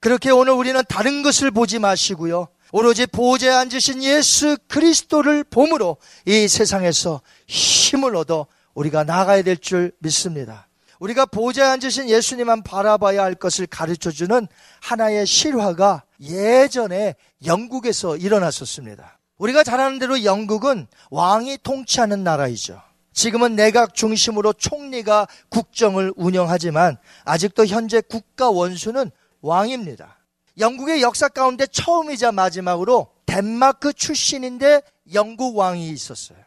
그렇게 0.01 0.31
오늘 0.31 0.51
우리는 0.51 0.81
다른 0.89 1.23
것을 1.23 1.49
보지 1.49 1.79
마시고요. 1.79 2.49
오로지 2.73 3.07
보좌에 3.07 3.51
앉으신 3.51 4.03
예수 4.03 4.57
그리스도를 4.67 5.45
봄으로 5.45 5.95
이 6.25 6.49
세상에서 6.49 7.21
힘을 7.47 8.17
얻어 8.17 8.47
우리가 8.73 9.05
나가야 9.05 9.43
될 9.43 9.55
줄 9.55 9.93
믿습니다. 9.99 10.67
우리가 11.03 11.25
보좌에 11.25 11.65
앉으신 11.65 12.07
예수님만 12.07 12.63
바라봐야 12.63 13.23
할 13.23 13.35
것을 13.35 13.67
가르쳐 13.67 14.09
주는 14.09 14.47
하나의 14.81 15.25
실화가 15.25 16.03
예전에 16.21 17.15
영국에서 17.45 18.15
일어났었습니다. 18.15 19.19
우리가 19.37 19.65
잘 19.65 19.81
아는 19.81 19.99
대로 19.99 20.23
영국은 20.23 20.87
왕이 21.11 21.57
통치하는 21.61 22.23
나라이죠. 22.23 22.81
지금은 23.11 23.57
내각 23.57 23.93
중심으로 23.95 24.53
총리가 24.53 25.27
국정을 25.49 26.13
운영하지만 26.15 26.95
아직도 27.25 27.65
현재 27.65 27.99
국가 27.99 28.49
원수는 28.49 29.11
왕입니다. 29.41 30.19
영국의 30.57 31.01
역사 31.01 31.27
가운데 31.27 31.67
처음이자 31.67 32.31
마지막으로 32.31 33.09
덴마크 33.25 33.91
출신인데 33.91 34.81
영국 35.13 35.57
왕이 35.57 35.89
있었어요. 35.89 36.37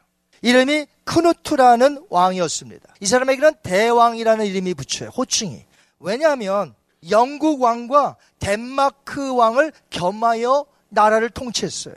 이름이 0.43 0.87
크누트라는 1.05 2.07
왕이었습니다. 2.11 2.95
이 3.01 3.07
사람에게는 3.07 3.55
대왕이라는 3.62 4.47
이름이 4.47 4.74
붙여요. 4.74 5.11
호칭이. 5.11 5.64
왜냐하면 6.01 6.74
영국 7.11 7.62
왕과 7.62 8.16
덴마크 8.39 9.34
왕을 9.34 9.72
겸하여 9.91 10.66
나라를 10.89 11.30
통치했어요. 11.30 11.95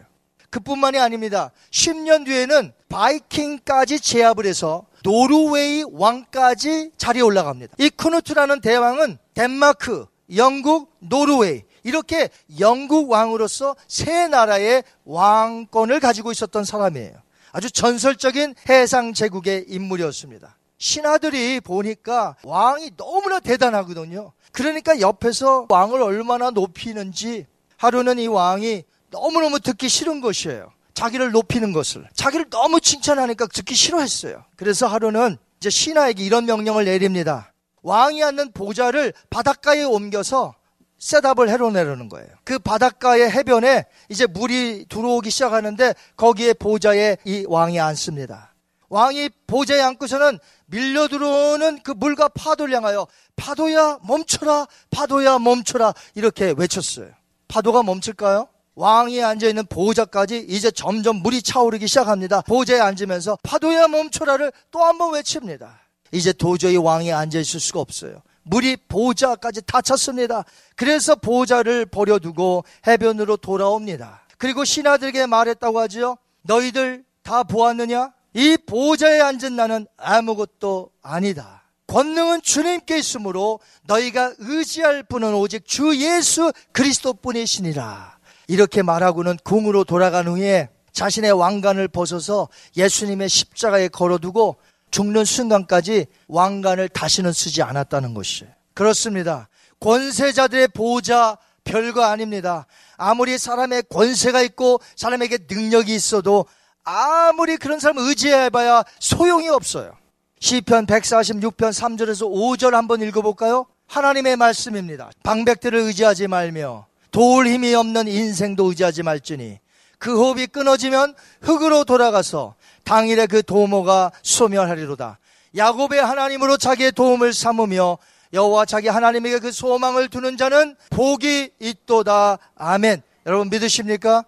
그뿐만이 0.50 0.98
아닙니다. 0.98 1.52
10년 1.72 2.26
뒤에는 2.26 2.74
바이킹까지 2.90 4.00
제압을 4.00 4.46
해서 4.46 4.86
노르웨이 5.04 5.84
왕까지 5.92 6.92
자리에 6.98 7.22
올라갑니다. 7.22 7.76
이 7.78 7.90
크누트라는 7.90 8.62
대왕은 8.62 9.18
덴마크, 9.34 10.06
영국, 10.36 10.96
노르웨이 11.00 11.64
이렇게 11.84 12.30
영국 12.60 13.10
왕으로서 13.10 13.76
세 13.88 14.28
나라의 14.28 14.84
왕권을 15.06 16.00
가지고 16.00 16.32
있었던 16.32 16.66
사람이에요. 16.66 17.14
아주 17.52 17.70
전설적인 17.72 18.56
해상 18.70 19.14
제국의 19.14 19.66
인물이었습니다. 19.68 20.56
신하들이 20.78 21.60
보니까 21.60 22.36
왕이 22.44 22.92
너무나 22.96 23.40
대단하거든요. 23.40 24.32
그러니까 24.52 25.00
옆에서 25.00 25.68
왕을 25.70 26.02
얼마나 26.02 26.50
높이는지 26.52 27.46
하루는 27.78 28.20
이 28.20 28.28
왕이 28.28 28.84
너무너무 29.10 29.60
듣기 29.60 29.90
싫은 29.90 30.22
것이에요. 30.22 30.72
자기를 30.94 31.32
높이는 31.32 31.72
것을. 31.72 32.08
자기를 32.14 32.50
너무 32.50 32.82
칭찬하니까 32.82 33.48
듣기 33.48 33.76
싫어했어요. 33.76 34.44
그래서 34.56 34.88
하루는 34.88 35.38
이제 35.60 35.70
신하에게 35.70 36.24
이런 36.24 36.46
명령을 36.46 36.86
내립니다. 36.86 37.54
왕이 37.82 38.24
앉는 38.24 38.52
보좌를 38.52 39.14
바닷가에 39.30 39.84
옮겨서 39.84 40.56
셋업을 41.00 41.50
해놓으려는 41.50 42.10
거예요. 42.10 42.28
그 42.44 42.60
바닷가의 42.60 43.32
해변에 43.32 43.86
이제 44.10 44.28
물이 44.28 44.86
들어오기 44.90 45.30
시작하는데 45.32 45.94
거기에 46.18 46.54
보좌에 46.54 47.18
이 47.26 47.46
왕이 47.48 47.80
앉습니다. 47.80 48.54
왕이 48.90 49.30
보좌에 49.48 49.82
앉고서는 49.82 50.40
밀려 50.66 51.08
들어오는 51.08 51.80
그 51.84 51.92
물과 51.92 52.30
파도를 52.30 52.76
향하여 52.76 53.08
파도야 53.36 54.00
멈춰라 54.04 54.68
파도야 54.92 55.40
멈춰라 55.40 55.94
이렇게 56.16 56.54
외쳤어요. 56.58 57.10
파도가 57.48 57.84
멈출까요? 57.84 58.48
왕이 58.76 59.22
앉아있는 59.24 59.66
보호자까지 59.68 60.46
이제 60.48 60.72
점점 60.72 61.18
물이 61.18 61.42
차오르기 61.42 61.88
시작합니다. 61.88 62.42
보호자에 62.42 62.80
앉으면서 62.80 63.38
파도야 63.44 63.88
멈춰라를 63.88 64.52
또 64.72 64.80
한 64.84 64.98
번 64.98 65.14
외칩니다. 65.14 65.80
이제 66.12 66.34
도저히 66.34 66.78
왕이 66.78 67.12
앉아있을 67.12 67.60
수가 67.60 67.80
없어요. 67.82 68.22
물이 68.44 68.78
보호자까지 68.88 69.62
다 69.66 69.82
찼습니다. 69.82 70.44
그래서 70.76 71.16
보호자를 71.16 71.86
버려두고 71.86 72.64
해변으로 72.88 73.38
돌아옵니다. 73.38 74.22
그리고 74.38 74.64
신하들에게 74.64 75.26
말했다고 75.26 75.80
하지요. 75.80 76.18
너희들 76.44 77.04
다 77.24 77.44
보았느냐? 77.44 78.12
이 78.34 78.58
보호자에 78.66 79.20
앉은 79.20 79.56
나는 79.56 79.88
아무것도 79.98 80.92
아니다. 81.02 81.64
권능은 81.88 82.44
주님께 82.44 83.00
있으므로 83.00 83.60
너희가 83.86 84.34
의지할 84.38 85.04
분은 85.04 85.34
오직 85.34 85.66
주 85.66 85.96
예수 85.98 86.54
그리스도뿐이시니라. 86.72 88.18
이렇게 88.48 88.82
말하고는 88.82 89.38
궁으로 89.44 89.84
돌아간 89.84 90.28
후에 90.28 90.70
자신의 90.92 91.32
왕관을 91.32 91.88
벗어서 91.88 92.48
예수님의 92.78 93.30
십자가에 93.30 93.88
걸어두고 93.88 94.58
죽는 94.92 95.26
순간까지 95.26 96.08
왕관을 96.28 96.90
다시는 96.90 97.32
쓰지 97.32 97.62
않았다는 97.62 98.14
것이에요. 98.14 98.52
그렇습니다. 98.74 99.50
권세자들의 99.80 100.70
보호자 100.70 101.38
별거 101.64 102.04
아닙니다. 102.04 102.66
아무리 102.98 103.38
사람의 103.38 103.84
권세가 103.90 104.42
있고 104.42 104.80
사람에게 104.96 105.40
능력이 105.50 105.94
있어도 105.94 106.46
아무리 106.84 107.58
그런 107.58 107.80
사람 107.80 107.98
의지해봐야 108.00 108.84
소용이 109.00 109.50
없어요. 109.50 109.94
시편 110.40 110.86
146편 110.86 111.72
3절에서 111.72 112.30
5절 112.32 112.72
한번 112.72 113.02
읽어볼까요? 113.02 113.66
하나님의 113.88 114.38
말씀입니다. 114.38 115.10
방백들을 115.24 115.78
의지하지 115.80 116.28
말며 116.28 116.88
도울 117.12 117.48
힘이 117.48 117.74
없는 117.74 118.08
인생도 118.08 118.66
의지하지 118.66 119.04
말지니 119.04 119.60
그 119.98 120.18
호흡이 120.18 120.48
끊어지면 120.48 121.14
흙으로 121.42 121.84
돌아가서 121.84 122.56
당일에 122.90 123.28
그 123.28 123.44
도모가 123.44 124.12
소멸하리로다. 124.24 125.20
야곱의 125.56 126.04
하나님으로 126.04 126.58
자기의 126.58 126.92
도움을 126.94 127.34
삼으며 127.34 128.00
여호와 128.34 128.66
자기 128.66 128.88
하나님에게 128.88 129.38
그 129.38 129.52
소망을 129.52 130.08
두는 130.08 130.38
자는 130.38 130.76
복이 130.90 131.52
있도다. 131.60 132.40
아멘. 132.56 133.04
여러분 133.28 133.52
믿으십니까? 133.52 134.26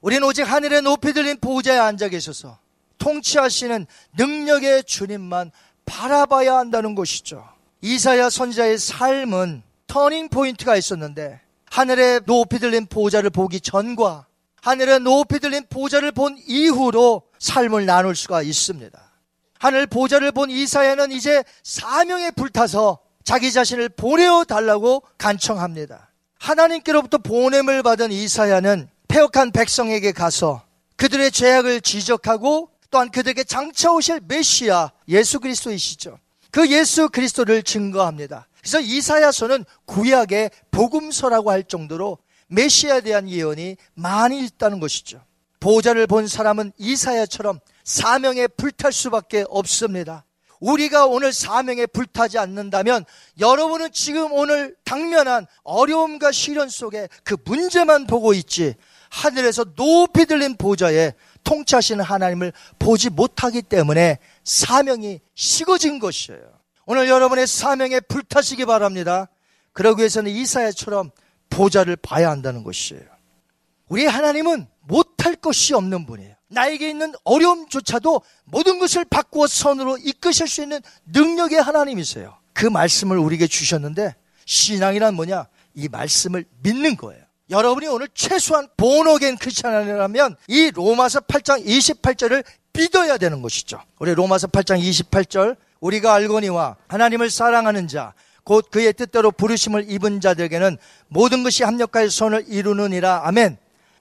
우리는 0.00 0.22
오직 0.22 0.42
하늘에 0.42 0.80
높이 0.80 1.12
들린 1.12 1.38
보호자에 1.40 1.76
앉아 1.76 2.10
계셔서 2.10 2.60
통치하시는 2.98 3.84
능력의 4.16 4.84
주님만 4.84 5.50
바라봐야 5.84 6.56
한다는 6.56 6.94
것이죠. 6.94 7.48
이사야 7.80 8.30
선지자의 8.30 8.78
삶은 8.78 9.64
turning 9.88 10.28
point가 10.28 10.76
있었는데 10.76 11.40
하늘에 11.68 12.20
높이 12.20 12.60
들린 12.60 12.86
보좌를 12.86 13.30
보기 13.30 13.60
전과 13.60 14.26
하늘에 14.60 15.00
높이 15.00 15.40
들린 15.40 15.64
보좌를 15.68 16.12
본 16.12 16.38
이후로 16.46 17.27
삶을 17.38 17.86
나눌 17.86 18.14
수가 18.14 18.42
있습니다. 18.42 19.08
하늘 19.58 19.86
보좌를 19.86 20.32
본 20.32 20.50
이사야는 20.50 21.12
이제 21.12 21.42
사명에 21.62 22.30
불타서 22.30 22.98
자기 23.24 23.52
자신을 23.52 23.90
보내어 23.90 24.44
달라고 24.44 25.02
간청합니다. 25.18 26.10
하나님께로부터 26.38 27.18
보냄을 27.18 27.82
받은 27.82 28.12
이사야는 28.12 28.88
패역한 29.08 29.52
백성에게 29.52 30.12
가서 30.12 30.62
그들의 30.96 31.30
죄악을 31.30 31.80
지적하고 31.80 32.70
또한 32.90 33.10
그들에게 33.10 33.44
장차 33.44 33.92
오실 33.92 34.20
메시아 34.26 34.92
예수 35.08 35.40
그리스도이시죠. 35.40 36.18
그 36.50 36.68
예수 36.70 37.08
그리스도를 37.08 37.62
증거합니다. 37.62 38.46
그래서 38.60 38.80
이사야서는 38.80 39.64
구약의 39.84 40.50
복음서라고 40.70 41.50
할 41.50 41.64
정도로 41.64 42.18
메시아에 42.48 43.02
대한 43.02 43.28
예언이 43.28 43.76
많이 43.94 44.44
있다는 44.44 44.80
것이죠. 44.80 45.22
보좌를 45.60 46.06
본 46.06 46.26
사람은 46.26 46.72
이사야처럼 46.78 47.60
사명에 47.84 48.46
불탈 48.46 48.92
수밖에 48.92 49.44
없습니다. 49.48 50.24
우리가 50.60 51.06
오늘 51.06 51.32
사명에 51.32 51.86
불타지 51.86 52.38
않는다면 52.38 53.04
여러분은 53.38 53.92
지금 53.92 54.32
오늘 54.32 54.74
당면한 54.84 55.46
어려움과 55.62 56.32
시련 56.32 56.68
속에 56.68 57.08
그 57.22 57.36
문제만 57.44 58.06
보고 58.06 58.34
있지 58.34 58.74
하늘에서 59.10 59.64
높이 59.74 60.26
들린 60.26 60.56
보좌에 60.56 61.12
통치하시는 61.44 62.04
하나님을 62.04 62.52
보지 62.78 63.10
못하기 63.10 63.62
때문에 63.62 64.18
사명이 64.44 65.20
식어진 65.34 65.98
것이에요. 65.98 66.58
오늘 66.86 67.08
여러분의 67.08 67.46
사명에 67.46 68.00
불타시기 68.00 68.64
바랍니다. 68.64 69.28
그러기 69.72 70.00
위해서는 70.00 70.30
이사야처럼 70.30 71.10
보좌를 71.50 71.96
봐야 71.96 72.30
한다는 72.30 72.64
것이에요. 72.64 73.02
우리 73.88 74.06
하나님은 74.06 74.66
못 74.80 75.07
할 75.24 75.34
것이 75.34 75.74
없는 75.74 76.06
분이에요. 76.06 76.34
나에게 76.48 76.88
있는 76.88 77.12
어려움조차도 77.24 78.22
모든 78.44 78.78
것을 78.78 79.04
바꾸어 79.04 79.46
선으로 79.46 79.98
이끄실 79.98 80.48
수 80.48 80.62
있는 80.62 80.80
능력의 81.06 81.60
하나님이세요. 81.60 82.36
그 82.52 82.66
말씀을 82.66 83.18
우리에게 83.18 83.46
주셨는데 83.46 84.14
신앙이란 84.46 85.14
뭐냐? 85.14 85.46
이 85.74 85.88
말씀을 85.88 86.44
믿는 86.62 86.96
거예요. 86.96 87.22
여러분이 87.50 87.86
오늘 87.86 88.08
최소한 88.14 88.68
본어겐 88.76 89.36
크리스찬이라면 89.36 90.36
이 90.48 90.70
로마서 90.70 91.20
8장 91.20 91.64
28절을 91.64 92.44
믿어야 92.72 93.16
되는 93.18 93.42
것이죠. 93.42 93.80
우리 93.98 94.14
로마서 94.14 94.48
8장 94.48 94.80
28절 94.80 95.56
우리가 95.80 96.14
알거니와 96.14 96.76
하나님을 96.88 97.30
사랑하는 97.30 97.88
자 97.88 98.14
곧 98.48 98.70
그의 98.70 98.94
뜻대로 98.94 99.30
부르심을 99.30 99.90
입은 99.90 100.22
자들에게는 100.22 100.78
모든 101.08 101.42
것이 101.42 101.64
합력하여 101.64 102.08
손을 102.08 102.46
이루느니라. 102.48 103.26
아멘. 103.26 103.58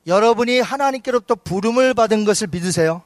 여러분이 0.08 0.62
하나님께로부터 0.62 1.36
부름을 1.36 1.94
받은 1.94 2.24
것을 2.24 2.48
믿으세요? 2.48 3.04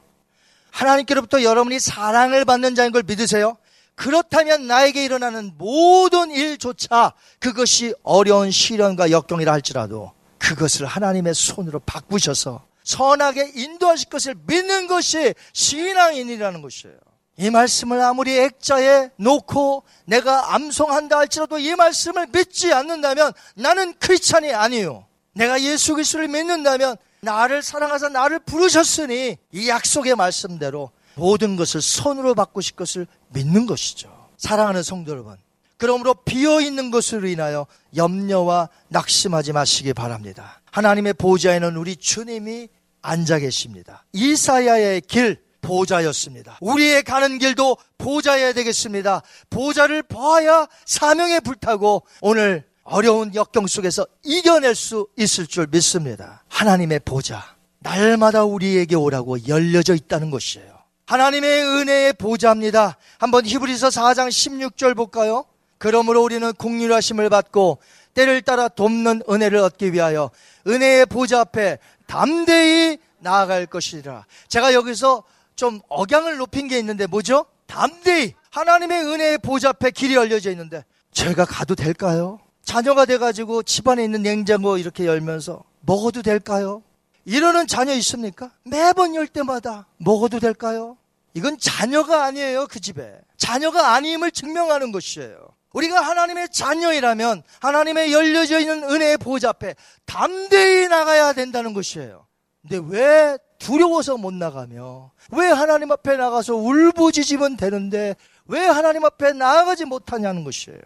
하나님께로부터 0.70 1.42
여러분이 1.42 1.80
사랑을 1.80 2.44
받는 2.44 2.74
자인 2.74 2.92
걸 2.92 3.02
믿으세요? 3.02 3.58
그렇다면 3.94 4.66
나에게 4.66 5.04
일어나는 5.04 5.52
모든 5.58 6.30
일조차 6.30 7.12
그것이 7.40 7.94
어려운 8.02 8.50
시련과 8.50 9.10
역경이라 9.10 9.52
할지라도 9.52 10.12
그것을 10.38 10.86
하나님의 10.86 11.34
손으로 11.34 11.80
바꾸셔서 11.80 12.64
선하게 12.84 13.52
인도하실 13.54 14.08
것을 14.08 14.34
믿는 14.46 14.86
것이 14.86 15.34
신앙인이라는 15.52 16.62
것이에요. 16.62 16.96
이 17.36 17.50
말씀을 17.50 18.00
아무리 18.00 18.38
액자에 18.38 19.10
놓고 19.16 19.84
내가 20.04 20.54
암송한다 20.54 21.18
할지라도 21.18 21.58
이 21.58 21.74
말씀을 21.74 22.28
믿지 22.32 22.72
않는다면 22.72 23.32
나는 23.54 23.94
크리스찬이 23.98 24.52
아니요. 24.52 25.06
내가 25.34 25.60
예수 25.62 25.94
그리스도를 25.94 26.28
믿는다면 26.28 26.96
나를 27.20 27.62
사랑하사 27.62 28.08
나를 28.08 28.40
부르셨으니 28.40 29.36
이 29.52 29.68
약속의 29.68 30.16
말씀대로 30.16 30.90
모든 31.14 31.56
것을 31.56 31.80
손으로 31.80 32.34
바꾸실 32.34 32.76
것을 32.76 33.06
믿는 33.28 33.66
것이죠. 33.66 34.28
사랑하는 34.38 34.82
성도 34.82 35.12
여러분. 35.12 35.36
그러므로 35.76 36.14
비어 36.14 36.60
있는 36.60 36.90
것으로 36.90 37.26
인하여 37.28 37.66
염려와 37.96 38.68
낙심하지 38.88 39.52
마시기 39.52 39.92
바랍니다. 39.92 40.60
하나님의 40.70 41.14
보좌에는 41.14 41.76
우리 41.76 41.96
주님이 41.96 42.68
앉아 43.02 43.40
계십니다. 43.40 44.04
이사야의 44.12 45.02
길 45.02 45.42
보좌였습니다. 45.60 46.58
우리의 46.60 47.02
가는 47.04 47.38
길도 47.38 47.76
보좌여야 47.98 48.52
되겠습니다. 48.52 49.22
보좌를 49.50 50.02
보아야 50.02 50.66
사명에 50.86 51.40
불타고 51.40 52.02
오늘 52.20 52.64
어려운 52.84 53.34
역경 53.34 53.66
속에서 53.66 54.06
이겨낼 54.24 54.74
수 54.74 55.06
있을 55.16 55.46
줄 55.46 55.66
믿습니다. 55.70 56.44
하나님의 56.48 57.00
보좌, 57.04 57.56
날마다 57.78 58.44
우리에게 58.44 58.96
오라고 58.96 59.46
열려져 59.46 59.94
있다는 59.94 60.30
것이에요. 60.30 60.72
하나님의 61.06 61.62
은혜의 61.64 62.12
보좌입니다. 62.14 62.96
한번 63.18 63.44
히브리서 63.44 63.88
4장 63.88 64.28
16절 64.28 64.96
볼까요? 64.96 65.44
그러므로 65.78 66.22
우리는 66.22 66.52
공률하심을 66.52 67.28
받고 67.28 67.78
때를 68.14 68.42
따라 68.42 68.68
돕는 68.68 69.22
은혜를 69.28 69.58
얻기 69.58 69.92
위하여 69.92 70.30
은혜의 70.66 71.06
보좌 71.06 71.40
앞에 71.40 71.78
담대히 72.06 72.98
나아갈 73.18 73.66
것이라. 73.66 74.26
제가 74.48 74.74
여기서 74.74 75.24
좀 75.56 75.80
억양을 75.88 76.36
높인 76.36 76.68
게 76.68 76.78
있는데 76.78 77.06
뭐죠? 77.06 77.46
담대히 77.66 78.34
하나님의 78.50 79.04
은혜의 79.04 79.38
보좌 79.38 79.70
앞에 79.70 79.90
길이 79.90 80.14
열려져 80.14 80.50
있는데 80.50 80.84
제가 81.12 81.44
가도 81.44 81.74
될까요? 81.74 82.38
자녀가 82.64 83.04
돼가지고 83.04 83.62
집안에 83.62 84.04
있는 84.04 84.22
냉장고 84.22 84.78
이렇게 84.78 85.06
열면서 85.06 85.64
먹어도 85.80 86.22
될까요? 86.22 86.82
이러는 87.24 87.66
자녀 87.66 87.92
있습니까? 87.94 88.50
매번 88.64 89.14
열 89.14 89.26
때마다 89.26 89.86
먹어도 89.98 90.40
될까요? 90.40 90.96
이건 91.34 91.58
자녀가 91.58 92.24
아니에요, 92.24 92.66
그 92.68 92.80
집에. 92.80 93.18
자녀가 93.36 93.94
아님을 93.94 94.30
증명하는 94.32 94.92
것이에요. 94.92 95.48
우리가 95.72 96.00
하나님의 96.00 96.48
자녀이라면 96.50 97.42
하나님의 97.60 98.12
열려져 98.12 98.60
있는 98.60 98.84
은혜의 98.84 99.16
보좌 99.18 99.48
앞에 99.50 99.74
담대히 100.04 100.88
나가야 100.88 101.32
된다는 101.32 101.72
것이에요. 101.72 102.26
근데 102.60 102.80
왜 102.88 103.38
두려워서 103.58 104.16
못 104.16 104.34
나가며 104.34 105.10
왜 105.32 105.46
하나님 105.46 105.90
앞에 105.90 106.16
나가서 106.16 106.56
울부짖으면 106.56 107.56
되는데 107.56 108.14
왜 108.46 108.60
하나님 108.60 109.04
앞에 109.04 109.32
나아가지 109.32 109.84
못하냐는 109.84 110.44
것이에요. 110.44 110.78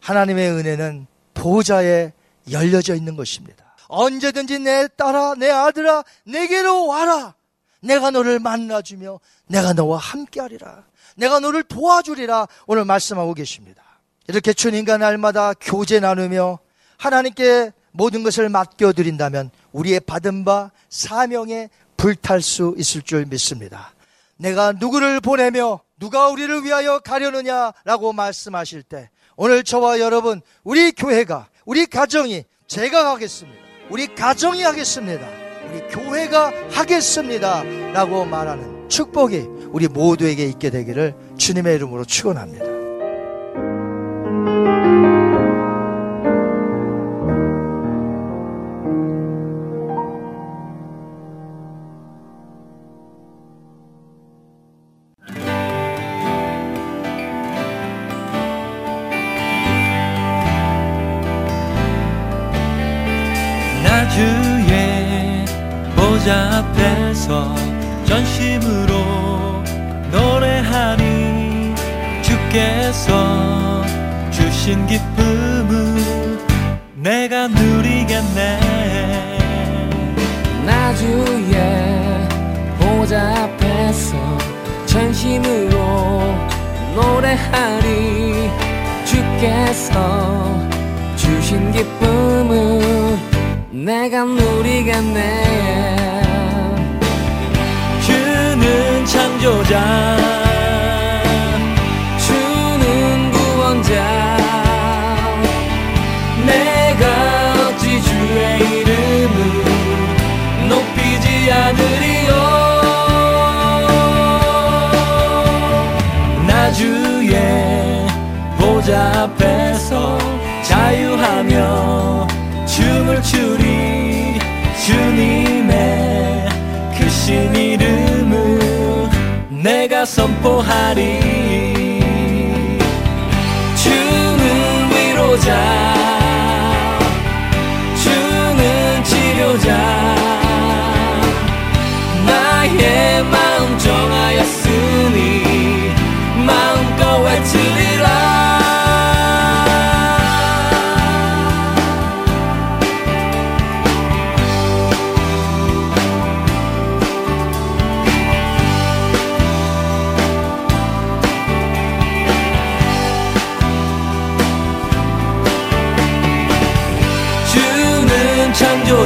하나님의 0.00 0.50
은혜는 0.50 1.06
보좌에 1.44 2.10
열려져 2.50 2.94
있는 2.94 3.16
것입니다. 3.16 3.76
언제든지 3.88 4.60
내 4.60 4.88
딸아, 4.88 5.34
내 5.34 5.50
아들아, 5.50 6.02
내게로 6.24 6.86
와라. 6.86 7.34
내가 7.80 8.10
너를 8.10 8.38
만나주며 8.38 9.20
내가 9.48 9.74
너와 9.74 9.98
함께하리라. 9.98 10.84
내가 11.16 11.40
너를 11.40 11.62
도와주리라. 11.62 12.48
오늘 12.66 12.86
말씀하고 12.86 13.34
계십니다. 13.34 13.82
이렇게 14.26 14.54
주님과 14.54 14.96
날마다 14.96 15.52
교제 15.60 16.00
나누며 16.00 16.60
하나님께 16.96 17.72
모든 17.92 18.22
것을 18.22 18.48
맡겨드린다면 18.48 19.50
우리의 19.72 20.00
받은 20.00 20.46
바 20.46 20.70
사명에 20.88 21.68
불탈 21.98 22.40
수 22.40 22.74
있을 22.78 23.02
줄 23.02 23.26
믿습니다. 23.26 23.92
내가 24.38 24.72
누구를 24.72 25.20
보내며 25.20 25.80
누가 26.00 26.28
우리를 26.28 26.64
위하여 26.64 27.00
가려느냐라고 27.00 28.14
말씀하실 28.14 28.82
때 28.82 29.10
오늘 29.36 29.64
저와 29.64 30.00
여러분 30.00 30.40
우리 30.62 30.92
교회가 30.92 31.48
우리 31.64 31.86
가정이 31.86 32.44
제가 32.66 33.12
하겠습니다. 33.12 33.58
우리 33.90 34.14
가정이 34.14 34.62
하겠습니다. 34.62 35.28
우리 35.70 35.80
교회가 35.88 36.52
하겠습니다. 36.70 37.62
라고 37.92 38.24
말하는 38.24 38.88
축복이 38.88 39.46
우리 39.70 39.88
모두에게 39.88 40.44
있게 40.44 40.70
되기를 40.70 41.14
주님의 41.36 41.74
이름으로 41.76 42.04
축원합니다. 42.04 42.73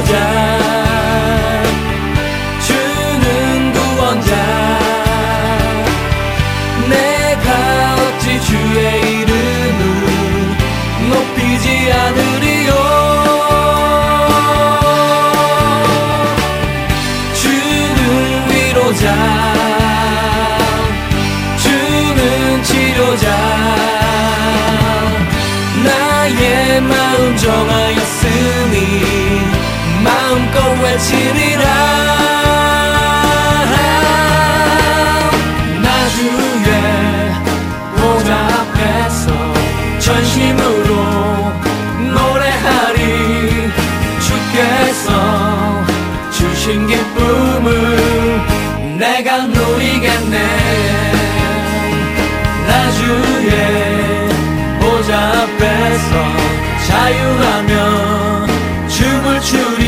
창 0.09 0.48
앞에서 55.99 56.11
자유하며 56.87 57.73
춤을 58.87 59.41
추리 59.41 59.83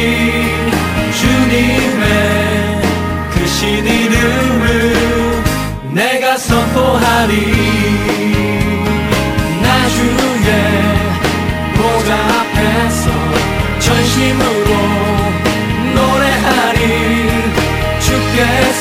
주님의 1.14 2.06
크신 3.32 3.86
이름을 3.86 4.66
내가 5.94 6.38
선포하리. 6.38 7.34
나 9.62 9.68
주의 9.90 10.50
보좌 11.76 12.10
앞에서 12.14 13.06
전심으로 13.80 14.70
노래하리. 15.96 16.82
주께서 18.00 18.81